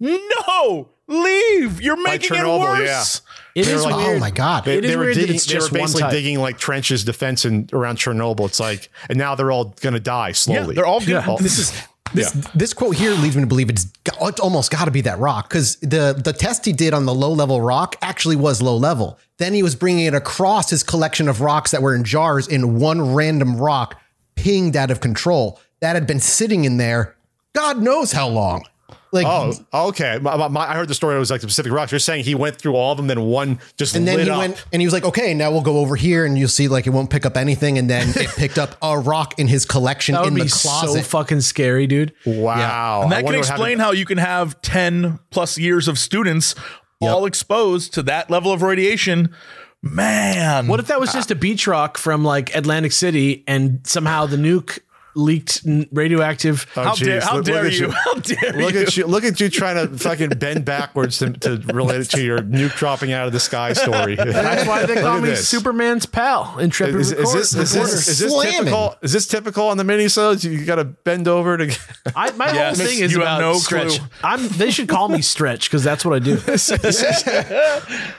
no, 0.00 0.88
leave. 1.08 1.80
You're 1.80 2.00
making 2.02 2.36
it 2.36 2.40
Chernobyl, 2.40 2.60
worse. 2.60 3.22
It 3.54 3.64
They 3.64 3.72
were 3.72 3.78
is 3.78 3.84
like, 3.84 3.96
weird. 3.96 4.16
Oh 4.16 4.20
my 4.20 4.30
god! 4.30 4.64
They, 4.64 4.76
It 4.78 4.84
is 4.84 4.90
they 4.90 4.96
were 4.96 5.04
weird 5.04 5.14
digging. 5.16 5.34
it's 5.36 5.46
They 5.46 5.54
were 5.54 5.60
just 5.60 5.72
one 5.72 5.80
basically 5.80 6.02
type. 6.02 6.10
digging 6.12 6.38
like 6.40 6.58
trenches, 6.58 7.04
defense, 7.04 7.44
and 7.44 7.72
around 7.72 7.96
Chernobyl. 7.98 8.46
It's 8.46 8.60
like, 8.60 8.90
and 9.08 9.18
now 9.18 9.34
they're 9.34 9.50
all 9.50 9.66
going 9.80 9.94
to 9.94 10.00
die 10.00 10.28
Yeah, 10.28 10.32
slowly. 10.34 10.74
they're 10.74 10.86
all 10.86 11.00
good. 11.00 11.08
Yeah. 11.26 11.36
this 11.40 11.58
is 11.58 11.72
this, 12.14 12.32
this 12.54 12.74
quote 12.74 12.96
here 12.96 13.12
leads 13.12 13.36
me 13.36 13.42
to 13.42 13.46
believe 13.46 13.68
it's, 13.68 13.86
it's 14.20 14.40
almost 14.40 14.70
got 14.70 14.86
to 14.86 14.90
be 14.90 15.02
that 15.02 15.18
rock 15.18 15.48
because 15.48 15.76
the 15.76 16.18
the 16.22 16.32
test 16.32 16.64
he 16.64 16.72
did 16.72 16.94
on 16.94 17.04
the 17.04 17.14
low 17.14 17.32
level 17.32 17.60
rock 17.60 17.96
actually 18.02 18.36
was 18.36 18.62
low 18.62 18.76
level. 18.76 19.18
Then 19.38 19.52
he 19.52 19.62
was 19.62 19.74
bringing 19.74 20.06
it 20.06 20.14
across 20.14 20.70
his 20.70 20.82
collection 20.82 21.28
of 21.28 21.40
rocks 21.40 21.72
that 21.72 21.82
were 21.82 21.94
in 21.94 22.04
jars 22.04 22.48
in 22.48 22.78
one 22.78 23.14
random 23.14 23.60
rock, 23.60 24.00
pinged 24.34 24.76
out 24.76 24.90
of 24.90 25.00
control 25.00 25.60
that 25.80 25.94
had 25.94 26.06
been 26.06 26.20
sitting 26.20 26.64
in 26.64 26.76
there, 26.76 27.16
God 27.52 27.82
knows 27.82 28.12
how 28.12 28.28
long. 28.28 28.66
Like, 29.12 29.26
Oh, 29.26 29.52
okay. 29.88 30.18
My, 30.20 30.36
my- 30.36 30.48
my- 30.48 30.70
I 30.70 30.74
heard 30.74 30.88
the 30.88 30.94
story. 30.94 31.16
It 31.16 31.18
was 31.18 31.30
like 31.30 31.40
the 31.40 31.46
Pacific 31.46 31.72
Rocks. 31.72 31.90
You're 31.90 31.98
saying 31.98 32.24
he 32.24 32.34
went 32.34 32.56
through 32.56 32.74
all 32.74 32.92
of 32.92 32.96
them, 32.98 33.06
then 33.06 33.20
one 33.22 33.58
just 33.76 33.96
and 33.96 34.06
then 34.06 34.16
lit 34.18 34.26
he 34.26 34.30
up. 34.30 34.38
went 34.38 34.64
and 34.72 34.82
he 34.82 34.86
was 34.86 34.92
like, 34.92 35.04
okay, 35.04 35.32
now 35.34 35.50
we'll 35.50 35.62
go 35.62 35.78
over 35.78 35.96
here 35.96 36.24
and 36.26 36.36
you'll 36.36 36.48
see 36.48 36.68
like 36.68 36.86
it 36.86 36.90
won't 36.90 37.08
pick 37.10 37.24
up 37.24 37.36
anything. 37.36 37.78
And 37.78 37.88
then 37.88 38.08
it 38.10 38.28
picked 38.36 38.58
up 38.58 38.76
a 38.82 38.98
rock 38.98 39.38
in 39.38 39.46
his 39.48 39.64
collection 39.64 40.14
That 40.14 40.22
would 40.22 40.28
in 40.28 40.34
be 40.34 40.42
the 40.42 40.48
so 40.48 41.00
fucking 41.00 41.40
scary, 41.40 41.86
dude. 41.86 42.12
Wow, 42.26 43.02
And 43.04 43.14
I 43.14 43.22
that 43.22 43.26
can 43.26 43.34
explain 43.36 43.58
happened- 43.78 43.80
how 43.80 43.92
you 43.92 44.04
can 44.04 44.18
have 44.18 44.60
10 44.62 45.18
plus 45.30 45.56
years 45.58 45.88
of 45.88 45.98
students 45.98 46.54
all 47.00 47.26
exposed 47.26 47.94
to 47.94 48.02
that 48.04 48.30
level 48.30 48.52
of 48.52 48.62
radiation. 48.62 49.34
Man. 49.82 50.66
What 50.66 50.80
if 50.80 50.88
that 50.88 50.98
was 50.98 51.12
just 51.12 51.30
a 51.30 51.34
beach 51.34 51.66
rock 51.66 51.96
from 51.98 52.24
like 52.24 52.54
Atlantic 52.54 52.92
City 52.92 53.44
and 53.46 53.80
somehow 53.86 54.26
the 54.26 54.36
nuke 54.36 54.80
leaked 55.16 55.62
radioactive? 55.90 56.66
Oh, 56.76 56.82
how 56.84 56.94
dare, 56.94 57.18
geez. 57.20 57.24
how 57.28 57.36
Look- 57.36 57.46
look 57.46 57.54
dare 57.54 57.66
at 57.66 57.72
you? 57.78 57.90
How 58.06 58.14
dare 58.14 58.52
Look 58.52 58.74
you? 58.74 58.80
at 58.82 58.96
you! 58.96 59.06
Look 59.06 59.24
at 59.24 59.40
you 59.40 59.48
trying 59.48 59.88
to 59.88 59.98
fucking 59.98 60.28
bend 60.30 60.64
backwards 60.64 61.18
to, 61.18 61.30
to 61.32 61.56
relate 61.72 62.02
it 62.02 62.10
to 62.10 62.22
your 62.22 62.38
nuke 62.40 62.76
dropping 62.76 63.12
out 63.12 63.26
of 63.26 63.32
the 63.32 63.40
sky 63.40 63.72
story. 63.72 64.14
That's 64.16 64.68
why 64.68 64.86
they 64.86 65.00
call 65.00 65.20
me 65.20 65.30
this. 65.30 65.48
Superman's 65.48 66.06
pal, 66.06 66.58
intrepid 66.58 66.96
Is, 66.96 67.12
is 67.12 67.18
record- 67.18 67.34
this 67.38 67.54
is 67.54 67.72
this, 67.72 68.08
is 68.08 68.18
this 68.20 68.42
typical? 68.42 68.94
Is 69.02 69.12
this 69.12 69.26
typical 69.26 69.68
on 69.68 69.76
the 69.78 69.84
minisodes? 69.84 70.44
You 70.44 70.64
got 70.64 70.76
to 70.76 70.84
bend 70.84 71.26
over 71.28 71.56
to. 71.56 71.76
I, 72.14 72.30
my 72.32 72.46
Yes, 72.52 72.76
whole 72.78 72.86
thing 72.86 72.98
is 73.00 73.12
you 73.12 73.20
have 73.20 73.38
about 73.38 73.40
no 73.40 73.54
stretch. 73.58 73.98
clue. 73.98 74.08
I'm. 74.22 74.46
They 74.48 74.70
should 74.70 74.88
call 74.88 75.08
me 75.08 75.22
Stretch 75.22 75.68
because 75.68 75.82
that's 75.82 76.04
what 76.04 76.14
I 76.14 76.18
do. 76.18 76.36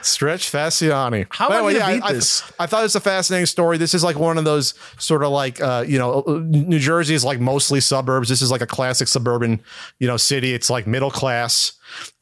Stretch 0.02 0.50
Fasciani. 0.52 1.26
How 1.30 1.48
But 1.48 1.58
am 1.58 1.64
I 1.66 1.72
gonna 1.72 1.78
yeah, 1.78 1.94
beat 1.94 2.02
I, 2.04 2.12
this? 2.12 2.42
I, 2.58 2.64
I 2.64 2.66
thought 2.66 2.80
it 2.80 2.84
was 2.84 2.96
a 2.96 3.00
fascinating 3.00 3.46
story. 3.46 3.78
This 3.78 3.94
is 3.94 4.04
like 4.04 4.18
one 4.18 4.38
of 4.38 4.44
those 4.44 4.74
sort 4.98 5.22
of 5.22 5.30
like 5.30 5.60
uh, 5.60 5.84
you 5.86 5.98
know, 5.98 6.22
New 6.48 6.78
Jersey 6.88 7.14
is 7.14 7.22
like 7.22 7.38
mostly 7.38 7.80
suburbs. 7.80 8.30
This 8.30 8.40
is 8.40 8.50
like 8.50 8.62
a 8.62 8.66
classic 8.66 9.08
suburban, 9.08 9.60
you 9.98 10.06
know, 10.06 10.16
city. 10.16 10.54
It's 10.54 10.70
like 10.70 10.86
middle 10.86 11.10
class, 11.10 11.72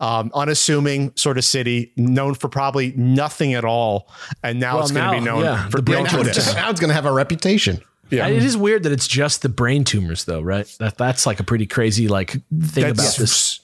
um, 0.00 0.32
unassuming 0.34 1.12
sort 1.14 1.38
of 1.38 1.44
city, 1.44 1.92
known 1.96 2.34
for 2.34 2.48
probably 2.48 2.92
nothing 2.96 3.54
at 3.54 3.64
all. 3.64 4.10
And 4.42 4.58
now 4.58 4.74
Well, 4.74 4.82
it's 4.82 4.90
going 4.90 5.08
to 5.08 5.20
be 5.20 5.24
known 5.24 5.44
yeah, 5.44 5.68
for 5.68 5.76
the 5.76 5.82
being 5.84 6.02
brain 6.02 6.10
to 6.10 6.22
now, 6.24 6.28
it's, 6.28 6.54
now 6.54 6.70
it's 6.70 6.80
going 6.80 6.88
to 6.88 6.94
have 6.94 7.06
a 7.06 7.12
reputation. 7.12 7.80
Yeah. 8.10 8.26
It 8.26 8.42
is 8.42 8.56
weird 8.56 8.82
that 8.82 8.92
it's 8.92 9.06
just 9.06 9.42
the 9.42 9.48
brain 9.48 9.84
tumors, 9.84 10.24
though, 10.24 10.40
right? 10.40 10.66
That 10.80 10.98
that's 10.98 11.26
like 11.26 11.38
a 11.38 11.44
pretty 11.44 11.66
crazy 11.66 12.08
like 12.08 12.32
thing 12.32 12.84
about 12.84 12.96
That's 12.96 13.16
this. 13.18 13.60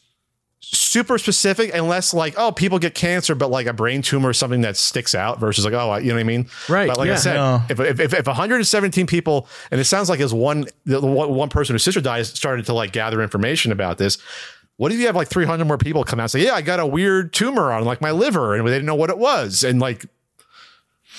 S- 0.93 1.03
super 1.03 1.16
specific 1.18 1.74
unless 1.74 2.12
like 2.14 2.34
oh 2.36 2.53
people 2.53 2.78
get 2.78 2.95
cancer 2.95 3.34
but 3.34 3.51
like 3.51 3.66
a 3.66 3.72
brain 3.72 4.03
tumor 4.03 4.30
is 4.30 4.38
something 4.38 4.61
that 4.61 4.76
sticks 4.76 5.14
out 5.14 5.40
versus 5.40 5.64
like 5.64 5.74
oh 5.74 5.97
you 5.97 6.09
know 6.09 6.14
what 6.14 6.20
I 6.20 6.24
mean 6.24 6.47
Right, 6.68 6.88
but 6.88 6.99
like 6.99 7.11
I 7.11 7.16
said 7.16 7.36
Yeah. 7.36 7.62
if, 7.70 7.80
if, 7.80 8.01
if, 8.01 8.14
if 8.14 8.26
117 8.26 9.07
people 9.07 9.49
and 9.70 9.80
it 9.80 9.84
sounds 9.84 10.09
like 10.09 10.20
as 10.20 10.34
one 10.34 10.66
the 10.84 11.01
one, 11.01 11.34
one 11.34 11.49
person 11.49 11.74
whose 11.74 11.82
sister 11.84 12.01
dies 12.01 12.28
started 12.28 12.66
to 12.66 12.72
like 12.74 12.93
gather 12.93 13.22
information 13.22 13.72
about 13.72 13.99
this 13.99 14.18
what 14.76 14.90
if 14.93 14.99
you 14.99 15.07
have 15.07 15.16
like 15.16 15.28
300 15.28 15.64
more 15.64 15.78
people 15.78 16.05
come 16.05 16.18
out 16.20 16.24
and 16.24 16.30
say 16.32 16.45
yeah 16.45 16.55
I 16.55 16.62
got 16.62 16.80
a 16.80 16.86
weird 16.86 17.32
tumor 17.32 17.72
on 17.72 17.84
like 17.84 18.01
my 18.01 18.11
liver 18.11 18.55
and 18.55 18.66
they 18.66 18.72
didn't 18.72 18.86
know 18.86 18.95
what 18.95 19.11
it 19.11 19.18
was 19.18 19.64
and 19.64 19.80
like 19.80 20.07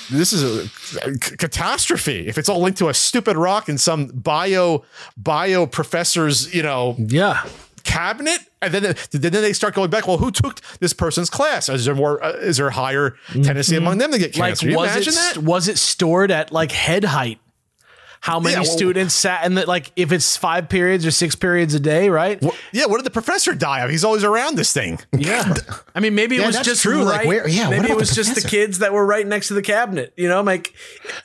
this 0.09 0.33
is 0.33 0.43
a, 0.43 1.07
a 1.07 1.13
c- 1.13 1.35
catastrophe 1.37 2.27
if 2.27 2.37
it's 2.37 2.49
all 2.49 2.59
linked 2.61 2.79
to 2.79 2.89
a 2.89 2.93
stupid 2.93 3.37
rock 3.37 3.69
in 3.69 3.77
some 3.77 4.07
bio 4.07 4.83
bio 5.15 5.65
professor's 5.65 6.53
you 6.53 6.61
know 6.63 6.95
yeah. 6.97 7.43
cabinet 7.83 8.39
and 8.63 8.73
then 8.73 8.95
then 9.11 9.31
they 9.31 9.53
start 9.53 9.73
going 9.73 9.89
back 9.89 10.07
well 10.07 10.17
who 10.17 10.31
took 10.31 10.59
this 10.79 10.93
person's 10.93 11.29
class 11.29 11.69
is 11.69 11.85
there 11.85 11.95
more 11.95 12.23
uh, 12.23 12.31
is 12.33 12.57
there 12.57 12.67
a 12.67 12.73
higher 12.73 13.15
tendency 13.31 13.75
among 13.75 13.97
them 13.99 14.11
to 14.11 14.17
get 14.17 14.33
Mm-hmm. 14.33 14.41
Like, 14.41 14.49
cancer 14.51 14.69
you 14.69 14.77
was 14.77 14.91
imagine 14.91 15.13
it 15.13 15.35
that 15.35 15.37
was 15.43 15.67
it 15.67 15.77
stored 15.77 16.31
at 16.31 16.51
like 16.51 16.71
head 16.71 17.03
height? 17.03 17.39
How 18.23 18.39
many 18.39 18.53
Yeah, 18.53 18.61
well- 18.61 18.71
students 18.77 19.13
sat 19.13 19.45
in 19.45 19.55
the 19.55 19.65
like 19.65 19.91
if 19.97 20.13
it's 20.13 20.37
five 20.37 20.69
periods 20.69 21.05
or 21.05 21.11
six 21.11 21.35
periods 21.35 21.73
a 21.73 21.79
day, 21.79 22.07
right? 22.09 22.41
yeah 22.71 22.85
what 22.85 22.95
did 22.97 23.05
the 23.05 23.11
professor 23.11 23.53
die 23.53 23.81
of 23.81 23.89
he's 23.89 24.05
always 24.05 24.23
around 24.23 24.55
this 24.57 24.71
thing 24.71 24.97
Yeah. 25.11 25.53
I 25.93 25.99
mean, 25.99 26.15
maybe 26.15 26.37
it 26.37 26.39
Yeah, 26.39 26.47
was 26.47 26.55
that's 26.55 26.67
just 26.69 26.81
true. 26.83 27.03
Like, 27.03 27.27
where- 27.27 27.45
yeah, 27.49 27.69
maybe 27.69 27.89
it 27.91 27.97
was 27.97 28.09
the 28.11 28.15
just 28.15 28.35
the 28.41 28.47
kids 28.47 28.79
that 28.79 28.93
were 28.93 29.05
right 29.05 29.27
next 29.27 29.49
to 29.49 29.53
the 29.55 29.61
cabinet. 29.61 30.13
You 30.15 30.29
know, 30.29 30.41
like 30.41 30.73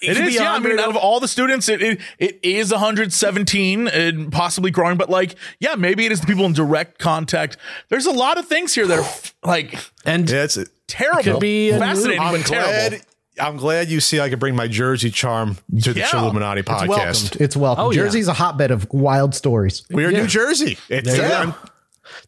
It 0.03 0.15
could 0.17 0.25
is, 0.27 0.35
be 0.35 0.41
yeah. 0.41 0.53
I 0.55 0.59
mean, 0.59 0.77
out 0.81 0.89
of 0.89 0.97
all 0.97 1.21
the 1.21 1.29
students, 1.29 1.69
it, 1.69 1.81
it 1.83 2.01
it 2.19 2.41
is 2.43 2.73
117 2.73 3.87
and 3.89 4.33
possibly 4.33 4.71
growing. 4.73 4.97
But 4.99 5.09
like, 5.09 5.37
yeah, 5.61 5.77
maybe 5.77 6.05
it 6.05 6.11
is 6.11 6.21
the 6.21 6.27
people 6.27 6.47
in 6.47 6.53
direct 6.53 6.99
contact. 6.99 7.57
There's 7.91 8.07
a 8.07 8.11
lot 8.13 8.39
of 8.39 8.47
things 8.49 8.75
here 8.75 8.87
that 8.89 8.99
are 8.99 9.49
like 9.49 9.79
and 10.05 10.29
yeah 10.29 10.43
it's 10.45 10.59
terrible, 10.89 11.21
It 11.21 11.25
Could 11.33 11.41
be 11.41 11.71
fascinating, 11.71 12.21
I'm 12.21 12.33
but 12.39 12.47
terrible. 12.47 12.99
Glad 13.39 13.49
I'm 13.49 13.57
glad 13.57 13.89
you 13.89 14.01
see 14.01 14.21
I 14.21 14.29
could 14.29 14.39
bring 14.41 14.55
my 14.57 14.69
Jersey 14.69 15.11
charm 15.11 15.57
to 15.83 15.93
the 15.93 16.01
Yeah. 16.01 16.19
Illuminati 16.21 16.61
It's 16.61 16.69
podcast 16.69 16.89
welcomed. 16.89 17.37
It's 17.41 17.57
welcome. 17.57 17.85
Oh, 17.87 17.91
yeah. 17.91 18.03
A 18.29 18.33
hotbed 18.33 18.71
of 18.71 18.87
wild 18.93 19.35
stories. 19.35 19.85
Weird 19.91 20.13
Yeah. 20.13 20.21
New 20.23 20.27
Jersey. 20.27 20.79
It's, 20.89 21.07
There 21.09 21.17
you 21.45 21.51
uh, 21.51 21.53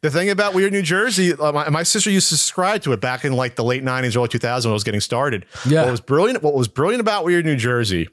the 0.02 0.10
thing 0.10 0.28
about 0.30 0.52
Weird 0.54 0.72
New 0.72 0.82
Jersey, 0.82 1.32
uh, 1.32 1.52
my, 1.52 1.68
my 1.70 1.82
sister 1.82 2.10
used 2.10 2.28
to 2.28 2.36
subscribe 2.36 2.82
to 2.82 2.92
it 2.92 3.00
back 3.00 3.24
in 3.24 3.32
like 3.32 3.56
the 3.56 3.64
late 3.64 3.82
'90s, 3.82 4.14
early 4.16 4.28
2000s 4.28 4.64
when 4.64 4.70
it 4.70 4.74
was 4.74 4.84
getting 4.84 5.00
started. 5.00 5.46
Yeah. 5.66 5.82
what 5.84 5.90
was 5.90 6.00
brilliant. 6.00 6.42
What 6.42 6.54
was 6.54 6.68
brilliant 6.68 7.00
about 7.00 7.24
Weird 7.24 7.44
New 7.46 7.56
Jersey, 7.56 8.08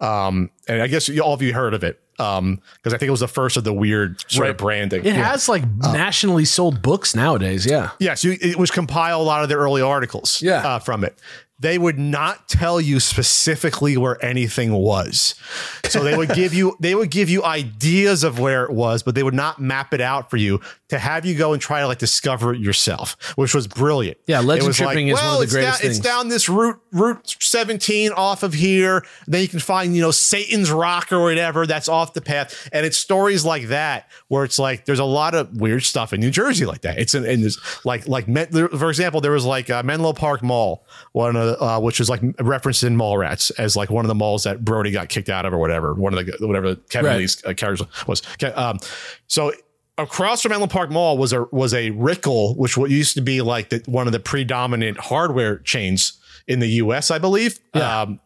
um, 0.00 0.50
and 0.68 0.82
I 0.82 0.88
guess 0.88 1.08
you, 1.08 1.20
all 1.22 1.32
of 1.34 1.40
you 1.42 1.54
heard 1.54 1.74
of 1.74 1.84
it, 1.84 2.00
because 2.16 2.58
I 2.86 2.90
think 2.90 3.02
it 3.04 3.10
was 3.10 3.20
the 3.20 3.28
first 3.28 3.56
of 3.56 3.62
the 3.64 3.72
weird 3.72 4.20
sort 4.30 4.48
of 4.48 4.54
Right. 4.54 4.58
branding. 4.58 5.04
it 5.04 5.14
has 5.14 5.48
like 5.48 5.62
Oh. 5.84 5.92
nationally 5.92 6.44
sold 6.44 6.82
books 6.82 7.14
nowadays. 7.14 7.66
Yeah. 7.66 7.90
Yes, 8.00 8.24
you, 8.24 8.36
it 8.40 8.56
was 8.56 8.70
compile 8.72 9.20
a 9.20 9.22
lot 9.22 9.42
of 9.44 9.48
the 9.48 9.54
early 9.56 9.80
articles 9.82 10.42
Yeah. 10.42 10.66
uh, 10.66 10.78
from 10.80 11.04
it. 11.04 11.16
They 11.62 11.78
would 11.78 11.98
not 11.98 12.48
tell 12.48 12.80
you 12.80 12.98
specifically 12.98 13.96
where 13.96 14.22
anything 14.22 14.72
was. 14.72 15.36
So 15.84 16.02
they 16.02 16.16
would 16.16 16.34
give 16.34 16.52
you 16.52 16.76
they 16.80 16.96
would 16.96 17.10
give 17.10 17.30
you 17.30 17.44
ideas 17.44 18.24
of 18.24 18.40
where 18.40 18.64
it 18.64 18.72
was, 18.72 19.04
but 19.04 19.14
they 19.14 19.22
would 19.22 19.32
not 19.32 19.60
map 19.60 19.94
it 19.94 20.00
out 20.00 20.28
for 20.28 20.36
you 20.36 20.60
to 20.92 20.98
have 20.98 21.24
you 21.24 21.34
go 21.34 21.52
and 21.52 21.60
try 21.60 21.80
to 21.80 21.86
like 21.86 21.98
discover 21.98 22.52
it 22.54 22.60
yourself, 22.60 23.16
which 23.36 23.54
was 23.54 23.66
brilliant. 23.66 24.18
Yeah, 24.26 24.40
legend 24.40 24.68
was 24.68 24.76
tripping 24.76 25.08
is 25.08 25.14
one 25.14 25.24
of 25.24 25.40
the 25.40 25.46
greatest 25.46 25.80
down, 25.80 25.80
things. 25.80 25.98
It's 25.98 26.06
down 26.06 26.28
this 26.28 26.48
route 26.48 26.80
route 26.92 27.36
17 27.40 28.12
off 28.12 28.42
of 28.42 28.52
here. 28.52 29.04
Then 29.26 29.42
you 29.42 29.48
can 29.48 29.58
find, 29.58 29.96
you 29.96 30.02
know, 30.02 30.10
Satan's 30.10 30.70
Rock 30.70 31.10
or 31.12 31.22
whatever 31.22 31.66
that's 31.66 31.88
off 31.88 32.12
the 32.12 32.20
path. 32.20 32.68
And 32.72 32.84
it's 32.84 32.98
stories 32.98 33.44
like 33.44 33.68
that 33.68 34.10
where 34.28 34.44
it's 34.44 34.58
like 34.58 34.84
there's 34.84 34.98
a 34.98 35.04
lot 35.04 35.34
of 35.34 35.56
weird 35.60 35.82
stuff 35.82 36.12
in 36.12 36.20
New 36.20 36.30
Jersey 36.30 36.66
like 36.66 36.82
that. 36.82 36.98
It's 36.98 37.14
in, 37.14 37.24
and 37.24 37.42
there's 37.42 37.58
like 37.84 38.06
like 38.06 38.26
for 38.26 38.88
example, 38.90 39.20
there 39.20 39.32
was 39.32 39.44
like 39.44 39.70
uh, 39.70 39.82
Menlo 39.82 40.12
Park 40.12 40.42
Mall, 40.42 40.86
one 41.12 41.36
of 41.36 41.46
the, 41.46 41.62
uh, 41.62 41.80
which 41.80 42.00
is 42.00 42.10
like 42.10 42.20
referenced 42.38 42.84
in 42.84 42.96
Mallrats 42.96 43.50
as 43.58 43.76
like 43.76 43.90
one 43.90 44.04
of 44.04 44.08
the 44.08 44.14
malls 44.14 44.44
that 44.44 44.64
Brodie 44.64 44.90
got 44.90 45.08
kicked 45.08 45.30
out 45.30 45.46
of 45.46 45.52
or 45.52 45.58
whatever. 45.58 45.94
One 45.94 46.16
of 46.16 46.26
the 46.26 46.46
whatever 46.46 46.76
Kevin 46.76 47.10
Right. 47.10 47.18
Lee's 47.18 47.42
uh, 47.44 47.54
characters 47.54 47.86
was. 48.06 48.22
Um, 48.54 48.78
so 49.26 49.52
across 49.98 50.42
from 50.42 50.50
Menlo 50.50 50.66
Park 50.66 50.90
Mall 50.90 51.18
was 51.18 51.32
a 51.32 51.42
was 51.52 51.74
a 51.74 51.90
Rickel, 51.90 52.54
which 52.56 52.76
what 52.76 52.90
used 52.90 53.14
to 53.16 53.20
be 53.20 53.40
like 53.42 53.68
the, 53.70 53.82
one 53.86 54.06
of 54.06 54.12
the 54.12 54.20
predominant 54.20 54.98
hardware 54.98 55.58
chains 55.58 56.14
in 56.46 56.58
the 56.60 56.68
U.S. 56.68 57.10
I 57.10 57.18
believe. 57.18 57.58
Um, 57.74 58.20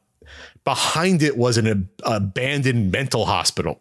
behind 0.65 1.23
it 1.23 1.37
was 1.37 1.59
an 1.59 1.67
ab- 1.69 1.89
abandoned 2.03 2.91
mental 2.91 3.25
hospital. 3.25 3.81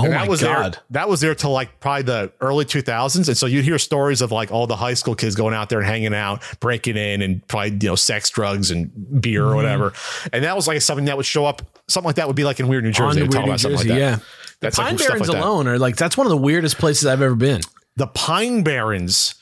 Oh 0.00 0.04
And 0.04 0.12
that 0.14 0.22
my 0.22 0.28
was 0.28 0.42
God. 0.42 0.72
There, 0.74 0.80
that 0.90 1.08
was 1.08 1.20
there 1.20 1.32
till 1.32 1.52
like 1.52 1.78
probably 1.78 2.02
the 2.02 2.32
early 2.40 2.64
2000s. 2.64 3.28
And 3.28 3.36
so 3.36 3.46
you'd 3.46 3.64
hear 3.64 3.78
stories 3.78 4.20
of 4.20 4.32
like 4.32 4.50
all 4.50 4.66
the 4.66 4.74
high 4.74 4.94
school 4.94 5.14
kids 5.14 5.36
going 5.36 5.54
out 5.54 5.68
there 5.68 5.78
and 5.78 5.86
hanging 5.86 6.12
out, 6.12 6.42
breaking 6.58 6.96
in 6.96 7.22
and 7.22 7.46
probably, 7.46 7.70
you 7.80 7.88
know, 7.90 7.94
sex, 7.94 8.30
drugs 8.30 8.72
and 8.72 8.90
beer 9.22 9.42
Mm-hmm. 9.42 9.52
or 9.52 9.54
whatever. 9.54 9.92
And 10.32 10.42
that 10.42 10.56
was 10.56 10.66
like 10.66 10.82
something 10.82 11.04
that 11.04 11.16
would 11.16 11.26
show 11.26 11.46
up. 11.46 11.62
Something 11.86 12.06
like 12.08 12.16
that 12.16 12.26
would 12.26 12.34
be 12.36 12.42
like 12.44 12.58
in 12.58 12.66
Weird 12.66 12.82
New 12.82 12.90
Jersey. 12.90 13.04
On 13.04 13.14
They 13.14 13.20
the 13.20 13.26
would 13.26 13.32
talk 13.32 13.44
Weird 13.46 13.62
New 13.62 13.68
Jersey, 13.70 13.76
like 13.76 13.86
that. 13.88 13.96
yeah. 13.98 14.18
That's 14.64 14.76
Pine 14.76 14.96
like 14.96 15.06
Barrens 15.06 15.28
like 15.28 15.38
alone 15.38 15.68
are 15.68 15.78
like 15.78 15.96
that's 15.96 16.16
one 16.16 16.26
of 16.26 16.30
the 16.32 16.36
weirdest 16.36 16.78
places 16.78 17.06
I've 17.06 17.22
ever 17.22 17.34
been. 17.36 17.60
The 17.96 18.06
Pine 18.08 18.62
Barrens 18.64 19.36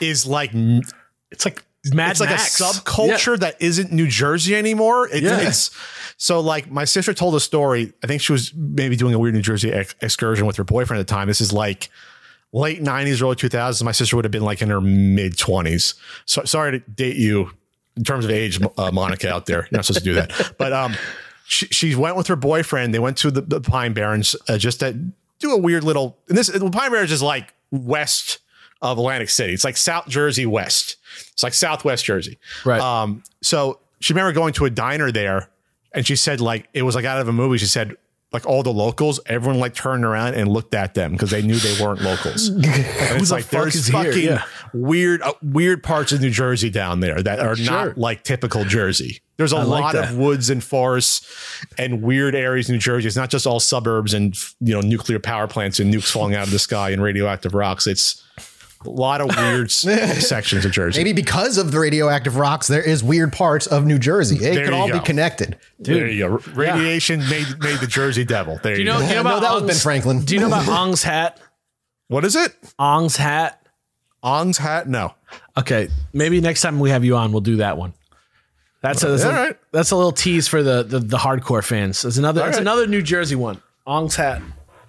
is 0.00 0.26
like 0.26 0.50
It's 1.30 1.44
like 1.44 1.64
Mad 1.92 2.12
it's 2.12 2.20
like 2.20 2.30
Max. 2.30 2.60
a 2.60 2.62
subculture 2.64 3.36
that 3.40 3.60
isn't 3.60 3.90
New 3.90 4.06
Jersey 4.06 4.54
anymore. 4.54 5.08
It- 5.08 5.24
Yeah. 5.24 5.40
It's 5.40 5.70
so 6.16 6.38
like 6.38 6.70
my 6.70 6.84
sister 6.84 7.12
told 7.12 7.34
a 7.34 7.40
story. 7.40 7.92
I 8.04 8.06
think 8.06 8.22
she 8.22 8.30
was 8.30 8.52
maybe 8.54 8.94
doing 8.94 9.14
a 9.14 9.18
weird 9.18 9.34
New 9.34 9.42
Jersey 9.42 9.72
ex- 9.72 9.94
excursion 10.00 10.46
with 10.46 10.56
her 10.56 10.64
boyfriend 10.64 11.00
at 11.00 11.08
the 11.08 11.12
time. 11.12 11.26
This 11.26 11.40
is 11.40 11.52
like 11.52 11.90
late 12.52 12.80
'90s, 12.80 13.20
early 13.20 13.34
2000s. 13.34 13.82
My 13.82 13.90
sister 13.90 14.14
would 14.14 14.24
have 14.24 14.30
been 14.30 14.44
like 14.44 14.62
in 14.62 14.68
her 14.70 14.80
mid 14.80 15.32
20s. 15.36 15.94
So 16.24 16.44
sorry 16.44 16.72
to 16.72 16.78
date 16.90 17.16
you 17.16 17.50
in 17.96 18.04
terms 18.04 18.24
of 18.24 18.30
age, 18.30 18.60
uh, 18.78 18.90
Monica 18.92 19.28
out 19.32 19.46
there. 19.46 19.62
You're 19.70 19.78
not 19.78 19.84
supposed 19.84 20.04
to 20.04 20.10
do 20.10 20.14
that, 20.14 20.54
but 20.58 20.72
um, 20.72 20.94
she, 21.52 21.66
she 21.66 21.94
went 21.94 22.16
with 22.16 22.28
her 22.28 22.36
boyfriend. 22.36 22.94
They 22.94 22.98
went 22.98 23.18
to 23.18 23.30
the, 23.30 23.42
the 23.42 23.60
Pine 23.60 23.92
Barrens 23.92 24.34
uh, 24.48 24.56
just 24.56 24.80
to 24.80 24.92
do 25.38 25.52
a 25.52 25.58
weird 25.58 25.84
little. 25.84 26.16
And 26.28 26.38
this 26.38 26.46
the 26.46 26.70
Pine 26.70 26.90
Barrens 26.90 27.12
is 27.12 27.22
like 27.22 27.52
west 27.70 28.38
of 28.80 28.96
Atlantic 28.96 29.28
City. 29.28 29.52
It's 29.52 29.64
like 29.64 29.76
South 29.76 30.08
Jersey 30.08 30.46
west. 30.46 30.96
It's 31.32 31.42
like 31.42 31.52
Southwest 31.52 32.06
Jersey. 32.06 32.38
Right. 32.64 32.80
Um, 32.80 33.22
so 33.42 33.80
she 34.00 34.14
remember 34.14 34.32
going 34.32 34.54
to 34.54 34.64
a 34.64 34.70
diner 34.70 35.12
there 35.12 35.50
and 35.92 36.06
she 36.06 36.16
said 36.16 36.40
like 36.40 36.68
it 36.72 36.82
was 36.82 36.94
like 36.94 37.04
out 37.04 37.20
of 37.20 37.28
a 37.28 37.32
movie. 37.32 37.58
She 37.58 37.66
said 37.66 37.96
like 38.32 38.46
all 38.46 38.62
the 38.62 38.72
locals, 38.72 39.20
everyone 39.26 39.60
like 39.60 39.74
turned 39.74 40.04
around 40.04 40.34
and 40.34 40.48
looked 40.50 40.74
at 40.74 40.94
them 40.94 41.12
because 41.12 41.30
they 41.30 41.42
knew 41.42 41.56
they 41.56 41.82
weren't 41.84 42.00
locals. 42.00 42.48
And 43.02 43.20
it's 43.20 43.28
the 43.28 43.34
like 43.36 43.44
fuck 43.44 43.62
there's 43.64 43.88
fucking 43.90 44.22
Yeah. 44.24 44.44
weird 44.72 45.20
uh, 45.22 45.34
weird 45.42 45.82
parts 45.82 46.12
of 46.12 46.20
New 46.20 46.30
Jersey 46.30 46.70
down 46.70 47.00
there 47.00 47.22
that 47.22 47.40
are 47.40 47.56
Sure. 47.56 47.64
not 47.86 47.98
like 47.98 48.22
typical 48.24 48.64
Jersey. 48.64 49.20
There's 49.36 49.52
a 49.52 49.56
I 49.56 49.62
lot 49.64 49.94
that. 49.94 50.10
of 50.12 50.16
woods 50.16 50.50
and 50.50 50.62
forests 50.62 51.26
and 51.78 52.00
weird 52.02 52.34
areas 52.34 52.68
in 52.68 52.74
New 52.76 52.78
Jersey. 52.80 53.06
It's 53.08 53.16
not 53.16 53.28
just 53.30 53.46
all 53.46 53.60
suburbs 53.60 54.14
and 54.14 54.36
you 54.60 54.72
know 54.72 54.80
nuclear 54.80 55.18
power 55.18 55.46
plants 55.48 55.78
and 55.80 55.92
nukes 55.92 56.10
falling 56.10 56.34
out 56.34 56.44
of 56.46 56.52
the 56.52 56.58
sky 56.58 56.90
and 56.90 57.02
radioactive 57.02 57.54
rocks. 57.54 57.86
It's 57.86 58.22
a 58.84 58.90
lot 58.90 59.20
of 59.20 59.34
weird 59.36 59.70
sections 59.70 60.64
of 60.64 60.72
Jersey. 60.72 61.00
Maybe 61.00 61.12
because 61.12 61.58
of 61.58 61.72
the 61.72 61.78
radioactive 61.78 62.36
rocks, 62.36 62.66
there 62.68 62.82
is 62.82 63.02
weird 63.02 63.32
parts 63.32 63.66
of 63.66 63.84
New 63.86 63.98
Jersey. 63.98 64.36
It 64.36 64.54
There 64.54 64.64
could 64.66 64.74
all 64.74 64.88
go. 64.88 64.98
be 64.98 65.04
connected. 65.04 65.56
there 65.78 66.06
you 66.08 66.28
go. 66.28 66.40
Radiation 66.54 67.20
made 67.28 67.46
made 67.60 67.78
the 67.80 67.86
Jersey 67.86 68.24
Devil. 68.24 68.58
There 68.62 68.72
you, 68.72 68.76
Do 68.78 68.82
you 68.82 68.88
know, 68.88 68.98
go. 69.00 69.04
do 69.04 69.08
you 69.08 69.14
know 69.16 69.22
No, 69.22 69.28
about 69.38 69.42
that 69.42 69.54
was 69.54 69.62
Ben 69.64 69.76
Franklin. 69.80 70.24
Do 70.24 70.34
you 70.34 70.40
know 70.40 70.46
about 70.48 70.68
Ong's 70.80 71.02
hat? 71.02 71.40
What 72.08 72.24
is 72.24 72.36
it? 72.36 72.54
Ong's 72.78 73.16
hat. 73.16 73.58
Ong's 74.22 74.58
hat? 74.58 74.88
No. 74.88 75.14
Okay, 75.56 75.88
maybe 76.12 76.40
next 76.40 76.60
time 76.62 76.78
we 76.78 76.90
have 76.90 77.04
you 77.04 77.16
on, 77.16 77.32
we'll 77.32 77.40
do 77.40 77.56
that 77.56 77.76
one. 77.76 77.92
That's 78.82 79.02
a, 79.04 79.08
that's, 79.08 79.24
All 79.24 79.30
a, 79.30 79.34
right. 79.34 79.56
that's 79.70 79.90
a 79.92 79.96
little 79.96 80.12
tease 80.12 80.48
for 80.48 80.62
the 80.62 80.82
the, 80.82 80.98
the 80.98 81.16
hardcore 81.16 81.62
fans. 81.64 82.02
There's 82.02 82.18
another 82.18 82.40
it's 82.46 82.56
right. 82.56 82.60
another 82.62 82.86
New 82.86 83.02
Jersey 83.02 83.36
one. 83.36 83.62
Ong's 83.86 84.16
hat. 84.16 84.42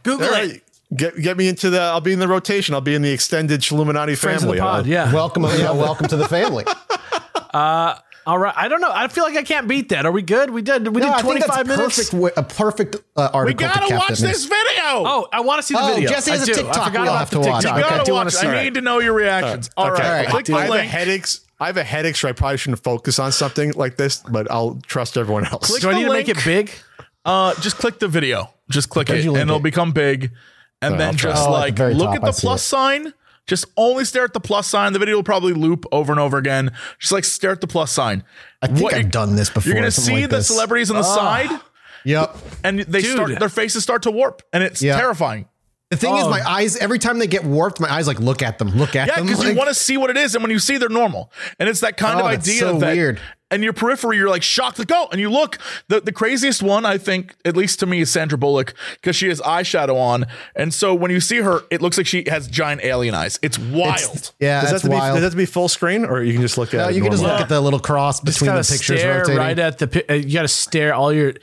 Google 0.03 0.27
All 0.27 0.33
it. 0.33 0.37
right. 0.51 0.62
Get 0.95 1.17
get 1.19 1.37
me 1.37 1.47
into 1.47 1.69
the. 1.69 1.79
I'll 1.81 2.01
be 2.01 2.13
in 2.13 2.19
the 2.19 2.27
rotation. 2.27 2.75
I'll 2.75 2.81
be 2.81 2.93
in 2.95 3.01
the 3.01 3.11
extended 3.11 3.65
Illuminati 3.71 4.15
Friends 4.15 4.43
of 4.43 4.47
family. 4.49 4.57
the 4.57 4.63
pod. 4.63 4.85
Yeah. 4.85 5.11
Welcome, 5.13 5.43
yeah, 5.43 5.71
welcome 5.71 6.07
to 6.07 6.17
the 6.17 6.27
family. 6.27 6.65
All 8.25 8.37
right. 8.37 8.53
I 8.55 8.69
don't 8.69 8.79
know. 8.79 8.89
I 8.91 9.07
feel 9.09 9.25
like 9.25 9.35
I 9.35 9.43
can't 9.43 9.67
beat 9.67 9.89
that. 9.89 10.05
Are 10.05 10.11
we 10.11 10.21
good? 10.21 10.49
We 10.49 10.61
did. 10.61 10.87
We 10.95 11.01
No, 11.01 11.13
did 11.15 11.21
25 11.23 11.67
minutes. 11.67 12.09
perfect. 12.09 12.37
A 12.37 12.43
perfect 12.43 12.95
uh, 13.17 13.43
We 13.45 13.53
gotta 13.53 13.87
to 13.89 13.95
watch 13.95 14.19
this 14.19 14.45
video. 14.45 14.55
Oh, 14.85 15.27
I 15.33 15.41
want 15.41 15.59
to 15.59 15.63
see 15.63 15.73
the 15.73 15.81
Oh, 15.83 15.93
video. 15.93 16.09
Jesse 16.09 16.31
has 16.31 16.39
I 16.41 16.43
a 16.43 16.45
do. 16.45 16.53
TikTok 16.53 16.77
I 16.77 16.85
forgot 16.85 16.93
we'll 16.93 17.03
about 17.03 17.19
have 17.19 17.29
the 17.31 17.41
to 17.41 17.49
watch. 17.49 17.61
TikTok. 17.63 17.77
You 17.79 17.83
you 17.83 17.89
gotta 17.89 17.95
I 17.95 17.99
watch. 17.99 18.09
want 18.11 18.29
to 18.29 18.35
see 18.37 18.47
I 18.47 18.59
it. 18.61 18.63
need 18.63 18.73
to 18.75 18.81
know 18.81 18.99
your 18.99 19.13
reactions. 19.13 19.69
All 19.75 19.91
right, 19.91 19.99
Okay. 19.99 20.07
All 20.07 20.13
right. 20.15 20.27
click 20.29 20.45
the 20.45 20.53
I 20.55 20.59
have 20.61 20.69
a 20.69 20.71
link. 20.73 20.89
headaches. 20.89 21.41
I 21.59 21.67
have 21.67 21.77
a 21.77 21.83
headache, 21.83 22.15
so 22.15 22.29
I 22.29 22.31
probably 22.31 22.57
shouldn't 22.57 22.83
focus 22.83 23.19
on 23.19 23.31
something 23.33 23.73
like 23.73 23.97
this. 23.97 24.17
But 24.29 24.49
I'll 24.49 24.79
trust 24.87 25.17
everyone 25.17 25.45
else. 25.45 25.67
Click 25.67 25.81
Do 25.81 25.89
I 25.89 25.93
the 25.93 25.99
need 25.99 26.05
to 26.05 26.13
make 26.13 26.29
it 26.29 26.43
big? 26.45 26.71
Uh, 27.25 27.53
just 27.61 27.77
click 27.77 27.99
the 27.99 28.07
video. 28.07 28.53
Just 28.69 28.89
click 28.89 29.09
it, 29.09 29.25
and 29.25 29.35
it'll 29.37 29.57
it? 29.57 29.63
become 29.63 29.91
big. 29.91 30.31
And 30.83 30.99
then 30.99 31.15
just 31.15 31.41
Oh, 31.47 31.55
at 31.57 31.75
the 31.75 31.83
like 31.85 31.95
look 31.95 32.07
top, 32.07 32.15
at 32.15 32.21
the 32.21 32.27
I 32.27 32.31
plus 32.31 32.61
it. 32.63 32.67
sign. 32.67 33.13
Just 33.45 33.65
only 33.75 34.05
stare 34.05 34.23
at 34.23 34.33
the 34.33 34.39
plus 34.39 34.67
sign. 34.67 34.93
The 34.93 34.99
video 34.99 35.15
will 35.17 35.23
probably 35.23 35.51
loop 35.53 35.85
over 35.91 36.13
and 36.13 36.19
over 36.19 36.37
again. 36.37 36.71
Just 36.99 37.11
like 37.11 37.25
stare 37.25 37.51
at 37.51 37.59
the 37.61 37.67
plus 37.67 37.91
sign. 37.91 38.23
I 38.61 38.67
think 38.67 38.81
What 38.81 38.93
I've 38.93 39.11
done 39.11 39.35
this 39.35 39.49
before. 39.49 39.69
You're 39.71 39.81
gonna 39.81 39.91
see 39.91 40.13
like 40.21 40.29
the 40.29 40.37
this. 40.37 40.47
celebrities 40.47 40.89
on 40.89 40.95
the 40.95 41.03
ah. 41.05 41.15
side, 41.15 41.59
Yep. 42.05 42.35
and 42.63 42.79
they 42.81 43.01
Dude. 43.01 43.11
start 43.15 43.39
their 43.39 43.49
faces 43.49 43.83
start 43.83 44.03
to 44.03 44.11
warp, 44.11 44.41
and 44.53 44.63
it's 44.63 44.81
Yeah. 44.81 44.97
terrifying. 44.97 45.45
The 45.89 45.97
thing 45.97 46.15
is, 46.15 46.23
Oh. 46.23 46.29
my 46.29 46.41
eyes 46.49 46.75
every 46.77 46.97
time 46.99 47.19
they 47.19 47.27
get 47.27 47.43
warped, 47.43 47.79
my 47.79 47.91
eyes 47.91 48.07
like 48.07 48.19
look 48.19 48.41
at 48.41 48.57
them, 48.59 48.69
look 48.69 48.95
at 48.95 49.07
Yeah, 49.07 49.17
them. 49.17 49.25
because 49.27 49.43
you 49.43 49.53
want 49.55 49.67
to 49.69 49.75
see 49.75 49.95
what 49.97 50.09
it 50.09 50.17
is, 50.17 50.33
and 50.35 50.43
when 50.43 50.49
you 50.49 50.57
see, 50.57 50.77
they're 50.77 50.89
normal, 50.89 51.31
and 51.59 51.67
it's 51.69 51.81
that 51.81 51.97
kind 51.97 52.15
Oh, 52.19 52.21
of 52.21 52.25
idea 52.27 52.59
so 52.61 52.79
that 52.79 52.95
weird. 52.95 53.19
And 53.53 53.63
your 53.63 53.73
periphery, 53.73 54.17
you're 54.17 54.29
like 54.29 54.43
shocked, 54.43 54.79
like 54.79 54.91
oh, 54.91 55.07
and 55.11 55.21
you 55.21 55.29
look. 55.29 55.57
the 55.87 56.01
The 56.01 56.11
craziest 56.11 56.61
one, 56.61 56.85
I 56.85 56.97
think, 56.97 57.35
at 57.45 57.55
least 57.55 57.79
to 57.79 57.85
me, 57.85 58.01
is 58.01 58.09
Sandra 58.11 58.37
Bullock 58.37 58.73
because 58.95 59.15
she 59.15 59.29
has 59.29 59.39
eyeshadow 59.41 59.95
on, 59.95 60.25
and 60.55 60.73
so 60.73 60.93
when 60.93 61.11
you 61.11 61.19
see 61.21 61.37
her, 61.37 61.61
it 61.71 61.81
looks 61.81 61.97
like 61.97 62.07
she 62.07 62.25
has 62.29 62.47
giant 62.47 62.83
alien 62.83 63.15
eyes. 63.15 63.39
It's 63.41 63.57
wild. 63.57 64.01
It's- 64.01 64.33
yeah, 64.39 64.61
Does 64.61 64.69
that, 64.69 64.71
that's 64.71 64.71
have 64.71 64.81
to 64.81 64.89
be, 64.89 64.93
wild. 64.95 65.13
does 65.15 65.21
that 65.21 65.25
have 65.27 65.31
to 65.33 65.37
be 65.37 65.45
full 65.45 65.69
screen, 65.69 66.03
or 66.05 66.21
you 66.23 66.33
can 66.33 66.41
just 66.41 66.57
look 66.57 66.73
at? 66.73 66.77
No, 66.77 66.87
it 66.89 66.95
you 66.95 67.01
can 67.01 67.11
just 67.11 67.21
normally? 67.23 67.39
look 67.39 67.43
at 67.43 67.49
the 67.49 67.61
little 67.61 67.79
cross 67.79 68.19
Just 68.21 68.39
between 68.39 68.55
the 68.55 68.61
pictures 68.63 68.99
stare 68.99 69.19
rotating. 69.19 69.37
right 69.37 69.59
at 69.59 69.77
the. 69.77 70.05
uh, 70.09 70.13
You 70.15 70.33
got 70.33 70.41
to 70.43 70.47
stare 70.47 70.93
all 70.93 71.13
your. 71.13 71.33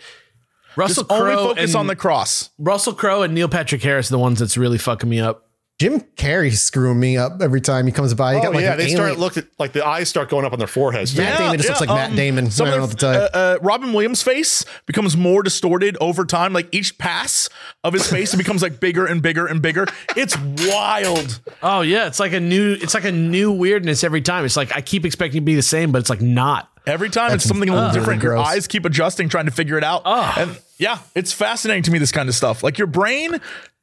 Russell 0.76 1.02
Just 1.04 1.12
only 1.12 1.34
Crowe 1.34 1.44
focus 1.48 1.70
and 1.70 1.76
on 1.76 1.86
the 1.88 1.96
cross. 1.96 2.50
Russell 2.58 2.92
Crowe 2.94 3.22
and 3.22 3.34
Neil 3.34 3.48
Patrick 3.48 3.82
Harris 3.82 4.08
are 4.10 4.14
the 4.14 4.18
ones 4.20 4.38
that's 4.38 4.56
really 4.56 4.78
fucking 4.78 5.08
me 5.08 5.20
up. 5.20 5.46
Jim 5.80 6.00
Carrey's 6.14 6.60
screwing 6.60 7.00
me 7.00 7.16
up 7.16 7.40
every 7.40 7.62
time 7.62 7.86
he 7.86 7.92
comes 7.92 8.12
by. 8.12 8.34
He 8.34 8.40
Oh 8.40 8.42
got 8.42 8.52
like 8.54 8.62
yeah, 8.64 8.76
they 8.76 8.82
alien- 8.82 8.96
start 8.98 9.18
look 9.18 9.38
at 9.38 9.46
like 9.58 9.72
the 9.72 9.82
eyes 9.86 10.10
start 10.10 10.28
going 10.28 10.44
up 10.44 10.52
on 10.52 10.58
their 10.58 10.68
foreheads. 10.68 11.16
Matt 11.16 11.38
Damon 11.38 11.56
just 11.56 11.68
looks 11.70 11.80
like 11.80 11.88
Matt 11.88 12.14
Damon. 12.14 12.44
um, 12.44 12.50
Some 12.50 12.66
I 12.66 12.70
don't 12.72 12.78
know 12.80 12.84
of 12.84 12.90
what 12.90 12.98
to 12.98 13.06
tell 13.06 13.12
the, 13.12 13.18
you. 13.18 13.24
uh, 13.24 13.28
uh, 13.32 13.58
Robin 13.62 13.94
Williams' 13.94 14.22
face 14.22 14.62
becomes 14.84 15.16
more 15.16 15.42
distorted 15.42 15.96
over 15.98 16.26
time. 16.26 16.52
Like 16.52 16.68
each 16.70 16.98
pass 16.98 17.48
of 17.82 17.94
his 17.94 18.06
face, 18.06 18.34
it 18.34 18.36
becomes 18.36 18.60
like 18.60 18.78
bigger 18.78 19.06
and 19.06 19.22
bigger 19.22 19.46
and 19.46 19.62
bigger. 19.62 19.86
It's 20.16 20.36
wild. 20.68 21.40
Oh 21.62 21.80
yeah, 21.80 22.06
it's 22.08 22.20
like 22.20 22.34
a 22.34 22.40
new. 22.40 22.74
It's 22.74 22.92
like 22.92 23.04
a 23.06 23.12
new 23.12 23.50
weirdness 23.50 24.04
every 24.04 24.20
time. 24.20 24.44
It's 24.44 24.56
like 24.58 24.76
I 24.76 24.82
keep 24.82 25.06
expecting 25.06 25.40
to 25.40 25.44
be 25.46 25.54
the 25.54 25.62
same, 25.62 25.92
but 25.92 25.98
it's 26.00 26.10
like 26.10 26.20
not. 26.20 26.68
Every 26.86 27.08
time 27.10 27.32
it's 27.32 27.44
something 27.44 27.68
a 27.68 27.72
little 27.72 27.88
uh, 27.88 27.92
different. 27.92 28.22
really 28.22 28.36
Your 28.36 28.42
eyes 28.44 28.66
keep 28.66 28.84
adjusting, 28.84 29.28
trying 29.28 29.44
to 29.46 29.50
figure 29.50 29.76
it 29.78 29.84
out. 29.84 30.02
And 30.06 30.58
yeah, 30.78 30.98
it's 31.14 31.32
fascinating 31.32 31.82
to 31.84 31.90
me. 31.90 31.98
This 31.98 32.10
kind 32.12 32.28
of 32.28 32.34
stuff, 32.34 32.62
like 32.62 32.78
your 32.78 32.86
brain, 32.86 33.38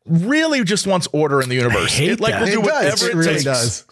really 0.07 0.63
just 0.63 0.87
wants 0.87 1.07
order 1.13 1.41
in 1.41 1.49
the 1.49 1.55
universe. 1.55 1.93
hate 1.93 2.11
it 2.11 2.19
like 2.19 2.33
that. 2.33 2.41
will 2.41 2.47
it 2.47 2.51
do 2.51 2.61
whatever 2.61 2.89
does. 2.89 3.03
it, 3.03 3.11
It 3.11 3.15
really 3.15 3.31
takes. 3.33 3.43
does. 3.43 3.85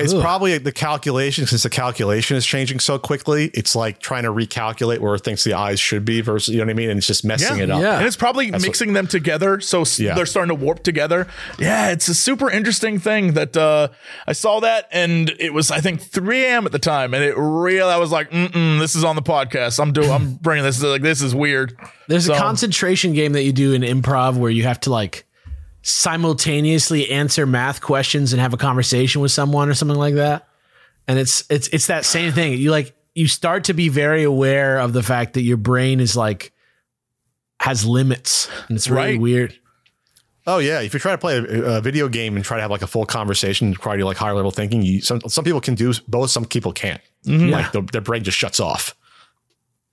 It's 0.00 0.14
probably 0.14 0.56
the 0.58 0.70
calculation 0.70 1.44
since 1.48 1.64
the 1.64 1.70
calculation 1.70 2.36
is 2.36 2.46
changing 2.46 2.78
so 2.78 3.00
quickly. 3.00 3.50
It's 3.52 3.74
like 3.74 3.98
trying 3.98 4.22
to 4.22 4.28
recalculate 4.30 5.00
where 5.00 5.16
it 5.16 5.24
thinks 5.24 5.42
the 5.42 5.54
eyes 5.54 5.80
should 5.80 6.04
be 6.04 6.20
versus 6.20 6.54
you 6.54 6.60
know 6.60 6.66
what 6.66 6.70
I 6.70 6.74
mean, 6.74 6.90
and 6.90 6.98
it's 6.98 7.06
just 7.08 7.24
messing 7.24 7.56
Yeah. 7.58 7.64
it 7.64 7.70
up. 7.72 7.82
Yeah. 7.82 7.98
And 7.98 8.06
it's 8.06 8.14
probably 8.14 8.48
mixing 8.52 8.92
them 8.92 9.08
together. 9.08 9.58
So 9.58 9.82
Yeah. 9.98 10.14
they're 10.14 10.24
starting 10.24 10.56
to 10.56 10.64
warp 10.64 10.84
together. 10.84 11.26
Yeah, 11.58 11.90
it's 11.90 12.06
a 12.06 12.14
super 12.14 12.48
interesting 12.48 13.00
thing 13.00 13.32
that 13.32 13.56
uh, 13.56 13.88
I 14.24 14.34
saw 14.34 14.60
that 14.60 14.86
and 14.92 15.34
it 15.40 15.52
was, 15.52 15.72
I 15.72 15.80
think, 15.80 16.00
3 16.00 16.44
a.m. 16.44 16.64
at 16.64 16.70
the 16.70 16.78
time. 16.78 17.12
And 17.12 17.24
it 17.24 17.34
real, 17.36 17.88
I 17.88 17.96
was 17.96 18.12
like, 18.12 18.30
mm 18.30 18.78
this 18.78 18.94
is 18.94 19.02
on 19.02 19.16
the 19.16 19.22
podcast. 19.22 19.80
I'm 19.82 19.92
doing, 19.92 20.12
I'm 20.12 20.34
bringing 20.34 20.62
this. 20.62 20.80
Like, 20.80 21.02
this 21.02 21.22
is 21.22 21.34
weird. 21.34 21.76
There's 22.06 22.26
So- 22.26 22.34
a 22.34 22.38
concentration 22.38 23.14
game 23.14 23.32
that 23.32 23.42
you 23.42 23.52
do 23.52 23.72
in 23.72 23.82
improv 23.82 24.36
where 24.36 24.52
you 24.52 24.62
have 24.62 24.78
to 24.82 24.90
like 24.90 25.24
simultaneously 25.82 27.10
answer 27.10 27.46
math 27.46 27.80
questions 27.80 28.32
and 28.32 28.40
have 28.40 28.52
a 28.54 28.56
conversation 28.58 29.20
with 29.20 29.30
someone 29.32 29.68
or 29.68 29.74
something 29.74 29.96
like 29.98 30.14
that. 30.14 30.48
And 31.06 31.18
it's 31.18 31.44
it's 31.50 31.68
it's 31.68 31.86
that 31.86 32.04
same 32.04 32.32
thing. 32.32 32.54
You 32.54 32.70
like 32.70 32.94
you 33.14 33.26
start 33.28 33.64
to 33.64 33.74
be 33.74 33.88
very 33.88 34.22
aware 34.24 34.78
of 34.78 34.92
the 34.92 35.02
fact 35.02 35.34
that 35.34 35.42
your 35.42 35.56
brain 35.56 36.00
is 36.00 36.16
like 36.16 36.52
has 37.60 37.84
limits 37.84 38.48
and 38.68 38.76
it's 38.76 38.88
really 38.88 39.12
Right. 39.12 39.20
weird. 39.20 39.58
Oh 40.46 40.58
yeah, 40.58 40.80
if 40.80 40.94
you 40.94 41.00
try 41.00 41.12
to 41.12 41.18
play 41.18 41.36
a, 41.36 41.76
a 41.76 41.80
video 41.82 42.08
game 42.08 42.34
and 42.36 42.44
try 42.44 42.56
to 42.56 42.62
have 42.62 42.70
like 42.70 42.80
a 42.82 42.86
full 42.86 43.04
conversation, 43.04 43.72
require 43.72 44.02
like 44.04 44.16
higher 44.16 44.34
level 44.34 44.50
thinking, 44.50 44.80
you, 44.82 45.00
some 45.02 45.20
some 45.28 45.44
people 45.44 45.60
can 45.60 45.74
do 45.74 45.92
both, 46.08 46.30
some 46.30 46.44
people 46.44 46.72
can't. 46.72 47.00
Mm-hmm. 47.26 47.50
Like 47.50 47.72
the, 47.72 47.82
their 47.82 48.00
brain 48.00 48.22
just 48.24 48.38
shuts 48.38 48.58
off. 48.60 48.94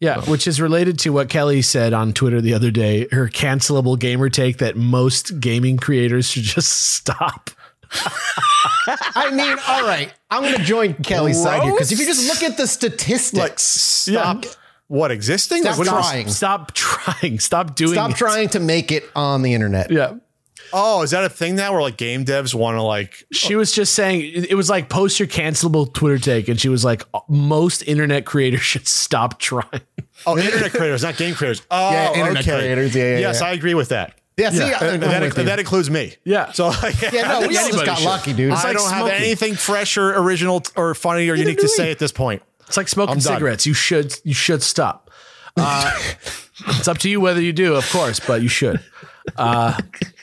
Yeah, 0.01 0.19
which 0.29 0.45
is 0.45 0.59
related 0.59 0.99
to 0.99 1.11
what 1.11 1.29
Kelly 1.29 1.61
said 1.61 1.93
on 1.93 2.11
Twitter 2.13 2.41
the 2.41 2.53
other 2.53 2.69
day, 2.69 3.07
her 3.11 3.27
cancelable 3.29 3.97
gamer 3.97 4.29
take 4.29 4.57
that 4.57 4.75
most 4.75 5.39
gaming 5.39 5.77
creators 5.77 6.27
should 6.29 6.43
just 6.43 6.71
stop. 6.93 7.49
I 9.15 9.31
mean, 9.31 9.57
all 9.67 9.83
right. 9.87 10.13
I'm 10.29 10.43
going 10.43 10.55
to 10.57 10.63
join 10.63 10.95
Kelly's 10.95 11.41
side 11.41 11.63
here 11.63 11.71
because 11.71 11.91
if 11.91 11.99
you 11.99 12.05
just 12.05 12.27
look 12.27 12.43
at 12.49 12.57
the 12.57 12.67
statistics, 12.67 13.63
Stop. 13.63 14.45
What 14.87 15.11
existing? 15.11 15.63
Stop 15.63 15.77
Like, 15.77 15.77
what 15.79 15.83
do 15.85 15.95
you- 15.95 16.01
trying. 16.01 16.27
Stop 16.29 16.73
trying. 16.73 17.39
Stop 17.39 17.75
doing 17.75 17.93
stop 17.93 18.11
it. 18.11 18.17
trying 18.17 18.49
to 18.49 18.59
make 18.59 18.91
it 18.91 19.03
on 19.15 19.41
the 19.41 19.53
internet. 19.53 19.89
Yeah. 19.91 20.15
Oh, 20.73 21.01
is 21.03 21.11
that 21.11 21.23
a 21.23 21.29
thing 21.29 21.55
now 21.55 21.71
where 21.73 21.81
like 21.81 21.97
game 21.97 22.25
devs 22.25 22.53
want 22.53 22.77
to 22.77 22.81
like? 22.81 23.25
She 23.31 23.55
was 23.55 23.71
just 23.71 23.93
saying 23.93 24.21
it 24.21 24.51
it 24.51 24.55
was 24.55 24.69
like 24.69 24.89
post 24.89 25.19
your 25.19 25.27
cancelable 25.27 25.91
Twitter 25.93 26.17
take, 26.17 26.47
and 26.47 26.59
she 26.59 26.69
was 26.69 26.83
like, 26.85 27.03
most 27.27 27.81
internet 27.83 28.25
creators 28.25 28.61
should 28.61 28.87
stop 28.87 29.39
trying. 29.39 29.81
Oh, 30.25 30.37
internet 30.37 30.71
creators, 30.71 31.03
not 31.03 31.17
game 31.17 31.35
creators. 31.35 31.61
Oh, 31.71 31.91
Yeah, 31.91 32.13
internet 32.13 32.43
okay. 32.47 32.57
creators. 32.59 32.95
Yeah, 32.95 33.03
yeah, 33.03 33.17
yes, 33.19 33.39
yeah. 33.41 33.47
I 33.47 33.51
agree 33.51 33.73
with 33.73 33.89
that. 33.89 34.15
Yeah, 34.37 34.49
see, 34.49 34.63
And 34.63 34.73
I- 34.73 34.97
that, 34.97 35.21
with 35.21 35.45
that 35.45 35.59
includes 35.59 35.89
me. 35.89 36.13
Yeah. 36.25 36.51
So 36.51 36.67
yeah, 37.13 37.39
no, 37.39 37.47
we 37.47 37.57
all 37.57 37.67
just 37.69 37.85
got 37.85 37.97
should. 37.99 38.05
lucky, 38.05 38.33
dude. 38.33 38.51
I 38.51 38.63
like 38.63 38.77
don't 38.77 38.91
have 38.91 39.07
anything 39.07 39.55
fresh 39.55 39.97
or 39.97 40.13
original 40.15 40.59
t- 40.61 40.71
or 40.75 40.93
funny 40.93 41.29
or 41.29 41.35
unique 41.35 41.59
to 41.59 41.67
say 41.69 41.89
at 41.91 41.99
this 41.99 42.11
point. 42.11 42.41
It's 42.67 42.75
like 42.77 42.87
smoking 42.89 43.21
cigarettes. 43.21 43.65
You 43.65 43.73
should 43.73 44.13
you 44.23 44.33
should 44.33 44.61
stop. 44.63 45.09
Uh, 45.55 45.89
it's 46.67 46.87
up 46.87 46.97
to 46.99 47.09
you 47.09 47.21
whether 47.21 47.39
you 47.41 47.53
do, 47.53 47.75
of 47.75 47.89
course, 47.91 48.19
but 48.19 48.41
you 48.41 48.49
should. 48.49 48.81
Uh, 49.37 49.77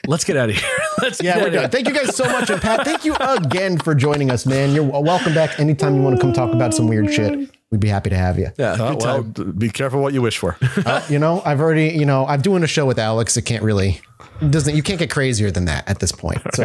let's 0.07 0.23
get 0.23 0.37
out 0.37 0.49
of 0.49 0.55
here. 0.55 0.69
Let's 1.01 1.21
Yeah, 1.21 1.37
we're 1.37 1.49
done. 1.49 1.69
Thank 1.69 1.87
you 1.87 1.93
guys 1.93 2.15
so 2.15 2.23
much. 2.25 2.49
And 2.49 2.61
Pat, 2.61 2.85
thank 2.85 3.03
you 3.03 3.15
again 3.19 3.77
for 3.77 3.93
joining 3.95 4.31
us, 4.31 4.45
man. 4.45 4.73
You're 4.73 4.83
welcome 4.83 5.33
back 5.33 5.59
anytime 5.59 5.95
you 5.95 6.01
want 6.01 6.15
to 6.15 6.21
come 6.21 6.31
talk 6.33 6.53
about 6.53 6.73
some 6.73 6.87
weird 6.87 7.13
shit. 7.13 7.49
We'd 7.71 7.79
be 7.79 7.87
happy 7.89 8.09
to 8.11 8.15
have 8.15 8.37
you. 8.37 8.49
Yeah, 8.57 8.73
Uh, 8.73 8.95
well, 8.99 9.23
be 9.23 9.69
careful 9.69 10.01
what 10.01 10.13
you 10.13 10.21
wish 10.21 10.37
for. 10.37 10.55
You 11.09 11.19
know, 11.19 11.41
I've 11.45 11.59
already, 11.59 11.89
you 11.89 12.05
know, 12.05 12.25
I'm 12.27 12.41
doing 12.41 12.63
a 12.63 12.67
show 12.67 12.85
with 12.85 12.99
Alex. 12.99 13.35
It 13.35 13.41
can't 13.43 13.63
really, 13.63 13.99
it 14.41 14.51
doesn't, 14.51 14.75
you 14.75 14.83
can't 14.83 14.99
get 14.99 15.09
crazier 15.09 15.49
than 15.51 15.65
that 15.65 15.89
at 15.89 15.99
this 15.99 16.11
point. 16.11 16.39
So, 16.53 16.63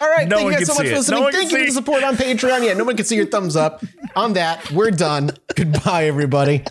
all 0.00 0.10
right. 0.10 0.28
No 0.28 0.36
thank 0.36 0.44
one 0.44 0.52
you 0.52 0.58
guys 0.58 0.58
can 0.58 0.66
so 0.66 0.74
much 0.74 0.82
see 0.82 0.88
for 0.88 0.94
it. 0.94 0.96
listening. 0.98 1.18
No 1.18 1.24
one 1.24 1.32
thank 1.32 1.50
you 1.52 1.58
for 1.58 1.64
the 1.64 1.72
support 1.72 2.02
on 2.04 2.16
Patreon. 2.16 2.66
Yeah, 2.66 2.74
no 2.74 2.84
one 2.84 2.96
can 2.96 3.04
see 3.06 3.16
your 3.16 3.26
thumbs 3.26 3.56
up. 3.56 3.82
On 4.16 4.32
that, 4.34 4.70
we're 4.70 4.90
done. 4.90 5.30
Goodbye, 5.56 6.04
everybody. 6.06 6.64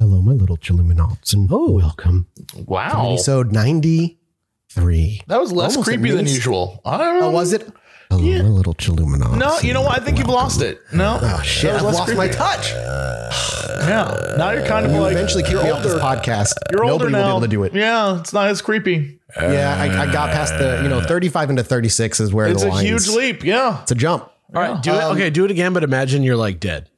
Hello, 0.00 0.22
my 0.22 0.32
little 0.32 0.56
Chiluminauts, 0.56 1.34
and 1.34 1.46
oh, 1.52 1.72
welcome. 1.72 2.26
Wow. 2.66 3.12
Episode 3.12 3.52
93. 3.52 5.20
That 5.26 5.38
was 5.38 5.52
less 5.52 5.76
Almost 5.76 5.88
creepy 5.88 6.10
than 6.12 6.26
usual. 6.26 6.80
I 6.86 6.94
oh, 6.94 6.98
don't 6.98 7.20
know. 7.20 7.26
Oh, 7.26 7.30
was 7.32 7.52
it? 7.52 7.68
Hello, 8.08 8.22
my 8.42 8.48
little 8.48 8.72
Chiluminauts. 8.74 9.36
No, 9.36 9.58
you 9.60 9.74
know 9.74 9.82
what? 9.82 10.00
I 10.00 10.04
think 10.04 10.16
you've 10.18 10.26
lost 10.28 10.62
it. 10.62 10.80
No. 10.92 11.18
Oh, 11.20 11.42
shit. 11.42 11.70
That 11.70 11.80
I've 11.80 11.84
was 11.84 11.98
less 11.98 12.08
lost 12.08 12.16
my 12.16 12.26
creepy. 12.28 12.38
touch. 12.38 12.72
Yeah. 12.72 14.34
Now 14.38 14.50
you're 14.52 14.66
kind 14.66 14.86
of 14.86 14.92
You 14.92 15.00
like 15.00 15.12
eventually 15.12 15.42
kick 15.42 15.54
me 15.62 15.70
off 15.70 15.82
this 15.82 15.92
older. 15.92 16.02
podcast. 16.04 16.54
You're 16.72 16.84
older 16.84 17.04
Nobody 17.10 17.12
now. 17.12 17.18
will 17.18 17.26
be 17.26 17.30
able 17.32 17.40
to 17.42 17.48
do 17.48 17.62
it. 17.64 17.74
Yeah, 17.74 18.18
it's 18.20 18.32
not 18.32 18.48
as 18.48 18.62
creepy. 18.62 19.20
Yeah, 19.36 19.76
I, 19.78 20.08
I 20.08 20.12
got 20.12 20.30
past 20.32 20.56
the, 20.58 20.80
you 20.82 20.88
know, 20.88 21.02
35 21.02 21.50
into 21.50 21.62
36 21.62 22.20
is 22.20 22.32
where 22.32 22.48
It's 22.48 22.62
the 22.62 22.68
a 22.68 22.70
line 22.70 22.84
huge 22.86 23.02
is. 23.02 23.14
leap. 23.14 23.44
Yeah. 23.44 23.82
It's 23.82 23.92
a 23.92 23.94
jump. 23.94 24.24
All 24.54 24.62
right, 24.62 24.82
do 24.82 24.90
it. 24.92 24.96
Uh, 24.96 25.12
okay, 25.12 25.30
do 25.30 25.44
it 25.44 25.50
again, 25.52 25.72
but 25.72 25.84
imagine 25.84 26.22
you're 26.24 26.36
like 26.36 26.58
dead. 26.58 26.89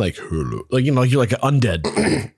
Like, 0.00 0.16
Hulu, 0.16 0.62
like 0.70 0.84
you 0.84 0.92
know, 0.92 1.02
you're 1.02 1.20
like 1.20 1.32
an 1.32 1.40
undead. 1.60 2.32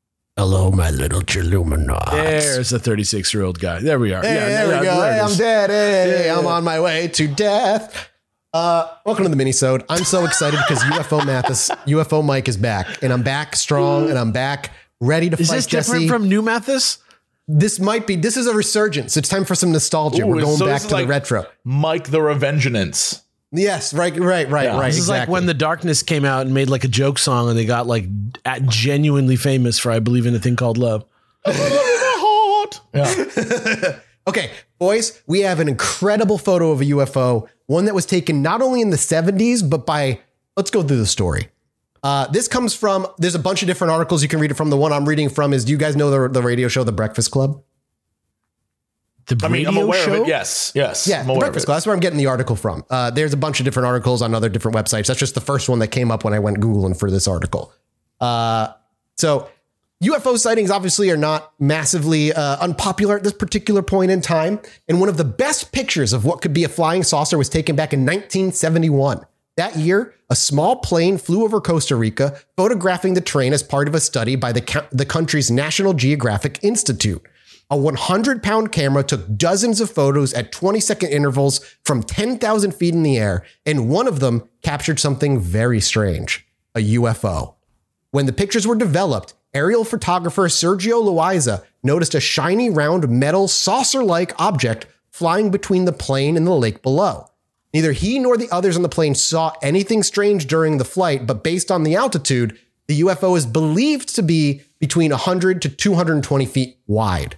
Hello, 0.36 0.70
my 0.70 0.90
little 0.90 1.20
Chiluminauts. 1.20 2.10
There's 2.10 2.72
a 2.72 2.78
36 2.78 3.32
year 3.34 3.42
old 3.42 3.58
guy. 3.58 3.80
There 3.80 3.98
we 3.98 4.12
are. 4.14 4.22
Hey, 4.22 4.34
yeah, 4.34 4.66
there 4.66 4.80
we 4.80 4.86
go. 4.86 4.94
Hey, 4.94 5.20
I'm 5.20 5.34
dead. 5.36 5.70
Hey, 5.70 6.26
Yeah. 6.26 6.38
I'm 6.38 6.46
on 6.46 6.64
my 6.64 6.80
way 6.80 7.08
to 7.08 7.28
death. 7.28 8.10
Uh, 8.52 8.88
welcome 9.04 9.24
to 9.24 9.30
the 9.30 9.36
minisode. 9.36 9.84
I'm 9.90 10.04
so 10.04 10.24
excited 10.24 10.58
because 10.66 10.82
UFO 10.84 11.24
Mathis, 11.26 11.68
UFO 11.86 12.24
Mike 12.24 12.48
is 12.48 12.56
back, 12.56 13.02
and 13.02 13.12
I'm 13.12 13.22
back 13.22 13.54
strong, 13.56 14.08
and 14.08 14.18
I'm 14.18 14.32
back 14.32 14.70
ready 15.00 15.28
to 15.28 15.38
Is 15.38 15.48
fight 15.48 15.56
this 15.56 15.66
Jesse. 15.66 15.92
different 15.92 16.08
from 16.10 16.28
New 16.28 16.40
Mathis? 16.42 16.98
this 17.48 17.78
might 17.78 18.06
be. 18.06 18.16
This 18.16 18.36
is 18.38 18.46
a 18.46 18.54
resurgence. 18.54 19.16
It's 19.16 19.28
time 19.28 19.44
for 19.44 19.54
some 19.54 19.70
nostalgia. 19.70 20.22
Ooh, 20.24 20.28
We're 20.28 20.40
going 20.40 20.56
so 20.56 20.64
back 20.66 20.82
to 20.82 20.94
like- 20.94 21.04
the 21.04 21.08
retro. 21.10 21.46
Mike 21.64 22.10
the 22.10 22.18
Revengeance. 22.18 23.20
Yes, 23.52 23.94
right, 23.94 24.14
right, 24.16 24.50
right, 24.50 24.68
right. 24.72 24.86
This 24.86 24.98
is 24.98 25.08
like 25.08 25.28
when 25.28 25.46
the 25.46 25.54
darkness 25.54 26.02
came 26.02 26.24
out 26.24 26.46
and 26.46 26.54
made 26.54 26.68
like 26.68 26.84
a 26.84 26.88
joke 26.88 27.18
song, 27.18 27.48
and 27.48 27.56
they 27.56 27.64
got 27.64 27.86
like 27.86 28.06
at 28.44 28.66
genuinely 28.66 29.36
famous 29.36 29.78
for 29.78 29.90
"I 29.92 30.00
Believe 30.00 30.26
in 30.26 30.34
a 30.34 30.38
Thing 30.38 30.56
Called 30.56 30.78
Love." 30.78 31.04
Yeah. 32.94 33.98
Okay, 34.28 34.50
boys, 34.78 35.22
we 35.28 35.40
have 35.40 35.60
an 35.60 35.68
incredible 35.68 36.36
photo 36.36 36.72
of 36.72 36.80
a 36.80 36.84
UFO, 36.86 37.46
one 37.66 37.84
that 37.84 37.94
was 37.94 38.04
taken 38.04 38.42
not 38.42 38.60
only 38.60 38.80
in 38.80 38.90
the 38.90 38.96
70s, 38.96 39.68
but 39.68 39.86
by, 39.86 40.18
let's 40.56 40.70
go 40.70 40.82
through 40.82 40.96
the 40.96 41.06
story. 41.06 41.48
Uh, 42.02 42.26
this 42.28 42.48
comes 42.48 42.74
from, 42.74 43.06
there's 43.18 43.36
a 43.36 43.38
bunch 43.40 43.62
of 43.62 43.68
different 43.68 43.92
articles 43.92 44.22
you 44.24 44.28
can 44.28 44.40
read 44.40 44.50
it 44.50 44.54
from. 44.54 44.70
The 44.70 44.76
one 44.76 44.92
I'm 44.92 45.08
reading 45.08 45.28
from 45.28 45.52
is, 45.52 45.64
do 45.64 45.70
you 45.70 45.78
guys 45.78 45.94
know 45.94 46.10
the, 46.10 46.28
the 46.28 46.42
radio 46.42 46.66
show, 46.66 46.82
The 46.82 46.92
Breakfast 46.92 47.30
Club? 47.30 47.62
The 49.26 49.44
I 49.44 49.48
mean, 49.48 49.66
I'm 49.66 49.76
aware 49.76 50.04
show? 50.04 50.14
of 50.14 50.20
it. 50.22 50.28
Yes. 50.28 50.72
Yes. 50.74 51.08
Yeah, 51.08 51.24
The 51.24 51.34
Breakfast. 51.34 51.66
Club. 51.66 51.76
That's 51.76 51.86
where 51.86 51.94
I'm 51.94 52.00
getting 52.00 52.18
the 52.18 52.26
article 52.26 52.54
from. 52.54 52.84
Uh, 52.88 53.10
there's 53.10 53.32
a 53.32 53.36
bunch 53.36 53.58
of 53.60 53.64
different 53.64 53.86
articles 53.86 54.22
on 54.22 54.34
other 54.34 54.48
different 54.48 54.76
websites. 54.76 55.06
That's 55.08 55.18
just 55.18 55.34
the 55.34 55.40
first 55.40 55.68
one 55.68 55.80
that 55.80 55.88
came 55.88 56.10
up 56.12 56.22
when 56.22 56.32
I 56.32 56.38
went 56.38 56.60
Googling 56.60 56.96
for 56.96 57.10
this 57.10 57.26
article. 57.26 57.72
Uh, 58.20 58.68
so 59.16 59.48
UFO 60.02 60.38
sightings 60.38 60.70
obviously 60.70 61.10
are 61.10 61.16
not 61.16 61.52
massively 61.58 62.32
uh, 62.32 62.58
unpopular 62.58 63.16
at 63.16 63.24
this 63.24 63.32
particular 63.32 63.82
point 63.82 64.10
in 64.10 64.20
time. 64.20 64.60
And 64.88 65.00
one 65.00 65.08
of 65.08 65.16
the 65.16 65.24
best 65.24 65.72
pictures 65.72 66.12
of 66.12 66.24
what 66.24 66.40
could 66.40 66.52
be 66.52 66.64
a 66.64 66.68
flying 66.68 67.02
saucer 67.02 67.36
was 67.36 67.48
taken 67.48 67.74
back 67.76 67.92
in 67.92 68.00
1971 68.00 69.24
That 69.56 69.76
year, 69.76 70.14
a 70.28 70.36
small 70.36 70.76
plane 70.76 71.18
flew 71.18 71.44
over 71.44 71.60
Costa 71.60 71.96
Rica, 71.96 72.36
photographing 72.56 73.14
the 73.14 73.20
train 73.20 73.52
as 73.52 73.62
part 73.62 73.88
of 73.88 73.94
a 73.94 74.00
study 74.00 74.36
by 74.36 74.52
the, 74.52 74.86
the 74.92 75.06
country's 75.06 75.50
National 75.50 75.94
Geographic 75.94 76.62
Institute. 76.62 77.22
A 77.68 77.76
100 77.76 78.44
pound 78.44 78.70
camera 78.70 79.02
took 79.02 79.36
dozens 79.36 79.80
of 79.80 79.90
photos 79.90 80.32
at 80.34 80.52
20 80.52 80.78
second 80.78 81.08
intervals 81.08 81.58
from 81.84 82.04
10,000 82.04 82.72
feet 82.72 82.94
in 82.94 83.02
the 83.02 83.18
air, 83.18 83.44
and 83.64 83.88
one 83.88 84.06
of 84.06 84.20
them 84.20 84.48
captured 84.62 85.00
something 85.00 85.40
very 85.40 85.80
strange 85.80 86.46
a 86.76 86.94
UFO. 86.94 87.54
When 88.12 88.26
the 88.26 88.32
pictures 88.32 88.68
were 88.68 88.76
developed, 88.76 89.34
aerial 89.52 89.82
photographer 89.82 90.42
Sergio 90.42 91.02
Loaiza 91.02 91.64
noticed 91.82 92.14
a 92.14 92.20
shiny 92.20 92.70
round 92.70 93.08
metal 93.08 93.48
saucer 93.48 94.04
like 94.04 94.38
object 94.40 94.86
flying 95.10 95.50
between 95.50 95.86
the 95.86 95.92
plane 95.92 96.36
and 96.36 96.46
the 96.46 96.52
lake 96.52 96.82
below. 96.82 97.26
Neither 97.74 97.92
he 97.92 98.20
nor 98.20 98.36
the 98.36 98.50
others 98.52 98.76
on 98.76 98.82
the 98.82 98.88
plane 98.88 99.16
saw 99.16 99.52
anything 99.60 100.04
strange 100.04 100.46
during 100.46 100.78
the 100.78 100.84
flight, 100.84 101.26
but 101.26 101.42
based 101.42 101.72
on 101.72 101.82
the 101.82 101.96
altitude, 101.96 102.56
the 102.86 103.00
UFO 103.00 103.36
is 103.36 103.44
believed 103.44 104.14
to 104.14 104.22
be 104.22 104.62
between 104.78 105.10
100 105.10 105.60
to 105.62 105.68
220 105.68 106.46
feet 106.46 106.78
wide. 106.86 107.36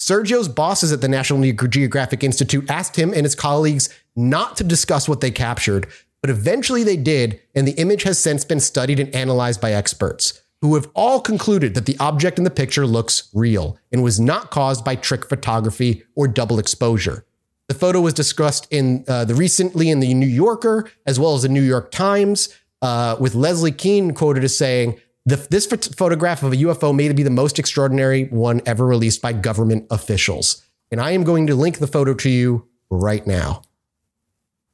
Sergio's 0.00 0.48
bosses 0.48 0.92
at 0.92 1.02
the 1.02 1.08
National 1.08 1.40
Geographic 1.52 2.24
Institute 2.24 2.68
asked 2.70 2.96
him 2.96 3.12
and 3.12 3.24
his 3.24 3.34
colleagues 3.34 3.90
not 4.16 4.56
to 4.56 4.64
discuss 4.64 5.06
what 5.06 5.20
they 5.20 5.30
captured, 5.30 5.86
but 6.22 6.30
eventually 6.30 6.82
they 6.82 6.96
did, 6.96 7.38
and 7.54 7.68
the 7.68 7.78
image 7.78 8.04
has 8.04 8.18
since 8.18 8.42
been 8.44 8.60
studied 8.60 8.98
and 8.98 9.14
analyzed 9.14 9.60
by 9.60 9.72
experts, 9.72 10.40
who 10.62 10.74
have 10.74 10.88
all 10.94 11.20
concluded 11.20 11.74
that 11.74 11.84
the 11.84 11.98
object 11.98 12.38
in 12.38 12.44
the 12.44 12.50
picture 12.50 12.86
looks 12.86 13.28
real 13.34 13.78
and 13.92 14.02
was 14.02 14.18
not 14.18 14.50
caused 14.50 14.84
by 14.86 14.96
trick 14.96 15.28
photography 15.28 16.02
or 16.14 16.26
double 16.26 16.58
exposure. 16.58 17.26
The 17.68 17.74
photo 17.74 18.00
was 18.00 18.14
discussed 18.14 18.66
in 18.70 19.04
uh, 19.06 19.26
the 19.26 19.34
recently 19.34 19.90
in 19.90 20.00
the 20.00 20.14
New 20.14 20.26
Yorker 20.26 20.90
as 21.06 21.20
well 21.20 21.34
as 21.34 21.42
the 21.42 21.48
New 21.50 21.62
York 21.62 21.90
Times, 21.90 22.48
uh, 22.80 23.16
with 23.20 23.34
Leslie 23.34 23.70
Kean 23.70 24.14
quoted 24.14 24.44
as 24.44 24.56
saying, 24.56 24.98
the, 25.30 25.46
"This 25.50 25.66
phot- 25.66 25.96
photograph 25.96 26.42
of 26.42 26.52
a 26.52 26.56
UFO 26.56 26.92
may 26.94 27.10
be 27.12 27.22
the 27.22 27.30
most 27.30 27.58
extraordinary 27.58 28.24
one 28.24 28.60
ever 28.66 28.86
released 28.86 29.22
by 29.22 29.32
government 29.32 29.86
officials." 29.90 30.62
And 30.90 31.00
I 31.00 31.12
am 31.12 31.24
going 31.24 31.46
to 31.46 31.54
link 31.54 31.78
the 31.78 31.86
photo 31.86 32.14
to 32.14 32.28
you 32.28 32.66
right 32.90 33.26
now 33.26 33.62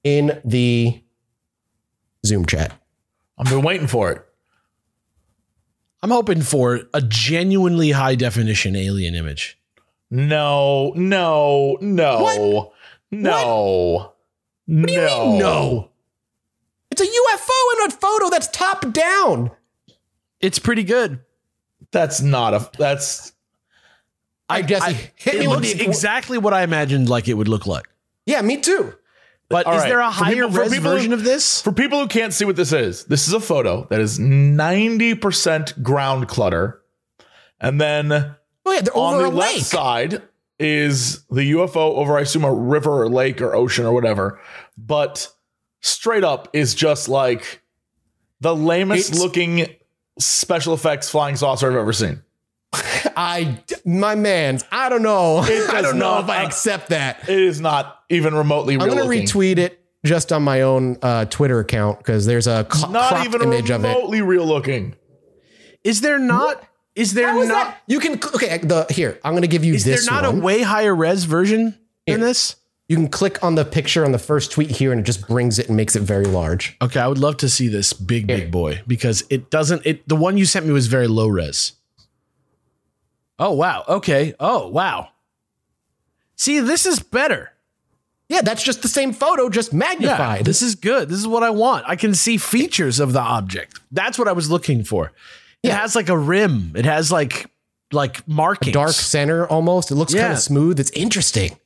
in 0.02 0.40
the 0.44 1.02
Zoom 2.24 2.46
chat. 2.46 2.72
I've 3.38 3.48
been 3.50 3.62
waiting 3.62 3.86
for 3.86 4.11
it. 4.12 4.22
I'm 6.02 6.11
hoping 6.11 6.42
for 6.42 6.82
a 6.94 7.00
genuinely 7.02 7.90
high 7.90 8.14
definition 8.14 8.76
alien 8.76 9.14
image. 9.14 9.59
No, 10.11 10.92
no, 10.94 11.76
no, 11.80 12.22
What? 12.22 12.72
no, 13.11 14.12
What 14.66 14.86
do 14.86 14.92
you 14.92 15.00
no, 15.00 15.26
mean, 15.30 15.38
no? 15.38 15.90
It's 16.90 17.00
a 17.00 17.04
UFO 17.04 17.84
in 17.84 17.90
a 17.90 17.90
photo 17.90 18.30
that's 18.30 18.46
top 18.48 18.92
down. 18.92 19.50
It's 20.41 20.59
pretty 20.59 20.82
good. 20.84 21.20
That's 21.93 22.20
not 22.20 22.55
a. 22.55 22.70
That's 22.78 23.32
I, 24.49 24.62
guess 24.62 24.84
hit 25.16 25.34
It 25.34 25.39
with 25.49 25.49
looks 25.49 25.72
the 25.74 25.84
exactly 25.84 26.39
what 26.39 26.53
I 26.55 26.62
imagined 26.62 27.09
like 27.09 27.26
it 27.28 27.34
would 27.34 27.49
look 27.49 27.66
like. 27.66 27.87
Yeah, 28.26 28.41
me 28.43 28.59
too. 28.59 28.95
But 29.49 29.66
All 29.66 29.74
is 29.74 29.82
right. 29.82 29.89
there 29.89 30.01
a 30.01 30.07
For 30.11 30.24
higher 30.24 30.34
people- 30.47 30.51
res 30.51 30.72
people 30.72 30.91
version 30.91 31.12
of 31.12 31.22
this? 31.24 31.62
for 31.62 31.72
people 31.72 32.01
who 32.01 32.09
can't 32.09 32.32
see 32.34 32.45
what 32.45 32.57
this 32.57 32.72
is. 32.72 33.05
This 33.05 33.28
is 33.28 33.32
a 33.34 33.41
photo 33.41 33.87
that 33.91 34.01
is 34.01 34.18
ninety 34.18 35.14
percent 35.14 35.80
ground 35.82 36.28
clutter, 36.28 36.82
and 37.61 37.80
then 37.80 38.12
Oh 38.12 38.72
yeah, 38.72 38.80
they're 38.80 38.97
on 38.97 39.22
the 39.22 39.28
left 39.30 39.55
lake. 39.57 39.62
side 39.64 40.22
is 40.59 41.22
the 41.30 41.53
UFO 41.53 41.76
over, 41.97 42.18
I 42.18 42.22
assume, 42.22 42.43
a 42.45 42.53
river 42.53 43.03
or 43.03 43.09
lake 43.09 43.41
or 43.41 43.55
ocean 43.55 43.84
or 43.84 43.93
whatever. 43.93 44.41
But 44.76 45.28
straight 45.80 46.24
up 46.24 46.49
is 46.53 46.74
just 46.74 47.09
like 47.09 47.62
the 48.41 48.57
lamest 48.57 49.11
It's- 49.11 49.22
looking 49.22 49.76
special 50.19 50.75
effects 50.75 51.09
flying 51.11 51.37
saucer 51.37 51.71
I've 51.71 51.77
ever 51.77 51.93
seen. 51.93 52.23
I, 53.19 53.59
my 53.85 54.14
man, 54.14 54.59
I 54.71 54.89
don't 54.89 55.03
know. 55.03 55.43
It 55.45 55.71
I 55.75 55.81
don't 55.83 55.99
know 55.99 56.14
not- 56.21 56.25
if 56.25 56.31
I 56.31 56.43
accept 56.45 56.89
that. 56.91 57.29
It 57.29 57.39
is 57.39 57.61
not 57.61 58.03
even 58.11 58.35
remotely 58.35 58.75
I'm 58.75 58.81
gonna 58.81 59.05
looking. 59.05 59.25
retweet 59.27 59.59
it 59.59 59.81
just 60.05 60.33
on 60.33 60.43
my 60.43 60.62
own 60.62 60.99
uh, 61.03 61.25
Twitter 61.27 61.59
account 61.61 61.99
because 61.99 62.27
there's 62.27 62.47
a 62.47 62.67
cl- 62.71 62.91
Not 62.93 63.09
cropped 63.09 63.25
even 63.27 63.43
image 63.43 63.71
of 63.71 63.85
it. 63.85 63.89
remotely 63.89 64.21
real 64.23 64.45
looking. 64.47 64.95
Is 65.85 66.01
there 66.01 66.19
not? 66.19 66.62
Is 66.95 67.14
there 67.14 67.29
How 67.29 67.41
is 67.41 67.49
not? 67.49 67.67
that? 67.67 67.83
You 67.87 68.01
can 68.01 68.14
okay. 68.14 68.59
The 68.59 68.87
here, 68.91 69.19
I'm 69.25 69.35
gonna 69.35 69.47
give 69.47 69.64
you 69.64 69.73
this. 69.75 69.87
Is 69.87 70.07
there 70.07 70.14
not 70.14 70.25
one. 70.31 70.41
a 70.41 70.45
way 70.45 70.62
higher 70.62 70.95
res 70.95 71.25
version 71.25 71.79
Here. 72.07 72.17
than 72.17 72.21
this? 72.27 72.57
You 72.89 72.97
can 72.97 73.09
click 73.09 73.43
on 73.43 73.55
the 73.57 73.64
picture 73.64 74.05
on 74.05 74.12
the 74.12 74.18
first 74.18 74.53
tweet 74.53 74.70
here, 74.70 74.93
and 74.93 75.01
it 75.01 75.05
just 75.05 75.26
brings 75.26 75.59
it 75.59 75.68
and 75.68 75.76
makes 75.76 75.97
it 75.97 76.03
very 76.03 76.24
large. 76.26 76.76
Okay, 76.80 77.01
I 77.01 77.09
would 77.09 77.18
love 77.18 77.37
to 77.39 77.49
see 77.49 77.66
this 77.68 77.93
big, 77.93 78.26
big 78.26 78.51
boy 78.51 78.82
because 78.87 79.24
it 79.30 79.51
doesn't. 79.51 79.84
It 79.84 80.09
the 80.09 80.16
one 80.16 80.39
you 80.39 80.45
sent 80.47 80.66
me 80.66 80.72
was 80.72 80.87
very 80.87 81.09
low 81.09 81.26
res. 81.28 81.72
Oh 83.39 83.53
wow. 83.53 83.84
Okay. 83.89 84.34
Oh 84.41 84.68
wow. 84.68 85.09
See, 86.37 86.61
this 86.61 86.87
is 86.87 87.01
better. 87.01 87.53
Yeah, 88.28 88.41
that's 88.43 88.62
just 88.62 88.82
the 88.82 88.89
same 88.89 89.12
photo, 89.12 89.49
just 89.49 89.72
Yeah, 89.72 89.78
magnified. 89.78 90.45
this 90.45 90.61
is 90.61 90.74
good. 90.74 91.09
This 91.09 91.18
is 91.18 91.28
what 91.28 91.43
I 91.45 91.51
want. 91.51 91.84
I 91.87 91.95
can 91.97 92.12
see 92.14 92.39
features 92.39 92.99
of 92.99 93.12
the 93.12 93.20
object. 93.20 93.78
That's 93.93 94.18
what 94.18 94.26
I 94.26 94.32
was 94.32 94.51
looking 94.51 94.82
for. 94.84 95.12
It 95.62 95.68
Yeah. 95.68 95.80
has 95.80 95.95
like 95.95 96.09
a 96.09 96.18
rim. 96.18 96.72
It 96.74 96.84
has 96.87 97.12
like 97.12 97.47
like 97.93 98.26
markings. 98.26 98.72
dark 98.74 98.91
center 98.93 99.47
almost. 99.47 99.91
It 99.91 99.95
looks 99.95 100.12
kind 100.14 100.32
of 100.32 100.39
smooth. 100.41 100.80
It's 100.80 100.91
interesting. 100.91 101.57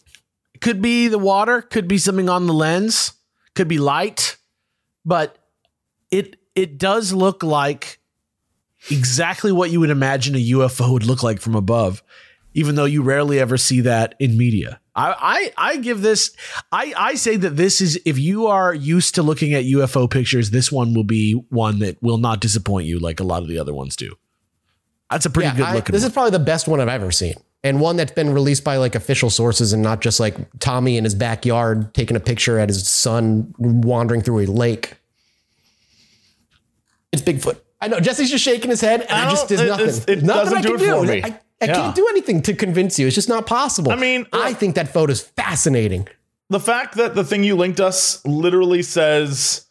Could 0.61 0.81
be 0.83 1.09
the 1.09 1.19
water, 1.19 1.63
could 1.63 1.89
be 1.89 1.99
something 1.99 2.29
on 2.29 2.47
the 2.47 2.53
lens, 2.55 3.13
could 3.55 3.69
be 3.69 3.79
light, 3.79 4.37
but 5.05 5.39
it 6.11 6.37
it 6.55 6.79
does 6.79 7.13
look 7.13 7.43
like 7.43 7.99
exactly 8.91 9.53
what 9.53 9.71
you 9.71 9.81
would 9.81 9.91
imagine 9.91 10.35
a 10.35 10.39
UFO 10.53 10.93
would 10.93 11.05
look 11.05 11.23
like 11.23 11.41
from 11.41 11.55
above, 11.55 12.03
even 12.55 12.75
though 12.75 12.85
you 12.85 13.03
rarely 13.03 13.39
ever 13.39 13.57
see 13.57 13.81
that 13.83 14.15
in 14.19 14.37
media. 14.37 14.81
I 14.95 15.53
I, 15.57 15.71
I 15.73 15.77
give 15.77 16.03
this 16.03 16.33
I, 16.73 16.93
I 16.97 17.15
say 17.15 17.37
that 17.37 17.57
this 17.57 17.81
is 17.81 18.01
if 18.05 18.19
you 18.19 18.47
are 18.49 18.75
used 18.75 19.15
to 19.17 19.23
looking 19.23 19.55
at 19.55 19.65
UFO 19.65 20.11
pictures, 20.11 20.51
this 20.51 20.73
one 20.73 20.95
will 20.95 21.05
be 21.05 21.33
one 21.51 21.79
that 21.81 22.03
will 22.03 22.19
not 22.19 22.41
disappoint 22.41 22.87
you 22.87 22.99
like 22.99 23.21
a 23.21 23.25
lot 23.25 23.43
of 23.43 23.49
the 23.49 23.59
other 23.59 23.73
ones 23.75 23.97
do. 23.97 24.15
That's 25.11 25.27
a 25.27 25.31
pretty 25.31 25.49
Yeah, 25.49 25.57
good 25.57 25.67
I- 25.67 25.75
looking 25.75 25.93
this 25.93 26.03
one. 26.03 26.11
is 26.11 26.13
probably 26.13 26.31
the 26.33 26.39
best 26.45 26.69
one 26.69 26.81
I've 26.81 26.89
ever 26.89 27.11
seen, 27.13 27.35
and 27.63 27.81
one 27.81 27.97
that's 27.97 28.13
been 28.13 28.33
released 28.33 28.65
by 28.65 28.77
like 28.79 28.95
official 28.95 29.31
sources 29.31 29.73
and 29.73 29.83
not 29.83 30.01
just 30.01 30.19
like 30.21 30.37
Tommy 30.61 30.97
in 30.97 31.05
his 31.05 31.15
backyard 31.15 31.93
taking 31.95 32.17
a 32.17 32.21
picture 32.21 32.59
at 32.59 32.69
his 32.69 32.89
son 32.89 33.55
wandering 33.59 34.23
through 34.23 34.41
a 34.41 34.47
lake. 34.47 34.95
It's 37.13 37.23
Bigfoot. 37.23 37.59
I 37.81 37.89
know 37.89 37.99
Jesse's 38.01 38.31
just 38.31 38.45
shaking 38.45 38.71
his 38.71 38.81
head, 38.81 39.01
and 39.03 39.11
I, 39.11 39.27
I 39.27 39.31
just 39.31 39.51
it- 39.51 39.67
nothing. 39.67 39.87
it 39.87 40.23
nothing 40.23 40.25
doesn't 40.25 40.59
I 40.59 40.61
do 40.61 40.77
can 40.79 40.87
it 40.87 40.91
for 40.99 41.05
me. 41.07 41.23
I, 41.25 41.27
I 41.63 41.67
Yeah. 41.67 41.75
can't 41.75 41.97
do 41.97 42.07
anything 42.09 42.43
to 42.43 42.55
convince 42.55 42.99
you. 42.99 43.07
It's 43.07 43.15
just 43.15 43.29
not 43.29 43.47
possible. 43.47 43.91
I 43.93 43.97
mean, 43.97 44.27
I 44.33 44.53
think 44.55 44.75
that 44.77 44.89
photo 44.93 45.13
is 45.13 45.21
fascinating. 45.23 46.09
the 46.51 46.61
fact 46.61 46.97
that 46.97 47.15
the 47.15 47.23
thing 47.25 47.45
you 47.45 47.55
linked 47.57 47.79
us 47.81 48.25
literally 48.27 48.83
says, 48.83 49.67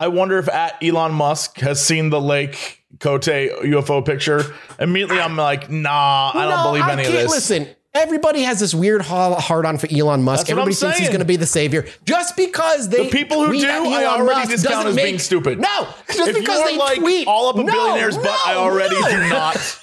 I 0.00 0.08
wonder 0.08 0.38
if 0.38 0.48
at 0.48 0.82
Elon 0.82 1.12
Musk 1.12 1.58
has 1.60 1.84
seen 1.84 2.10
the 2.10 2.20
Lake 2.20 2.83
Cote 3.00 3.22
UFO 3.22 4.04
picture. 4.04 4.42
Immediately, 4.78 5.20
I'm 5.20 5.36
like, 5.36 5.70
nah, 5.70 6.30
I 6.34 6.42
don't 6.48 6.50
No, 6.50 6.64
believe 6.70 6.84
I 6.84 6.92
any 6.92 7.02
of 7.02 7.08
can't- 7.08 7.22
this. 7.22 7.30
Listen, 7.30 7.68
everybody 7.94 8.42
has 8.42 8.60
this 8.60 8.74
weird 8.74 9.02
hard 9.02 9.66
on 9.66 9.78
for 9.78 9.88
Elon 9.90 10.22
Musk. 10.22 10.46
That's 10.46 10.50
what 10.50 10.54
I'm 10.54 10.68
Everybody 10.68 10.74
thinks 10.74 10.98
he's 10.98 11.08
going 11.08 11.20
to 11.20 11.24
be 11.24 11.36
the 11.36 11.46
savior. 11.46 11.86
Just 12.04 12.36
because 12.36 12.88
they 12.88 13.04
The 13.04 13.10
people 13.10 13.40
who 13.40 13.48
tweet 13.48 13.62
do, 13.62 13.66
at 13.68 13.82
I 13.82 14.02
Elon 14.04 14.20
already 14.22 14.40
Musk 14.40 14.50
discount 14.50 14.72
doesn't 14.74 14.88
as 14.90 14.94
make- 14.96 15.04
being 15.06 15.18
stupid. 15.18 15.60
No, 15.60 15.88
just 16.08 16.18
if 16.28 16.36
because 16.36 16.58
you 16.58 16.64
are 16.64 16.68
they 16.70 16.76
like 16.78 16.98
tweet 17.00 17.26
all 17.28 17.48
up 17.48 17.56
a 17.56 17.62
No, 17.64 17.72
billionaire's 17.72 18.16
butt, 18.16 18.40
I 18.46 18.54
already 18.54 19.00
no. 19.00 19.08
do 19.10 19.28
not 19.28 19.54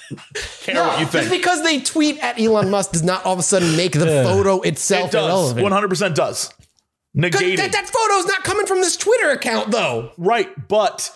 care 0.60 0.74
No, 0.74 0.86
what 0.88 1.00
you 1.00 1.06
think. 1.06 1.24
Just 1.24 1.30
because 1.30 1.62
they 1.62 1.80
tweet 1.80 2.18
at 2.22 2.38
Elon 2.40 2.70
Musk 2.70 2.92
does 2.92 3.02
not 3.02 3.24
all 3.24 3.32
of 3.34 3.38
a 3.38 3.42
sudden 3.42 3.76
make 3.76 3.92
the 3.92 4.06
photo 4.06 4.60
itself 4.62 5.08
It 5.08 5.12
does. 5.12 5.52
irrelevant. 5.52 5.90
100% 5.90 6.14
does. 6.14 6.52
Negated. 7.14 7.58
That, 7.58 7.72
that 7.72 7.86
photo's 7.88 8.26
not 8.26 8.42
coming 8.42 8.64
from 8.66 8.80
this 8.80 8.96
Twitter 8.96 9.30
account, 9.30 9.70
though. 9.70 10.12
right, 10.16 10.48
but 10.68 11.14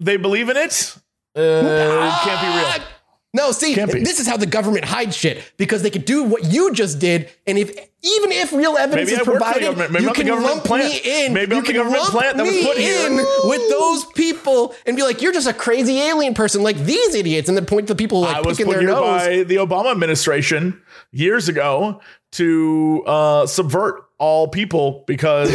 they 0.00 0.16
believe 0.16 0.48
in 0.48 0.56
it. 0.56 0.96
Uh, 1.34 2.20
can't 2.24 2.40
be 2.40 2.46
real. 2.78 2.86
No, 3.34 3.50
see, 3.50 3.74
this 3.74 4.20
is 4.20 4.26
how 4.28 4.36
the 4.36 4.44
government 4.44 4.84
hides 4.84 5.16
shit 5.16 5.42
because 5.56 5.82
they 5.82 5.88
could 5.88 6.04
do 6.04 6.22
what 6.24 6.44
you 6.52 6.70
just 6.74 6.98
did, 6.98 7.30
and 7.46 7.56
if 7.56 7.70
even 7.70 8.30
if 8.30 8.52
real 8.52 8.76
evidence 8.76 9.08
Maybe 9.08 9.20
is 9.22 9.26
I 9.26 9.30
work 9.30 9.38
for 9.38 9.38
the 9.38 9.38
provided, 9.38 9.62
government. 9.62 9.90
Maybe 9.92 10.02
you 10.04 10.08
the 10.10 10.14
can 10.14 10.26
government 10.26 10.54
lump 10.56 10.64
plant. 10.66 10.84
me 10.92 11.00
in. 11.26 11.32
Maybe 11.32 11.52
you 11.54 11.58
I'm 11.60 11.64
the 11.64 11.72
can 11.72 11.76
government 11.76 12.02
lump 12.02 12.12
plant 12.12 12.36
that 12.36 12.42
was 12.44 12.62
put 12.66 12.76
here. 12.76 13.06
in 13.06 13.16
with 13.48 13.70
those 13.70 14.04
people 14.12 14.74
and 14.84 14.96
be 14.96 15.02
like, 15.02 15.22
"You're 15.22 15.32
just 15.32 15.48
a 15.48 15.54
crazy 15.54 15.98
alien 15.98 16.34
person, 16.34 16.62
like 16.62 16.76
these 16.76 17.14
idiots," 17.14 17.48
and 17.48 17.56
then 17.56 17.64
point 17.64 17.86
to 17.86 17.94
the 17.94 17.98
people 17.98 18.20
like 18.20 18.36
I 18.36 18.40
was 18.42 18.58
put 18.58 18.68
their 18.68 18.80
here 18.80 18.90
nose. 18.90 19.00
by 19.22 19.42
the 19.44 19.56
Obama 19.56 19.92
administration 19.92 20.82
years 21.10 21.48
ago 21.48 22.02
to 22.32 23.02
uh, 23.06 23.46
subvert 23.46 24.04
all 24.18 24.48
people 24.48 25.04
because, 25.06 25.48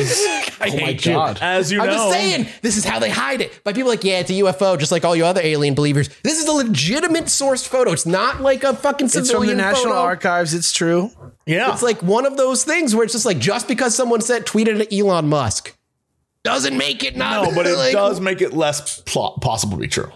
I 0.61 0.69
hate 0.69 1.07
Oh 1.07 1.11
God. 1.13 1.39
as 1.41 1.71
you 1.71 1.79
I'm 1.81 1.87
know, 1.87 1.93
just 1.93 2.11
saying, 2.11 2.47
this 2.61 2.77
is 2.77 2.83
how 2.85 2.99
they 2.99 3.09
hide 3.09 3.41
it. 3.41 3.63
By 3.63 3.73
people 3.73 3.89
like, 3.89 4.03
yeah, 4.03 4.19
it's 4.19 4.29
a 4.29 4.33
UFO, 4.33 4.77
just 4.79 4.91
like 4.91 5.05
all 5.05 5.15
you 5.15 5.25
other 5.25 5.41
alien 5.41 5.73
believers. 5.75 6.09
This 6.23 6.39
is 6.39 6.47
a 6.47 6.51
legitimate 6.51 7.25
sourced 7.25 7.67
photo. 7.67 7.91
It's 7.91 8.05
not 8.05 8.41
like 8.41 8.63
a 8.63 8.73
fucking 8.75 9.05
It's 9.07 9.31
from 9.31 9.45
the 9.45 9.53
National 9.55 9.85
photo. 9.93 9.99
Archives. 10.01 10.53
It's 10.53 10.71
true. 10.71 11.11
yeah, 11.45 11.71
It's 11.73 11.83
like 11.83 12.01
one 12.03 12.25
of 12.25 12.37
those 12.37 12.63
things 12.63 12.95
where 12.95 13.03
it's 13.03 13.13
just 13.13 13.25
like 13.25 13.39
just 13.39 13.67
because 13.67 13.95
someone 13.95 14.21
said 14.21 14.45
tweeted 14.45 14.79
at 14.81 14.91
Elon 14.93 15.27
Musk 15.27 15.75
doesn't 16.43 16.77
make 16.77 17.03
it 17.03 17.17
not. 17.17 17.49
No, 17.49 17.55
but 17.55 17.67
it 17.67 17.75
like- 17.77 17.93
does 17.93 18.19
make 18.19 18.41
it 18.41 18.53
less 18.53 19.01
pl- 19.01 19.37
possible 19.41 19.77
to 19.77 19.81
be 19.81 19.87
true. 19.87 20.11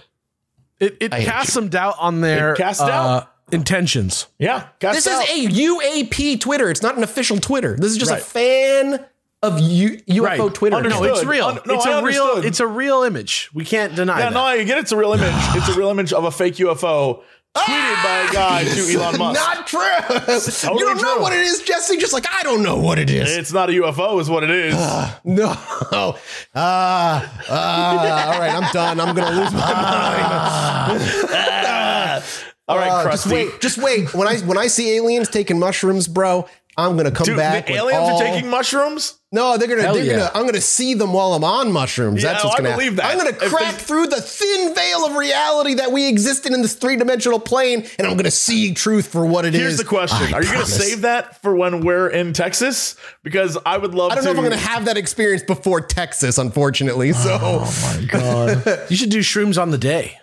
It, 0.80 0.98
it 1.00 1.14
hate 1.14 1.26
casts 1.26 1.54
some 1.54 1.70
doubt 1.70 1.96
on 2.00 2.22
their 2.22 2.56
cast 2.56 2.80
casts 2.80 2.82
uh, 2.82 2.88
doubt. 2.88 3.32
intentions. 3.52 4.26
Yeah, 4.40 4.68
cast 4.80 4.96
This 4.96 5.08
out. 5.08 5.24
is 5.30 5.46
a 5.46 5.62
UAP 5.62 6.40
Twitter. 6.40 6.72
It's 6.72 6.82
not 6.82 6.98
an 6.98 7.04
official 7.04 7.38
Twitter. 7.38 7.76
This 7.78 7.92
is 7.92 7.98
just 7.98 8.10
Right. 8.12 8.22
a 8.22 8.24
fan 8.24 9.06
of 9.44 9.60
U- 9.60 9.98
UFO 10.08 10.24
Right. 10.24 10.54
Twitter. 10.54 10.76
Understood. 10.76 11.04
No, 11.08 11.14
it's 11.16 11.26
real. 11.26 11.46
Un- 11.46 11.60
no, 11.66 11.74
it's 11.76 11.86
I 11.86 12.00
a 12.00 12.04
real. 12.04 12.24
understood. 12.24 12.46
It's 12.46 12.60
a 12.60 12.68
real 12.68 13.04
image. 13.04 13.50
We 13.54 13.66
can't 13.66 13.96
deny 13.96 14.20
Yeah, 14.20 14.26
that. 14.26 14.34
no, 14.34 14.42
I 14.42 14.64
get 14.64 14.78
it's 14.78 14.92
a 14.92 14.98
real 14.98 15.14
image. 15.14 15.34
It's 15.56 15.68
a 15.70 15.74
real 15.78 15.90
image 15.90 16.14
of 16.14 16.24
a 16.26 16.32
fake 16.32 16.56
UFO 16.58 17.22
tweeted 17.54 18.04
by 18.04 18.28
a 18.30 18.34
guy 18.34 18.64
to 18.64 18.94
Elon 18.94 19.18
Musk. 19.18 19.40
Not 19.42 19.68
true. 19.68 19.82
you 19.82 20.80
don't 20.80 21.02
know 21.02 21.18
what 21.18 21.34
it 21.34 21.40
is, 21.42 21.62
Jesse. 21.64 21.98
Just 21.98 22.14
like 22.14 22.26
I 22.32 22.44
don't 22.44 22.64
know 22.64 22.78
what 22.78 22.98
it 22.98 23.10
is. 23.10 23.36
it's 23.36 23.52
not 23.52 23.70
a 23.70 23.74
UFO, 23.74 24.22
is 24.22 24.30
what 24.30 24.44
it 24.46 24.52
is. 24.52 24.74
No. 25.26 25.54
Ah. 25.94 26.16
ah. 27.50 28.34
all 28.34 28.40
right. 28.40 28.54
I'm 28.56 28.72
done. 28.72 29.00
I'm 29.02 29.14
gonna 29.16 29.36
lose 29.42 29.52
my 29.52 29.74
mind. 30.92 32.24
All 32.68 32.78
right, 32.78 32.90
Uh, 32.90 33.12
just 33.12 33.28
wait. 33.28 33.60
Just 33.60 33.78
wait. 33.80 34.14
When 34.14 34.28
I 34.30 34.38
when 34.42 34.58
I 34.58 34.68
see 34.68 34.96
aliens 34.96 35.28
taking 35.28 35.60
mushrooms, 35.60 36.08
bro, 36.08 36.48
I'm 36.78 36.96
gonna 36.98 37.12
come 37.12 37.26
Dude, 37.26 37.38
back. 37.38 37.68
the 37.68 37.74
aliens 37.74 38.00
all- 38.10 38.22
are 38.22 38.24
taking 38.24 38.50
mushrooms. 38.50 39.16
No, 39.34 39.58
they're 39.58 39.68
gonna. 39.68 39.94
They're 39.94 40.04
yeah. 40.04 40.12
gonna. 40.18 40.32
I'm 40.36 40.46
gonna 40.46 40.60
see 40.62 40.94
them 40.94 41.14
while 41.14 41.34
I'm 41.34 41.44
on 41.44 41.72
mushrooms. 41.72 42.22
Yeah, 42.24 42.34
That's 42.34 42.44
what's 42.44 42.56
oh, 42.56 42.60
I 42.60 42.62
gonna. 42.64 42.76
believe 42.76 42.98
happen. 42.98 43.18
that. 43.18 43.28
I'm 43.28 43.34
gonna 43.34 43.46
If 43.46 43.52
crack 43.54 43.76
they- 43.76 43.82
through 43.84 44.08
the 44.08 44.22
thin 44.22 44.74
veil 44.76 45.06
of 45.06 45.16
reality 45.16 45.76
that 45.76 45.92
we 45.92 46.08
exist 46.08 46.46
in 46.46 46.54
in 46.54 46.62
this 46.62 46.74
three 46.74 46.98
dimensional 46.98 47.40
plane, 47.40 47.86
and 47.98 48.08
I'm 48.08 48.18
gonna 48.18 48.30
see 48.32 48.74
truth 48.74 49.08
for 49.08 49.26
what 49.26 49.46
it 49.46 49.54
is. 49.56 49.62
Here's 49.62 49.78
the 49.78 49.86
question: 49.86 50.34
I 50.34 50.38
Are 50.38 50.44
you 50.44 50.52
going 50.52 50.66
to 50.66 50.72
save 50.72 51.02
that 51.02 51.42
for 51.42 51.56
when 51.56 51.82
we're 51.86 52.10
in 52.10 52.34
Texas? 52.34 52.96
Because 53.24 53.58
I 53.66 53.78
would 53.78 53.94
love. 53.94 54.12
I 54.12 54.16
don't 54.16 54.24
to, 54.26 54.30
know 54.30 54.32
if 54.34 54.38
I'm 54.40 54.44
gonna 54.52 54.58
have 54.62 54.86
that 54.86 54.98
experience 54.98 55.44
before 55.44 55.80
Texas, 55.82 56.38
unfortunately. 56.38 57.14
So, 57.14 57.38
Oh 57.42 57.98
my 58.00 58.06
God! 58.06 58.80
You 58.90 58.98
should 58.98 59.12
do 59.12 59.20
shrooms 59.20 59.62
on 59.62 59.72
the 59.72 59.78
day. 59.78 60.18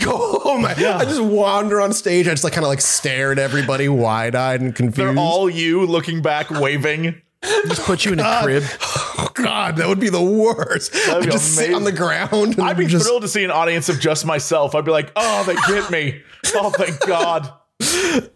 oh 0.06 0.58
my! 0.58 0.70
I 0.70 1.04
just 1.04 1.20
wander 1.20 1.80
on 1.80 1.92
stage. 1.92 2.28
I 2.28 2.30
just 2.30 2.44
like 2.44 2.52
kind 2.52 2.64
of 2.64 2.68
like 2.68 2.80
stare 2.80 3.32
at 3.32 3.38
everybody, 3.38 3.88
wide 3.88 4.36
eyed 4.36 4.60
and 4.60 4.74
confused. 4.74 4.96
They're 4.96 5.18
all 5.18 5.50
you 5.50 5.86
looking 5.86 6.22
back, 6.22 6.50
waving. 6.50 7.20
Just 7.42 7.82
put 7.82 8.04
you 8.04 8.12
in 8.12 8.20
a 8.20 8.40
crib. 8.42 8.64
oh 8.80 9.28
God, 9.34 9.76
that 9.76 9.88
would 9.88 10.00
be 10.00 10.08
the 10.08 10.22
worst. 10.22 10.94
I 11.08 11.20
be 11.20 11.26
just 11.26 11.54
sit 11.54 11.70
amazing. 11.70 11.74
on 11.74 11.84
the 11.84 11.92
ground. 11.92 12.58
And 12.58 12.60
I'd 12.60 12.76
be 12.76 12.86
just, 12.86 13.06
thrilled 13.06 13.22
to 13.22 13.28
see 13.28 13.44
an 13.44 13.50
audience 13.50 13.88
of 13.88 14.00
just 14.00 14.24
myself. 14.24 14.74
I'd 14.74 14.84
be 14.84 14.90
like, 14.90 15.10
"Oh, 15.16 15.44
they 15.44 15.54
get 15.72 15.90
me! 15.90 16.22
Oh, 16.54 16.70
thank 16.70 17.00
God!" 17.00 17.52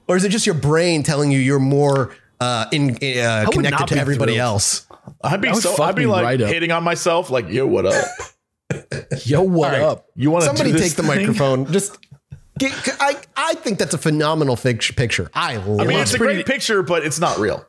or 0.09 0.17
is 0.17 0.25
it 0.25 0.31
just 0.31 0.47
your 0.47 0.55
brain 0.55 1.03
telling 1.03 1.31
you 1.31 1.39
you're 1.39 1.59
more 1.59 2.15
uh, 2.41 2.67
in 2.73 2.91
uh, 2.91 3.47
connected 3.53 3.89
to 3.89 3.99
everybody 3.99 4.33
thrilled. 4.35 4.47
else? 4.47 4.87
I'd 5.23 5.41
be 5.41 5.53
so. 5.55 5.81
I'd 5.83 5.95
be 5.95 6.07
like 6.07 6.25
right 6.25 6.41
up. 6.41 6.49
hating 6.49 6.73
on 6.73 6.83
myself. 6.83 7.31
Like, 7.31 7.49
yo, 7.49 7.67
what 7.67 7.87
up? 7.87 8.05
Yo, 9.25 9.43
what 9.43 9.73
right. 9.73 9.83
up? 9.83 10.07
You 10.14 10.31
want 10.31 10.43
to 10.43 10.47
Somebody 10.49 10.73
take 10.73 10.95
the 10.95 11.03
thing? 11.03 11.07
microphone. 11.07 11.73
Just. 11.73 11.99
Get, 12.59 12.73
I, 13.01 13.16
I 13.35 13.55
think 13.55 13.79
that's 13.79 13.95
a 13.95 13.99
phenomenal 13.99 14.57
fic- 14.57 14.95
picture. 14.95 15.31
I 15.35 15.57
love 15.57 15.81
I 15.81 15.85
mean, 15.85 15.99
it. 15.99 16.03
it's 16.03 16.14
a 16.14 16.18
great 16.18 16.45
picture, 16.47 16.83
but 16.83 17.05
it's 17.05 17.18
not 17.18 17.39
real. 17.39 17.64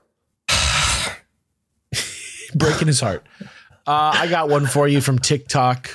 breaking 2.56 2.88
his 2.88 3.00
heart. 3.00 3.26
Uh, 3.88 4.12
I 4.16 4.28
got 4.28 4.50
one 4.50 4.66
for 4.66 4.88
you 4.88 5.02
from 5.02 5.20
TikTok. 5.20 5.90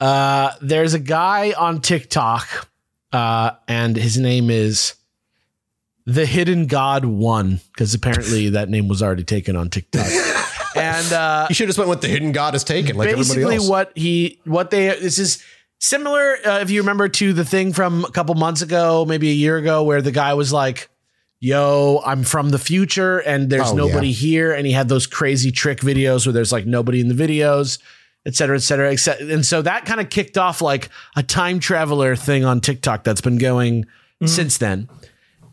Uh, 0.00 0.52
there's 0.60 0.94
a 0.94 0.98
guy 0.98 1.52
on 1.52 1.80
TikTok, 1.80 2.68
uh, 3.12 3.52
and 3.66 3.96
his 3.96 4.18
name 4.18 4.50
is 4.50 4.94
the 6.06 6.26
Hidden 6.26 6.66
God 6.66 7.04
One, 7.04 7.60
because 7.72 7.94
apparently 7.94 8.50
that 8.50 8.68
name 8.68 8.88
was 8.88 9.02
already 9.02 9.24
taken 9.24 9.56
on 9.56 9.70
TikTok. 9.70 10.06
And 10.96 11.12
uh, 11.12 11.46
You 11.48 11.54
should 11.54 11.64
have 11.64 11.68
just 11.70 11.78
went 11.78 11.90
with 11.90 12.00
the 12.00 12.08
hidden 12.08 12.32
god 12.32 12.54
is 12.54 12.64
taken, 12.64 12.96
like 12.96 13.08
everybody 13.08 13.28
basically 13.40 13.56
else. 13.56 13.68
what 13.68 13.92
he 13.94 14.40
what 14.44 14.70
they 14.70 14.86
this 14.98 15.18
is 15.18 15.42
similar 15.78 16.36
uh, 16.46 16.58
if 16.60 16.70
you 16.70 16.80
remember 16.80 17.08
to 17.08 17.32
the 17.32 17.44
thing 17.44 17.72
from 17.72 18.04
a 18.04 18.10
couple 18.10 18.34
months 18.34 18.62
ago 18.62 19.04
maybe 19.06 19.28
a 19.30 19.34
year 19.34 19.56
ago 19.58 19.82
where 19.84 20.00
the 20.02 20.10
guy 20.12 20.32
was 20.34 20.52
like 20.52 20.88
yo 21.38 22.02
i'm 22.06 22.24
from 22.24 22.48
the 22.48 22.58
future 22.58 23.18
and 23.18 23.50
there's 23.50 23.70
Oh, 23.72 23.74
nobody 23.76 24.08
yeah. 24.08 24.14
here 24.14 24.52
and 24.54 24.66
he 24.66 24.72
had 24.72 24.88
those 24.88 25.06
crazy 25.06 25.50
trick 25.52 25.80
videos 25.80 26.24
where 26.26 26.32
there's 26.32 26.50
like 26.50 26.64
nobody 26.66 27.00
in 27.00 27.08
the 27.08 27.14
videos 27.14 27.78
et 28.24 28.34
cetera 28.34 28.56
et 28.56 28.60
cetera 28.60 28.90
except, 28.90 29.20
and 29.20 29.44
so 29.44 29.60
that 29.62 29.84
kind 29.84 30.00
of 30.00 30.08
kicked 30.08 30.38
off 30.38 30.62
like 30.62 30.88
a 31.14 31.22
time 31.22 31.60
traveler 31.60 32.16
thing 32.16 32.42
on 32.44 32.60
tiktok 32.60 33.04
that's 33.04 33.20
been 33.20 33.38
going 33.38 33.84
since 34.24 34.56
then 34.56 34.88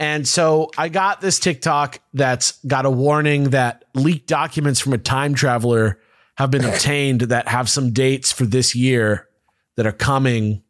and 0.04 0.28
so 0.28 0.70
I 0.78 0.90
got 0.90 1.22
this 1.22 1.40
TikTok 1.40 2.02
that's 2.14 2.60
got 2.68 2.86
a 2.86 2.90
warning 2.90 3.52
that 3.52 3.86
leaked 3.96 4.28
documents 4.28 4.82
from 4.82 4.92
a 4.92 4.98
time 4.98 5.34
traveler 5.34 5.98
have 6.36 6.52
been 6.52 6.66
obtained 6.74 7.22
that 7.22 7.48
have 7.48 7.70
some 7.70 7.94
dates 7.94 8.30
for 8.30 8.44
this 8.44 8.76
year 8.76 9.30
that 9.78 9.88
are 9.88 9.94
coming 9.94 10.62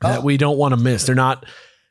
that 0.00 0.20
oh. 0.20 0.22
we 0.22 0.38
don't 0.38 0.56
want 0.56 0.72
to 0.72 0.80
miss. 0.80 1.04
They're 1.04 1.14
not, 1.14 1.44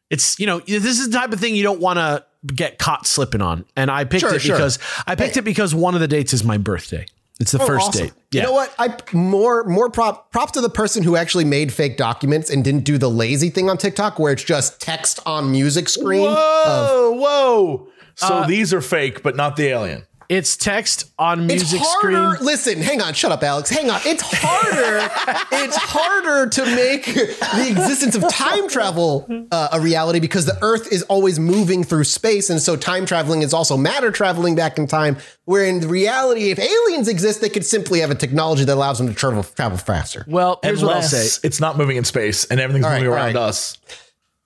it's, 0.10 0.40
you 0.40 0.48
know, 0.48 0.60
this 0.62 1.00
is 1.00 1.12
the 1.12 1.18
type 1.20 1.32
of 1.32 1.40
thing 1.40 1.54
you 1.54 1.62
don't 1.62 1.80
want 1.80 1.98
to 1.98 2.26
get 2.56 2.80
caught 2.80 3.06
slipping 3.06 3.42
on. 3.42 3.64
And 3.76 3.92
I 3.92 4.06
picked 4.06 4.22
Sure, 4.22 4.34
it 4.34 4.42
sure. 4.42 4.56
because 4.56 4.80
I 5.06 5.14
picked 5.14 5.38
it 5.38 5.44
because 5.44 5.76
one 5.76 5.94
of 5.94 6.02
the 6.02 6.08
dates 6.08 6.34
is 6.34 6.44
my 6.44 6.58
birthday. 6.58 7.06
It's 7.42 7.52
the 7.52 7.62
Oh, 7.62 7.66
first 7.66 7.88
awesome. 7.90 8.06
date. 8.06 8.14
Yeah. 8.32 8.42
You 8.42 8.48
know 8.48 8.54
what? 8.54 8.74
I 8.80 8.96
more 9.12 9.64
more 9.66 9.90
prop 9.90 10.32
props 10.32 10.52
to 10.54 10.62
the 10.62 10.70
person 10.70 11.04
who 11.04 11.16
actually 11.18 11.44
made 11.44 11.74
fake 11.74 11.98
documents 11.98 12.50
and 12.50 12.64
didn't 12.64 12.86
do 12.86 12.98
the 12.98 13.10
lazy 13.10 13.50
thing 13.50 13.70
on 13.70 13.78
TikTok 13.78 14.20
where 14.20 14.32
it's 14.32 14.44
just 14.44 14.80
text 14.80 15.20
on 15.26 15.52
music 15.52 15.90
screen. 15.90 16.28
Whoa, 16.30 17.12
whoa! 17.18 17.88
So 18.16 18.28
Uh, 18.28 18.48
these 18.48 18.74
are 18.74 18.80
fake, 18.82 19.24
but 19.24 19.36
not 19.36 19.56
the 19.58 19.68
alien. 19.68 20.04
It's 20.32 20.56
text 20.56 21.12
on 21.20 21.42
It's 21.52 21.74
music 21.74 21.82
harder. 21.84 22.36
screen. 22.36 22.48
Listen, 22.48 22.82
hang 22.82 23.02
on, 23.02 23.14
shut 23.14 23.34
up, 23.34 23.44
Alex. 23.44 23.70
Hang 23.70 23.90
on. 23.90 24.00
It's 24.06 24.24
harder. 24.26 25.12
it's 25.52 25.76
harder 25.76 26.48
to 26.52 26.66
make 26.74 27.04
the 27.04 27.68
existence 27.70 28.16
of 28.16 28.26
time 28.30 28.70
travel 28.70 29.28
uh, 29.52 29.68
a 29.74 29.82
reality 29.82 30.22
because 30.22 30.46
the 30.46 30.58
Earth 30.62 30.90
is 30.90 31.04
always 31.04 31.38
moving 31.38 31.84
through 31.84 32.06
space, 32.06 32.50
and 32.50 32.62
so 32.62 32.78
time 32.78 33.06
traveling 33.06 33.42
is 33.42 33.54
also 33.54 33.76
matter 33.76 34.10
traveling 34.10 34.56
back 34.56 34.78
in 34.78 34.88
time. 34.88 35.18
Where 35.44 35.66
in 35.66 35.86
reality, 35.90 36.50
if 36.52 36.60
aliens 36.60 37.10
exist, 37.10 37.42
they 37.42 37.50
could 37.50 37.66
simply 37.66 38.00
have 38.00 38.10
a 38.10 38.16
technology 38.16 38.64
that 38.64 38.74
allows 38.74 39.00
them 39.00 39.08
to 39.10 39.14
travel 39.14 39.44
travel 39.44 39.78
faster. 39.78 40.24
Well, 40.30 40.62
here's 40.64 40.82
what 40.82 40.96
I'll 40.96 41.02
say. 41.02 41.46
it's 41.46 41.60
not 41.60 41.78
moving 41.78 41.98
in 41.98 42.06
space 42.06 42.46
and 42.46 42.58
everything's 42.58 42.86
All 42.86 42.92
right, 42.92 43.00
moving 43.00 43.14
around 43.14 43.26
right. 43.26 43.36
us. 43.36 43.78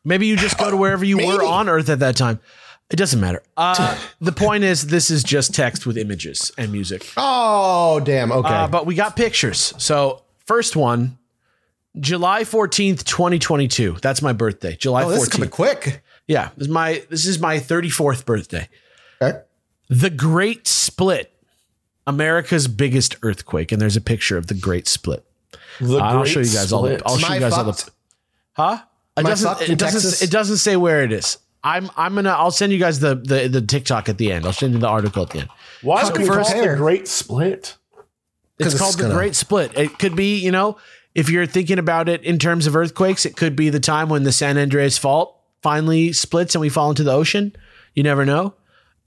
Maybe 0.04 0.26
you 0.26 0.36
just 0.36 0.58
go 0.58 0.72
to 0.72 0.78
wherever 0.78 1.06
you 1.06 1.18
were 1.18 1.44
on 1.44 1.70
Earth 1.70 1.90
at 1.90 2.00
that 2.00 2.16
time. 2.16 2.40
It 2.92 2.98
doesn't 2.98 3.20
matter. 3.20 3.42
Uh, 3.58 3.98
the 4.22 4.32
point 4.32 4.64
is, 4.64 4.88
this 4.88 5.10
is 5.10 5.24
just 5.24 5.56
text 5.56 5.86
with 5.88 5.98
images 5.98 6.52
and 6.58 6.72
music. 6.72 7.12
Oh, 7.18 8.00
damn. 8.00 8.32
Okay. 8.32 8.48
Uh, 8.48 8.68
but 8.68 8.86
we 8.86 8.94
got 8.94 9.16
pictures. 9.16 9.74
So, 9.78 10.22
first 10.46 10.76
one, 10.76 11.18
July 12.00 12.44
14th, 12.44 13.04
2022. 13.04 13.98
That's 14.02 14.22
my 14.22 14.34
birthday. 14.34 14.76
July 14.76 15.04
oh, 15.04 15.10
this 15.10 15.24
is 15.24 15.30
coming 15.30 15.50
14th. 15.50 15.54
quick. 15.54 16.04
Yeah, 16.28 16.50
this 16.58 16.68
is 16.68 16.74
my 16.74 17.04
this 17.10 17.26
is 17.26 17.40
my 17.40 17.58
34th 17.58 18.26
birthday. 18.26 18.68
Okay. 19.22 19.40
The 19.90 20.10
Great 20.10 20.68
Split, 20.68 21.32
America's 22.08 22.68
biggest 22.68 23.16
earthquake, 23.22 23.72
and 23.72 23.82
there's 23.82 23.96
a 23.96 24.02
picture 24.02 24.38
of 24.38 24.48
the 24.48 24.56
Great 24.56 24.88
Split. 24.88 25.24
The 25.80 25.98
I'll 25.98 26.22
Great 26.22 26.32
show 26.32 26.40
you 26.40 26.46
guys 26.46 26.72
all 26.72 26.84
the. 26.84 26.98
Split. 26.98 27.04
I'll 27.06 27.18
show 27.18 27.28
Am 27.28 27.34
you 27.34 27.40
guys 27.40 27.54
all 27.54 27.64
the. 27.64 27.74
fucked? 27.74 27.92
Huh? 28.54 28.80
It 29.18 29.24
doesn't. 29.24 29.70
It 29.70 29.80
doesn't. 29.80 30.28
It 30.28 30.32
doesn't 30.32 30.58
say 30.58 30.76
where 30.76 31.04
it 31.04 31.12
is. 31.12 31.38
I'm. 31.66 31.90
I'm 31.98 32.16
gonna. 32.16 32.30
I'll 32.30 32.52
send 32.52 32.72
you 32.72 32.80
guys 32.80 33.00
the 33.00 33.16
the 33.16 33.48
the 33.50 33.62
TikTok 33.62 34.08
at 34.08 34.18
the 34.18 34.32
end. 34.32 34.46
I'll 34.46 34.54
send 34.54 34.74
you 34.74 34.80
the 34.80 34.88
article 34.88 35.24
at 35.24 35.32
the 35.32 35.40
end. 35.40 35.50
Why 35.82 36.04
is 36.04 36.10
it 36.10 36.16
called 36.16 36.46
the 36.46 36.76
Great 36.78 37.08
Split? 37.08 37.76
It's 38.60 38.78
called 38.78 38.98
the 38.98 39.10
Great 39.10 39.36
Split. 39.36 39.78
It 39.78 40.00
could 40.00 40.16
be, 40.16 40.38
you 40.38 40.52
know, 40.52 40.78
if 41.16 41.30
you're 41.30 41.48
thinking 41.48 41.80
about 41.80 42.08
it 42.08 42.24
in 42.24 42.38
terms 42.38 42.68
of 42.68 42.76
earthquakes, 42.76 43.26
it 43.26 43.36
could 43.36 43.56
be 43.56 43.70
the 43.70 43.80
time 43.80 44.10
when 44.10 44.24
the 44.24 44.32
San 44.32 44.58
Andreas 44.58 44.98
Fault 44.98 45.38
finally 45.62 46.14
splits 46.14 46.54
and 46.56 46.62
we 46.62 46.70
fall 46.70 46.90
into 46.90 47.04
the 47.04 47.12
ocean. 47.12 47.54
You 47.96 48.04
never 48.04 48.26
know. 48.26 48.54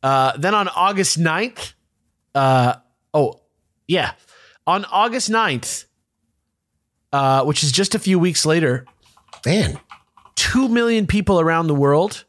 Uh, 0.03 0.37
then 0.37 0.55
on 0.55 0.69
August 0.69 1.19
9th, 1.19 1.75
uh, 2.35 2.75
oh, 3.15 3.41
yeah, 3.87 4.13
on 4.67 4.85
August 4.87 5.31
9th, 5.31 5.85
uh, 7.13 7.45
which 7.45 7.63
is 7.63 7.73
just 7.73 7.95
a 7.95 7.99
few 7.99 8.19
weeks 8.19 8.45
later, 8.45 8.85
Man. 9.47 9.79
2 10.37 10.69
million 10.69 11.07
people 11.07 11.41
around 11.41 11.69
the 11.69 11.75
world 11.75 12.25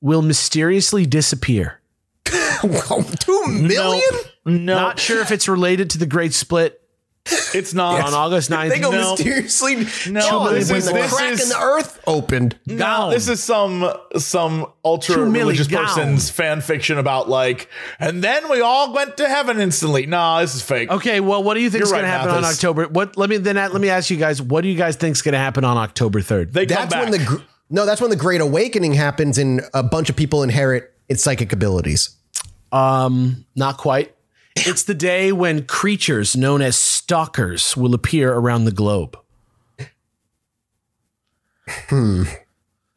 will 0.00 0.22
mysteriously 0.22 1.06
disappear. 1.06 1.80
Two 2.24 3.46
million? 3.48 4.02
No, 4.44 4.74
Not 4.74 4.98
sure 4.98 5.20
if 5.20 5.30
it's 5.30 5.48
related 5.48 5.90
to 5.90 5.98
the 5.98 6.06
Great 6.06 6.32
Split 6.34 6.76
it's 7.54 7.74
not. 7.74 8.00
on 8.00 8.14
August 8.14 8.50
9th. 8.50 8.70
They 8.70 8.78
go 8.80 8.90
No. 8.90 9.10
mysteriously. 9.12 9.76
No, 10.10 10.20
John, 10.20 10.54
this 10.54 10.68
when 10.70 10.78
is- 10.78 10.86
the 10.86 10.92
this 10.94 11.12
crack 11.12 11.32
is- 11.32 11.42
in 11.42 11.48
the 11.50 11.58
earth 11.62 12.00
opened. 12.06 12.56
No, 12.66 12.78
Gone. 12.78 13.10
this 13.10 13.28
is 13.28 13.42
some 13.42 13.92
some 14.16 14.66
ultra 14.84 15.18
religious 15.24 15.66
gone. 15.66 15.84
person's 15.84 16.30
fan 16.30 16.60
fiction 16.62 16.96
about 16.98 17.28
like, 17.28 17.68
and 18.00 18.24
then 18.24 18.48
we 18.48 18.62
all 18.62 18.92
went 18.94 19.18
to 19.18 19.28
heaven 19.28 19.60
instantly. 19.60 20.06
Nah, 20.06 20.40
this 20.40 20.54
is 20.54 20.62
fake. 20.62 20.90
Okay, 20.90 21.20
well, 21.20 21.42
what 21.42 21.54
do 21.54 21.60
you 21.60 21.68
think 21.70 21.84
is 21.84 21.90
You're 21.90 21.98
going 22.00 22.10
right, 22.10 22.16
to 22.16 22.18
happen 22.28 22.44
on 22.44 22.44
October? 22.50 22.86
What? 22.88 23.16
Let 23.18 23.28
me 23.28 23.36
then. 23.36 23.56
Let 23.56 23.74
me 23.80 23.90
ask 23.90 24.08
you 24.10 24.16
guys. 24.16 24.40
What 24.40 24.62
do 24.62 24.68
you 24.68 24.76
guys 24.76 24.96
think 24.96 25.14
is 25.14 25.22
going 25.22 25.34
to 25.34 25.38
happen 25.38 25.62
on 25.64 25.76
October 25.76 26.22
third? 26.22 26.52
They 26.54 26.64
come 26.66 26.88
That's 26.88 26.94
back. 26.94 27.02
when 27.02 27.12
the 27.12 27.18
gr- 27.24 27.36
no. 27.70 27.86
That's 27.86 28.00
when 28.00 28.10
the 28.10 28.16
Great 28.16 28.40
Awakening 28.40 28.94
happens, 28.94 29.38
and 29.38 29.62
a 29.72 29.82
bunch 29.82 30.10
of 30.10 30.16
people 30.16 30.42
inherit 30.42 30.92
its 31.08 31.22
psychic 31.22 31.52
abilities. 31.52 32.10
Um, 32.72 33.46
not 33.56 33.78
quite. 33.78 34.14
It's 34.56 34.82
the 34.84 34.94
day 34.94 35.32
when 35.32 35.64
creatures 35.64 36.36
known 36.36 36.60
as 36.60 36.76
stalkers 36.76 37.76
will 37.76 37.94
appear 37.94 38.32
around 38.32 38.64
the 38.64 38.72
globe. 38.72 39.16
Hmm. 41.88 42.22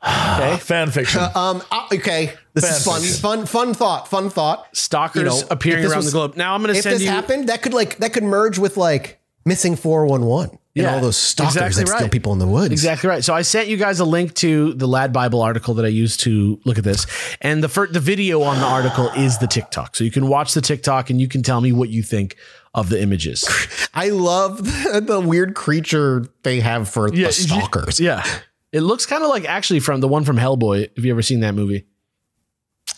Okay. 0.05 0.57
Fan 0.61 0.91
fiction. 0.91 1.21
Um. 1.35 1.61
uh, 1.71 1.87
Okay. 1.93 2.33
This 2.53 2.65
is 2.69 2.85
fun. 2.85 3.01
Fanfiction. 3.01 3.21
Fun. 3.21 3.45
Fun 3.45 3.73
thought. 3.73 4.07
Fun 4.07 4.29
thought. 4.29 4.75
Stalkers 4.75 5.21
You 5.21 5.27
know, 5.29 5.41
appearing 5.49 5.85
around 5.85 5.97
was- 5.97 6.05
the 6.07 6.11
globe. 6.11 6.35
Now 6.35 6.53
I'm 6.55 6.61
going 6.61 6.75
to 6.75 6.81
send 6.81 6.99
you. 6.99 7.07
If 7.07 7.09
this 7.09 7.09
happened, 7.09 7.49
that 7.49 7.61
could 7.61 7.73
like 7.73 7.97
that 7.97 8.13
could 8.13 8.23
merge 8.23 8.57
with 8.59 8.77
like 8.77 9.19
missing 9.45 9.75
four 9.75 10.05
one 10.05 10.25
one 10.25 10.57
and 10.75 10.83
Yeah, 10.83 10.95
all 10.95 11.01
those 11.01 11.17
stalkers 11.17 11.55
exactly 11.55 11.83
that 11.83 11.97
steal 11.97 12.09
people 12.09 12.33
in 12.33 12.39
the 12.39 12.47
woods. 12.47 12.71
Exactly 12.71 13.07
right. 13.07 13.23
So 13.23 13.33
I 13.33 13.43
sent 13.43 13.67
you 13.67 13.77
guys 13.77 13.99
a 13.99 14.05
link 14.05 14.33
to 14.35 14.73
the 14.73 14.87
Lad 14.87 15.13
Bible 15.13 15.41
article 15.41 15.75
that 15.75 15.85
I 15.85 15.89
used 15.89 16.21
to 16.21 16.59
look 16.65 16.77
at 16.79 16.83
this, 16.83 17.05
and 17.41 17.63
the 17.63 17.87
the 17.91 17.99
video 17.99 18.41
on 18.41 18.57
the 18.59 18.65
article 18.65 19.09
is 19.09 19.37
the 19.37 19.47
TikTok. 19.47 19.95
So 19.95 20.03
you 20.03 20.09
can 20.11 20.27
watch 20.27 20.53
the 20.53 20.61
TikTok 20.61 21.09
and 21.09 21.21
you 21.21 21.27
can 21.27 21.43
tell 21.43 21.61
me 21.61 21.71
what 21.71 21.89
you 21.89 22.01
think 22.01 22.37
of 22.73 22.89
the 22.89 22.99
images. 23.01 23.47
I 23.93 24.09
love 24.09 24.63
the, 24.63 24.99
the 25.05 25.19
weird 25.19 25.53
creature 25.53 26.25
they 26.41 26.59
have 26.59 26.89
for 26.89 27.13
Yeah, 27.13 27.27
the 27.27 27.33
stalkers. 27.33 27.99
Yeah, 27.99 28.25
it 28.71 28.81
looks 28.81 29.05
kind 29.05 29.21
of 29.23 29.29
like 29.29 29.45
actually 29.45 29.79
from 29.79 30.01
the 30.01 30.07
one 30.07 30.23
from 30.23 30.37
Hellboy. 30.37 30.95
Have 30.95 31.05
you 31.05 31.11
ever 31.11 31.21
seen 31.21 31.41
that 31.41 31.53
movie? 31.53 31.85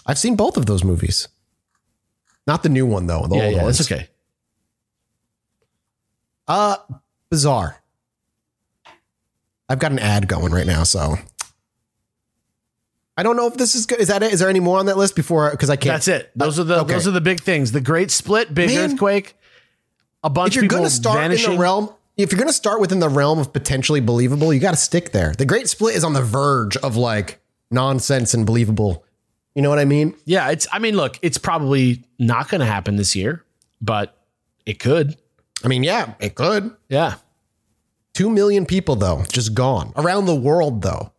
I've 0.06 0.18
seen 0.18 0.36
both 0.38 0.56
of 0.56 0.66
those 0.66 0.84
movies. 0.84 1.28
Not 2.48 2.64
the 2.64 2.70
new 2.70 2.86
one 2.86 3.08
though. 3.08 3.26
The 3.28 3.36
yeah, 3.36 3.44
old 3.44 3.56
yeah, 3.56 3.64
ones. 3.64 3.78
that's 3.80 3.92
okay. 3.92 4.08
Uh, 6.48 6.78
bizarre. 7.36 7.82
I've 9.68 9.80
got 9.80 9.92
an 9.92 10.00
ad 10.00 10.30
going 10.30 10.54
right 10.54 10.66
now, 10.66 10.84
so 10.84 11.18
I 13.18 13.24
don't 13.24 13.36
know 13.36 13.48
if 13.48 13.56
this 13.58 13.76
is 13.76 13.86
good. 13.86 14.00
Is 14.00 14.08
that 14.08 14.24
it? 14.24 14.32
Is 14.32 14.40
there 14.40 14.48
any 14.50 14.62
more 14.62 14.80
on 14.80 14.86
that 14.86 14.98
list 14.98 15.18
before? 15.18 15.52
Because 15.52 15.70
I 15.70 15.76
can't. 15.76 15.96
That's 15.96 16.08
it. 16.08 16.32
Those 16.34 16.60
are 16.60 16.64
the 16.64 16.78
uh, 16.78 16.82
okay. 16.84 16.94
those 16.94 17.08
are 17.10 17.12
the 17.12 17.20
big 17.20 17.42
things. 17.42 17.74
The 17.74 17.82
Great 17.82 18.10
Split, 18.10 18.54
big 18.54 18.70
Man. 18.70 18.92
earthquake, 18.92 19.36
a 20.24 20.30
bunch 20.30 20.52
If 20.52 20.56
you're 20.56 20.62
of 20.62 20.70
people 20.70 20.78
going 20.78 20.90
to 20.90 20.96
start 20.96 21.18
vanishing. 21.20 21.52
in 21.52 21.58
the 21.58 21.62
realm, 21.62 21.90
if 22.16 22.32
you're 22.32 22.40
going 22.40 22.48
to 22.48 22.54
start 22.54 22.80
within 22.80 23.00
the 23.00 23.10
realm 23.10 23.40
of 23.40 23.52
potentially 23.52 24.00
believable, 24.00 24.54
you 24.54 24.62
got 24.62 24.72
to 24.72 24.78
stick 24.78 25.12
there. 25.12 25.34
The 25.34 25.46
Great 25.46 25.68
Split 25.68 25.96
is 25.96 26.06
on 26.06 26.14
the 26.14 26.22
verge 26.22 26.78
of 26.78 26.96
like 26.96 27.42
nonsense 27.70 28.34
and 28.34 28.46
believable. 28.46 29.04
You 29.56 29.62
know 29.62 29.70
what 29.70 29.80
I 29.80 29.86
mean? 29.86 30.16
yeah, 30.24 30.52
it's. 30.52 30.68
I 30.72 30.80
mean, 30.80 30.96
look, 30.96 31.20
it's 31.22 31.38
probably 31.38 32.06
not 32.18 32.48
going 32.48 32.60
to 32.60 32.68
happen 32.68 32.96
this 32.96 33.14
year, 33.14 33.44
but 33.82 34.18
it 34.66 34.80
could. 34.80 35.18
I 35.66 35.68
mean, 35.68 35.84
yeah, 35.84 36.14
it 36.20 36.36
could. 36.36 36.72
Yeah. 36.88 37.16
Two 38.16 38.30
million 38.30 38.66
people 38.66 38.96
though, 38.96 39.24
just 39.30 39.54
gone 39.54 39.94
around 39.98 40.26
the 40.26 40.36
world 40.36 40.82
though. 40.82 41.12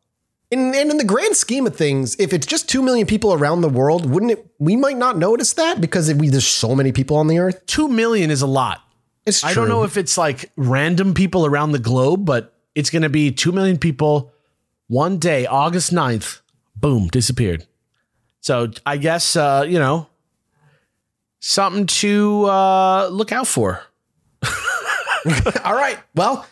And, 0.51 0.75
and 0.75 0.91
in 0.91 0.97
the 0.97 1.05
grand 1.05 1.37
scheme 1.37 1.67
of 1.67 1.77
things, 1.77 2.17
if 2.19 2.33
it's 2.33 2.47
just 2.47 2.69
two 2.71 2.83
million 2.83 3.07
people 3.07 3.35
around 3.35 3.61
the 3.61 3.69
world, 3.69 4.09
wouldn't 4.09 4.33
it? 4.33 4.47
We 4.59 4.77
might 4.77 4.97
not 4.97 5.19
notice 5.19 5.53
that 5.53 5.81
because 5.81 6.13
we 6.15 6.31
there's 6.31 6.47
so 6.47 6.75
many 6.75 6.93
people 6.93 7.19
on 7.19 7.27
the 7.27 7.39
earth. 7.39 7.67
Two 7.67 7.87
million 7.89 8.31
is 8.31 8.41
a 8.41 8.47
lot. 8.47 8.81
It's 9.27 9.43
true. 9.43 9.51
I 9.51 9.55
don't 9.55 9.69
know 9.69 9.83
if 9.83 9.99
it's 9.99 10.17
like 10.17 10.51
random 10.57 11.13
people 11.13 11.45
around 11.45 11.73
the 11.73 11.79
globe, 11.79 12.25
but 12.25 12.55
it's 12.75 12.89
going 12.89 13.03
to 13.03 13.11
be 13.11 13.31
2 13.31 13.53
million 13.53 13.77
people 13.77 14.33
one 14.87 15.19
day, 15.19 15.47
August 15.47 15.93
9th, 15.93 16.41
boom, 16.77 17.09
disappeared. 17.09 17.67
So 18.41 18.71
I 18.87 18.97
guess, 18.99 19.35
uh, 19.35 19.67
you 19.69 19.81
know, 19.81 20.07
something 21.41 21.87
to 21.87 22.45
uh, 22.45 23.09
look 23.09 23.33
out 23.33 23.49
for. 23.49 23.83
All 25.65 25.75
right. 25.75 25.99
Well, 26.15 26.47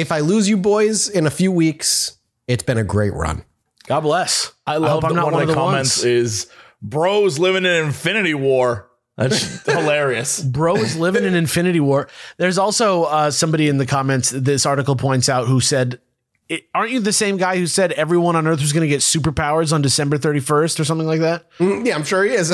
if 0.00 0.12
I 0.12 0.20
lose 0.20 0.48
you 0.48 0.56
boys 0.56 1.08
in 1.08 1.26
a 1.26 1.30
few 1.30 1.52
weeks, 1.52 2.16
it's 2.46 2.62
been 2.62 2.78
a 2.78 2.84
great 2.84 3.12
run. 3.14 3.44
God 3.86 4.00
bless. 4.00 4.52
I 4.66 4.76
love 4.76 4.90
hope 5.02 5.04
I'm 5.04 5.10
that 5.10 5.22
not 5.22 5.32
one, 5.32 5.42
of 5.42 5.48
the, 5.48 5.54
comments 5.54 5.98
ones. 5.98 6.04
is 6.04 6.46
bros 6.82 7.38
living 7.38 7.64
in 7.64 7.86
Infinity 7.86 8.34
War. 8.34 8.88
That's 9.16 9.64
hilarious. 9.66 10.40
Bro 10.42 10.76
is 10.76 10.96
living 10.96 11.24
in 11.24 11.34
Infinity 11.34 11.80
War. 11.80 12.08
There's 12.36 12.58
also 12.58 13.04
uh, 13.04 13.30
somebody 13.30 13.68
in 13.68 13.78
the 13.78 13.86
comments, 13.86 14.30
this 14.30 14.64
article 14.66 14.94
points 14.94 15.28
out, 15.28 15.48
who 15.48 15.60
said, 15.60 16.00
it, 16.48 16.64
Aren't 16.74 16.92
you 16.92 17.00
the 17.00 17.12
same 17.12 17.36
guy 17.36 17.56
who 17.58 17.66
said 17.66 17.92
everyone 17.92 18.36
on 18.36 18.46
Earth 18.46 18.60
was 18.60 18.72
going 18.72 18.82
to 18.82 18.88
get 18.88 19.00
superpowers 19.00 19.72
on 19.72 19.82
December 19.82 20.18
31st 20.18 20.78
or 20.80 20.84
something 20.84 21.06
like 21.06 21.20
that? 21.20 21.50
Mm, 21.58 21.84
Yeah, 21.86 21.96
I'm 21.96 22.04
sure 22.04 22.22
he 22.24 22.30
is. 22.34 22.50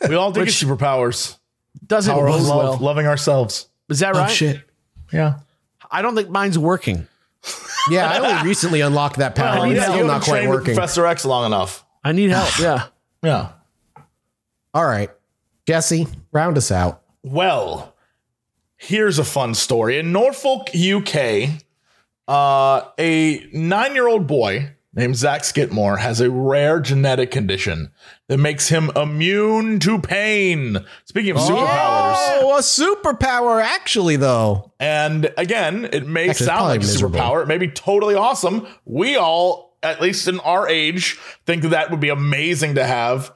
We 0.08 0.14
all 0.16 0.32
do 0.32 0.44
get 0.44 0.52
superpowers. 0.52 1.36
Doesn't 1.86 2.12
Power 2.12 2.28
love, 2.30 2.46
well. 2.48 2.76
loving 2.78 3.06
ourselves. 3.06 3.68
Is 3.88 4.00
that 4.00 4.14
right? 4.14 4.28
oh 4.30 4.32
shit. 4.32 4.62
Yeah. 5.12 5.40
I 5.90 6.02
don't 6.02 6.14
think 6.14 6.30
mine's 6.30 6.58
working. 6.58 7.06
Yeah, 7.90 8.08
I 8.08 8.18
only 8.18 8.48
recently 8.48 8.80
unlocked 8.82 9.16
that 9.16 9.34
power. 9.34 9.66
need 9.66 9.76
it's 9.76 9.84
help. 9.84 9.96
still 9.96 10.06
not 10.06 10.22
quite 10.22 10.48
working. 10.48 10.74
Professor 10.74 11.06
X 11.06 11.24
long 11.24 11.46
enough. 11.46 11.84
I 12.04 12.12
need 12.12 12.30
help. 12.30 12.58
Yeah. 12.58 12.86
Yeah. 13.22 13.50
All 14.72 14.86
right, 14.86 15.10
Jesse, 15.66 16.06
round 16.32 16.56
us 16.56 16.70
out. 16.70 17.02
Well, 17.22 17.94
here's 18.78 19.18
a 19.18 19.24
fun 19.24 19.54
story. 19.54 19.98
In 19.98 20.10
Norfolk, 20.10 20.70
UK, 20.74 21.50
uh, 22.26 22.88
a 22.98 23.46
nine 23.52 23.94
year 23.94 24.08
old 24.08 24.26
boy 24.26 24.70
named 24.94 25.16
Zach 25.16 25.44
Skidmore 25.44 25.98
has 25.98 26.22
a 26.22 26.30
rare 26.30 26.80
genetic 26.80 27.30
condition 27.30 27.92
that 28.30 28.38
makes 28.38 28.68
him 28.68 28.92
immune 28.94 29.80
to 29.80 29.98
pain. 29.98 30.78
Speaking 31.04 31.32
of 31.32 31.38
superpowers, 31.38 32.14
Oh, 32.42 32.54
a 32.56 32.60
superpower, 32.60 33.60
actually, 33.60 34.14
though. 34.14 34.70
and 34.78 35.32
again, 35.36 35.88
it 35.92 36.06
may 36.06 36.28
Actually, 36.30 36.46
sound 36.46 36.64
like 36.66 36.76
a 36.80 36.84
miserable. 36.84 37.18
superpower. 37.18 37.42
It 37.42 37.48
may 37.48 37.58
be 37.58 37.66
totally 37.66 38.14
awesome. 38.14 38.68
We 38.84 39.16
all, 39.16 39.76
at 39.82 40.00
least 40.00 40.28
in 40.28 40.38
our 40.40 40.68
age, 40.68 41.18
think 41.44 41.62
that 41.62 41.70
that 41.70 41.90
would 41.90 41.98
be 41.98 42.08
amazing 42.08 42.76
to 42.76 42.84
have. 42.86 43.32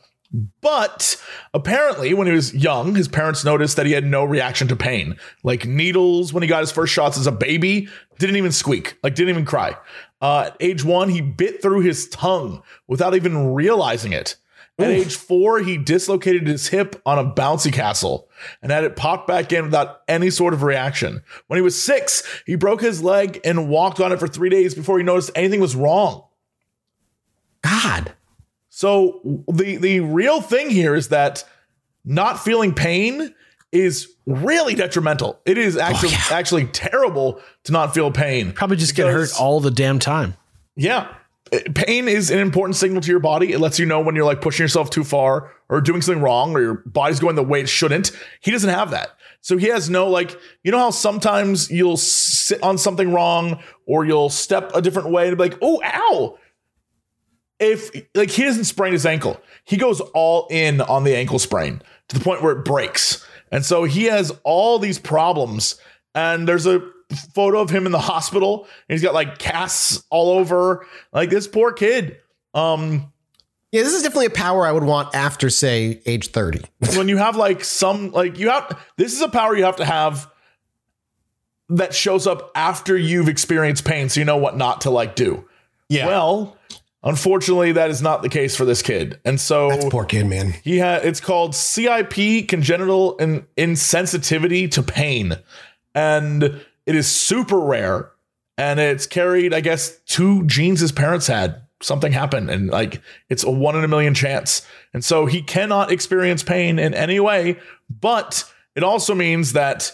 But 0.61 1.21
apparently, 1.53 2.15
when 2.15 2.29
he 2.29 2.33
was 2.33 2.55
young, 2.55 2.95
his 2.95 3.09
parents 3.09 3.45
noticed 3.45 3.75
that 3.77 3.87
he 3.87 3.93
had 3.93 4.05
no 4.07 4.23
reaction 4.25 4.69
to 4.69 4.77
pain. 4.77 5.17
Like 5.43 5.67
needles, 5.67 6.33
when 6.33 6.43
he 6.45 6.49
got 6.49 6.61
his 6.61 6.71
first 6.73 6.93
shots 6.93 7.19
as 7.19 7.27
a 7.27 7.33
baby, 7.33 7.89
didn't 8.21 8.37
even 8.37 8.53
squeak, 8.53 8.97
like 9.03 9.17
didn't 9.17 9.31
even 9.31 9.45
cry. 9.45 9.77
Uh, 10.21 10.51
at 10.53 10.57
age 10.61 10.85
one, 10.85 11.09
he 11.09 11.21
bit 11.21 11.61
through 11.63 11.81
his 11.81 12.09
tongue 12.11 12.63
without 12.87 13.15
even 13.17 13.55
realizing 13.55 14.13
it. 14.13 14.37
At 14.77 14.91
age 14.91 15.15
four, 15.15 15.61
he 15.61 15.77
dislocated 15.77 16.49
his 16.49 16.69
hip 16.69 17.01
on 17.07 17.17
a 17.19 17.31
bouncy 17.31 17.73
castle 17.73 18.29
and 18.61 18.73
had 18.73 18.83
it 18.83 18.97
popped 18.97 19.29
back 19.29 19.53
in 19.53 19.67
without 19.67 20.01
any 20.09 20.31
sort 20.31 20.53
of 20.53 20.65
reaction. 20.65 21.23
When 21.47 21.59
he 21.59 21.63
was 21.63 21.81
six, 21.81 22.25
he 22.45 22.57
broke 22.57 22.81
his 22.81 23.01
leg 23.01 23.41
and 23.45 23.69
walked 23.69 24.01
on 24.01 24.11
it 24.11 24.19
for 24.19 24.27
three 24.27 24.49
days 24.49 24.75
before 24.75 24.99
he 24.99 25.05
noticed 25.05 25.31
anything 25.37 25.61
was 25.61 25.77
wrong. 25.77 26.25
God. 27.63 28.15
So 28.69 29.21
the 29.47 29.77
the 29.77 30.01
real 30.01 30.41
thing 30.41 30.71
here 30.71 30.97
is 30.97 31.09
that 31.11 31.45
not 32.05 32.43
feeling 32.43 32.75
pain 32.75 33.33
is 33.71 34.13
really 34.27 34.75
detrimental. 34.75 35.41
It 35.47 35.57
is 35.57 35.77
oh, 35.77 35.81
actually 35.81 36.13
actually 36.31 36.67
terrible 36.67 37.41
to 37.65 37.73
not 37.73 37.95
feel 37.95 38.11
pain. 38.11 38.53
Probably 38.53 38.77
just 38.77 38.97
get 38.97 39.07
hurt 39.07 39.31
all 39.39 39.61
the 39.61 39.71
damn 39.71 40.01
time. 40.01 40.35
Yeah. 40.75 41.15
Pain 41.75 42.09
is 42.09 42.31
an 42.31 42.39
important 42.39 42.77
signal 42.77 43.01
to 43.03 43.11
your 43.11 43.21
body. 43.21 43.53
It 43.53 43.61
lets 43.61 43.79
you 43.79 43.87
know 43.87 44.01
when 44.01 44.15
you're 44.15 44.25
like 44.25 44.41
pushing 44.41 44.65
yourself 44.65 44.91
too 44.91 45.05
far 45.05 45.53
or 45.69 45.81
doing 45.81 46.01
something 46.01 46.23
wrong 46.23 46.55
or 46.57 46.61
your 46.61 46.75
body's 46.87 47.21
going 47.21 47.37
the 47.37 47.43
way 47.43 47.61
it 47.61 47.69
shouldn't. 47.69 48.13
He 48.41 48.51
doesn't 48.51 48.71
have 48.71 48.91
that. 48.93 49.11
So 49.41 49.57
he 49.57 49.67
has 49.67 49.91
no 49.91 50.09
like, 50.09 50.39
you 50.63 50.73
know 50.73 50.79
how 50.79 50.91
sometimes 50.91 51.71
you'll 51.71 51.99
sit 51.99 52.63
on 52.63 52.79
something 52.79 53.13
wrong 53.13 53.63
or 53.87 54.07
you'll 54.07 54.31
step 54.31 54.71
a 54.75 54.81
different 54.81 55.11
way 55.11 55.29
to 55.29 55.37
be 55.37 55.43
like, 55.43 55.59
oh, 55.61 55.83
ow. 55.85 56.39
If 57.61 57.91
like 58.15 58.31
he 58.31 58.45
doesn't 58.45 58.65
sprain 58.65 58.93
his 58.93 59.07
ankle, 59.07 59.41
he 59.65 59.77
goes 59.77 60.01
all 60.01 60.47
in 60.51 60.81
on 60.81 61.05
the 61.05 61.15
ankle 61.15 61.39
sprain 61.39 61.83
to 62.09 62.19
the 62.19 62.25
point 62.25 62.43
where 62.43 62.53
it 62.53 62.65
breaks. 62.65 63.25
And 63.53 63.65
so 63.65 63.85
he 63.85 64.05
has 64.05 64.33
all 64.45 64.79
these 64.79 64.99
problems. 64.99 65.81
And 66.15 66.49
there's 66.49 66.67
a 66.67 66.81
photo 67.15 67.61
of 67.61 67.71
him 67.71 67.87
in 67.87 67.93
the 67.93 67.99
hospital. 67.99 68.65
And 68.89 68.95
he's 68.95 69.03
got 69.03 69.15
like 69.15 69.39
casts 69.39 70.05
all 70.11 70.31
over. 70.39 70.87
Like 71.13 71.31
this 71.31 71.47
poor 71.49 71.73
kid. 71.73 72.19
Um, 72.55 73.13
Yeah, 73.73 73.83
this 73.83 73.95
is 73.95 74.03
definitely 74.03 74.27
a 74.27 74.31
power 74.31 74.67
I 74.67 74.73
would 74.73 74.85
want 74.85 75.15
after, 75.15 75.51
say, 75.51 76.01
age 76.07 76.29
30. 76.29 76.61
when 76.97 77.09
you 77.09 77.17
have 77.17 77.37
like 77.37 77.65
some 77.65 78.13
like 78.13 78.39
you 78.39 78.51
have 78.51 78.79
this 78.97 79.13
is 79.13 79.21
a 79.21 79.29
power 79.29 79.57
you 79.57 79.65
have 79.65 79.77
to 79.77 79.85
have 79.85 80.31
that 81.71 81.95
shows 81.95 82.27
up 82.27 82.51
after 82.55 82.97
you've 82.97 83.29
experienced 83.29 83.85
pain 83.85 84.09
so 84.09 84.21
you 84.21 84.25
know 84.27 84.37
what 84.37 84.57
not 84.57 84.83
to 84.83 84.91
like 84.91 85.17
do. 85.17 85.49
Yeah. 85.89 86.07
Well, 86.07 86.57
unfortunately 87.03 87.73
that 87.73 87.91
is 87.91 88.01
not 88.03 88.23
the 88.23 88.29
case 88.29 88.55
for 88.55 88.65
this 88.65 88.83
kid. 88.83 89.19
And 89.25 89.41
so 89.41 89.71
Poor 89.91 90.05
kid, 90.05 90.27
man. 90.27 90.55
he 90.63 90.79
had 90.79 91.05
it's 91.05 91.21
called 91.21 91.55
CIP 91.55 92.49
congenital 92.49 93.19
and 93.19 93.45
insensitivity 93.57 94.71
to 94.73 94.83
pain. 94.83 95.37
And 95.95 96.65
it 96.87 96.95
is 96.95 97.11
super 97.11 97.59
rare. 97.59 98.11
And 98.57 98.79
it's 98.79 99.07
carried, 99.07 99.53
I 99.53 99.61
guess, 99.61 99.99
two 100.07 100.45
genes 100.47 100.81
his 100.81 100.93
parents 100.93 101.27
had. 101.27 101.63
Something 101.83 102.13
happened, 102.13 102.51
and 102.51 102.71
like 102.71 103.03
it's 103.29 103.45
a 103.45 103.51
one 103.51 103.77
in 103.77 103.85
a 103.85 103.89
million 103.89 104.15
chance. 104.15 104.67
And 104.95 105.05
so 105.05 105.27
he 105.27 105.43
cannot 105.43 105.91
experience 105.91 106.43
pain 106.43 106.79
in 106.79 106.95
any 106.95 107.21
way, 107.21 107.59
but 107.91 108.51
it 108.75 108.83
also 108.83 109.15
means 109.15 109.53
that 109.53 109.93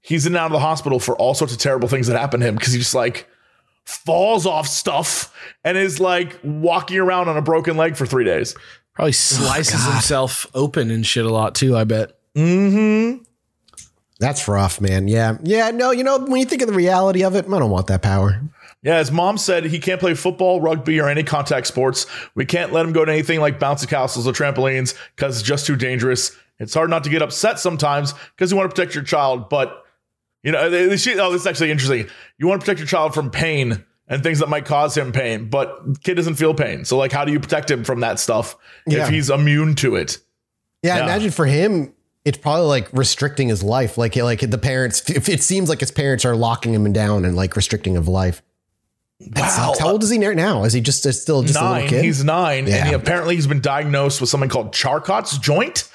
he's 0.00 0.26
in 0.26 0.32
and 0.32 0.38
out 0.38 0.46
of 0.46 0.52
the 0.52 0.60
hospital 0.60 0.98
for 0.98 1.16
all 1.16 1.34
sorts 1.34 1.52
of 1.52 1.58
terrible 1.58 1.88
things 1.88 2.06
that 2.06 2.18
happen 2.18 2.40
to 2.40 2.46
him 2.46 2.54
because 2.56 2.72
he 2.72 2.78
just 2.78 2.94
like 2.94 3.28
falls 3.84 4.46
off 4.46 4.66
stuff 4.66 5.34
and 5.62 5.76
is 5.76 6.00
like 6.00 6.38
walking 6.42 6.98
around 6.98 7.28
on 7.28 7.36
a 7.36 7.42
broken 7.42 7.76
leg 7.76 7.96
for 7.96 8.06
three 8.06 8.24
days. 8.24 8.54
Probably 8.94 9.12
slices 9.12 9.84
himself 9.84 10.46
open 10.54 10.90
and 10.90 11.06
shit 11.06 11.26
a 11.26 11.30
lot 11.30 11.54
too, 11.54 11.76
I 11.76 11.84
bet. 11.84 12.18
Mm-hmm. 12.34 13.22
That's 14.20 14.46
rough, 14.46 14.80
man. 14.80 15.08
Yeah. 15.08 15.38
Yeah. 15.42 15.70
No, 15.70 15.90
you 15.90 16.04
know, 16.04 16.18
when 16.18 16.40
you 16.40 16.46
think 16.46 16.62
of 16.62 16.68
the 16.68 16.74
reality 16.74 17.24
of 17.24 17.34
it, 17.34 17.46
I 17.46 17.58
don't 17.58 17.70
want 17.70 17.88
that 17.88 18.02
power. 18.02 18.40
Yeah, 18.82 18.96
as 18.96 19.10
mom 19.10 19.38
said, 19.38 19.64
he 19.64 19.78
can't 19.78 19.98
play 19.98 20.14
football, 20.14 20.60
rugby, 20.60 21.00
or 21.00 21.08
any 21.08 21.22
contact 21.22 21.66
sports. 21.66 22.06
We 22.34 22.44
can't 22.44 22.72
let 22.72 22.84
him 22.84 22.92
go 22.92 23.04
to 23.04 23.10
anything 23.10 23.40
like 23.40 23.58
bouncy 23.58 23.88
castles 23.88 24.26
or 24.26 24.32
trampolines 24.32 24.94
because 25.16 25.38
it's 25.40 25.46
just 25.48 25.64
too 25.66 25.74
dangerous. 25.76 26.36
It's 26.60 26.74
hard 26.74 26.90
not 26.90 27.02
to 27.04 27.10
get 27.10 27.22
upset 27.22 27.58
sometimes 27.58 28.12
because 28.36 28.50
you 28.50 28.56
want 28.58 28.70
to 28.70 28.74
protect 28.74 28.94
your 28.94 29.02
child, 29.04 29.48
but 29.48 29.82
you 30.42 30.52
know, 30.52 30.94
she- 30.96 31.18
oh, 31.18 31.32
this 31.32 31.40
is 31.40 31.46
actually 31.46 31.70
interesting. 31.70 32.06
You 32.38 32.46
want 32.46 32.60
to 32.60 32.64
protect 32.66 32.78
your 32.80 32.86
child 32.86 33.14
from 33.14 33.30
pain 33.30 33.82
and 34.06 34.22
things 34.22 34.38
that 34.40 34.50
might 34.50 34.66
cause 34.66 34.94
him 34.96 35.10
pain, 35.12 35.48
but 35.48 36.02
kid 36.04 36.14
doesn't 36.16 36.34
feel 36.34 36.52
pain. 36.52 36.84
So, 36.84 36.98
like, 36.98 37.10
how 37.10 37.24
do 37.24 37.32
you 37.32 37.40
protect 37.40 37.70
him 37.70 37.82
from 37.84 38.00
that 38.00 38.20
stuff 38.20 38.54
Yeah. 38.86 39.04
if 39.04 39.08
he's 39.08 39.30
immune 39.30 39.74
to 39.76 39.96
it? 39.96 40.18
Yeah, 40.82 40.98
Yeah. 40.98 41.04
imagine 41.04 41.30
for 41.30 41.46
him, 41.46 41.94
it's 42.24 42.38
probably 42.38 42.66
like 42.66 42.88
restricting 42.92 43.48
his 43.48 43.62
life. 43.62 43.98
Like, 43.98 44.16
like 44.16 44.40
the 44.40 44.58
parents, 44.58 45.08
it 45.10 45.42
seems 45.42 45.68
like 45.68 45.80
his 45.80 45.90
parents 45.90 46.24
are 46.24 46.34
locking 46.36 46.72
him 46.74 46.90
down 46.92 47.24
and 47.24 47.36
like 47.36 47.56
restricting 47.56 47.94
his 47.94 48.08
life. 48.08 48.42
That 49.20 49.48
sucks. 49.50 49.78
How 49.78 49.90
old 49.90 50.02
is 50.02 50.10
he 50.10 50.18
now? 50.18 50.64
Is 50.64 50.72
he 50.72 50.80
just 50.80 51.06
is 51.06 51.20
still 51.20 51.42
just 51.42 51.56
a 51.56 51.60
nine. 51.62 51.72
little 51.84 51.88
kid? 51.90 52.04
He's 52.04 52.24
nine, 52.24 52.66
Yeah. 52.66 52.76
and 52.76 52.88
he 52.88 52.94
apparently 52.94 53.36
he's 53.36 53.46
been 53.46 53.60
diagnosed 53.60 54.20
with 54.20 54.28
something 54.28 54.48
called 54.50 54.72
Charcot's 54.72 55.38
joint, 55.38 55.88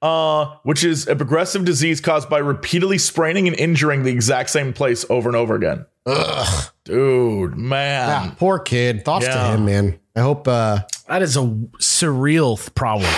uh, 0.00 0.46
which 0.62 0.82
is 0.82 1.06
a 1.06 1.14
progressive 1.14 1.64
disease 1.64 2.00
caused 2.00 2.28
by 2.30 2.38
repeatedly 2.38 2.98
spraining 2.98 3.46
and 3.46 3.56
injuring 3.56 4.02
the 4.04 4.10
exact 4.10 4.50
same 4.50 4.72
place 4.72 5.04
over 5.10 5.28
and 5.28 5.36
over 5.36 5.54
again. 5.54 5.84
Ugh. 6.06 6.72
Dude, 6.84 7.56
man. 7.56 8.08
Ah, 8.10 8.34
poor 8.38 8.58
kid. 8.58 9.04
Thoughts 9.04 9.26
to 9.26 9.38
him, 9.54 9.64
man. 9.66 10.00
I 10.16 10.20
hope. 10.20 10.48
uh 10.48 10.80
That 11.08 11.22
is 11.22 11.36
a 11.36 11.40
surreal 11.78 12.56
th- 12.58 12.74
problem. 12.74 13.10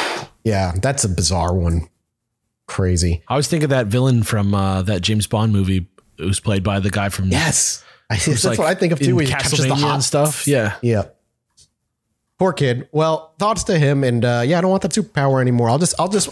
Yeah, 0.43 0.73
that's 0.83 1.05
a 1.05 1.09
bizarre 1.09 1.55
one. 1.55 1.89
Crazy. 2.67 3.23
I 3.29 3.35
always 3.35 3.49
think 3.49 3.63
of 3.63 3.71
that 3.71 3.87
villain 3.89 4.23
from 4.23 4.55
uh, 4.55 4.83
that 4.83 5.03
James 5.03 5.27
Bond 5.27 5.53
movie 5.53 5.87
who 6.19 6.27
was 6.27 6.41
played 6.41 6.63
by 6.63 6.81
the 6.81 6.91
guy 6.91 7.09
from 7.09 7.29
Yes, 7.29 7.85
I, 8.09 8.15
who's 8.15 8.43
that's 8.43 8.45
like 8.45 8.59
what 8.59 8.69
I 8.69 8.75
think 8.75 8.93
of 8.93 8.99
too. 9.01 9.17
When 9.17 9.27
he 9.27 9.31
catches 9.33 9.53
the 9.59 9.65
Castlevania 9.69 9.81
hot 9.81 9.95
and 9.95 10.05
stuff. 10.05 10.47
Yeah. 10.47 10.77
Yeah. 10.83 11.05
Poor 12.39 12.53
kid. 12.53 12.89
Well, 12.93 13.33
thoughts 13.39 13.65
to 13.65 13.79
him, 13.79 14.03
and 14.03 14.25
uh, 14.25 14.43
yeah, 14.45 14.59
I 14.59 14.61
don't 14.61 14.71
want 14.71 14.83
that 14.83 14.93
superpower 14.93 15.41
anymore. 15.41 15.71
I'll 15.71 15.79
just, 15.79 15.95
I'll 16.01 16.09
just 16.09 16.31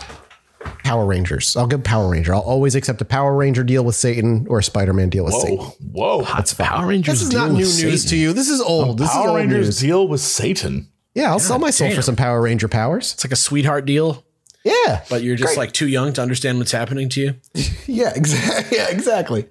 Power 0.85 1.07
Rangers. 1.07 1.57
I'll 1.57 1.66
give 1.68 1.85
Power 1.85 2.11
Ranger. 2.11 2.35
I'll 2.35 2.41
always 2.41 2.74
accept 2.74 3.01
a 3.01 3.05
Power 3.05 3.37
Ranger 3.37 3.62
deal 3.62 3.85
with 3.85 3.95
Satan 3.95 4.47
or 4.49 4.59
a 4.59 4.62
Spider-Man 4.64 5.11
deal 5.11 5.24
with 5.24 5.35
Satan. 5.35 5.59
Whoa, 5.59 6.18
whoa. 6.18 6.22
That's 6.24 6.53
fine. 6.53 6.66
Power 6.66 6.87
Rangers 6.89 7.14
This 7.14 7.22
is 7.22 7.28
deal 7.30 7.41
not 7.41 7.51
new 7.53 7.59
with 7.59 7.83
news 7.83 8.03
Satan. 8.03 8.11
to 8.11 8.16
you. 8.16 8.33
This 8.33 8.49
is 8.49 8.61
old. 8.61 8.99
This 8.99 9.09
is 9.09 9.14
Power 9.14 9.28
old 9.28 9.37
Rangers 9.39 9.66
news. 9.66 9.78
deal 9.80 10.09
with 10.09 10.20
Satan. 10.20 10.89
Yeah, 11.14 11.30
I'll 11.30 11.39
sell 11.39 11.59
my 11.59 11.70
soul 11.70 11.95
for 11.95 12.03
some 12.03 12.16
Power 12.16 12.41
Ranger 12.41 12.68
powers. 12.68 13.12
It's 13.12 13.24
like 13.24 13.33
a 13.33 13.37
sweetheart 13.37 13.85
deal, 13.87 14.24
Yeah, 14.65 15.05
but 15.11 15.23
you're 15.23 15.37
just 15.37 15.55
Great. 15.55 15.59
like 15.59 15.73
too 15.73 15.89
young 15.89 16.13
to 16.15 16.23
understand 16.23 16.59
what's 16.59 16.73
happening 16.73 17.09
to 17.11 17.21
you. 17.21 17.35
Yeah, 17.87 18.13
exactly. 18.15 18.77
Yeah, 18.79 18.89
exactly. 18.89 19.49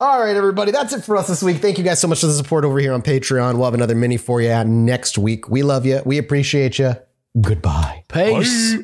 All 0.00 0.20
right, 0.20 0.36
everybody. 0.36 0.70
That's 0.70 0.92
it 0.92 1.02
for 1.04 1.16
us 1.16 1.28
this 1.28 1.42
week. 1.42 1.58
Thank 1.58 1.76
you 1.78 1.84
guys 1.84 1.98
so 2.00 2.08
much 2.08 2.20
for 2.20 2.26
the 2.26 2.32
support 2.32 2.64
over 2.64 2.78
here 2.78 2.92
on 2.92 3.02
Patreon. 3.02 3.54
We'll 3.54 3.64
have 3.64 3.74
another 3.74 3.94
mini 3.94 4.16
for 4.16 4.40
you 4.40 4.64
next 4.64 5.18
week. 5.18 5.48
We 5.48 5.62
love 5.62 5.84
you. 5.84 6.00
We 6.04 6.18
appreciate 6.18 6.78
you. 6.78 6.94
Goodbye. 7.40 8.04
Peace. 8.08 8.76
Bye. 8.76 8.82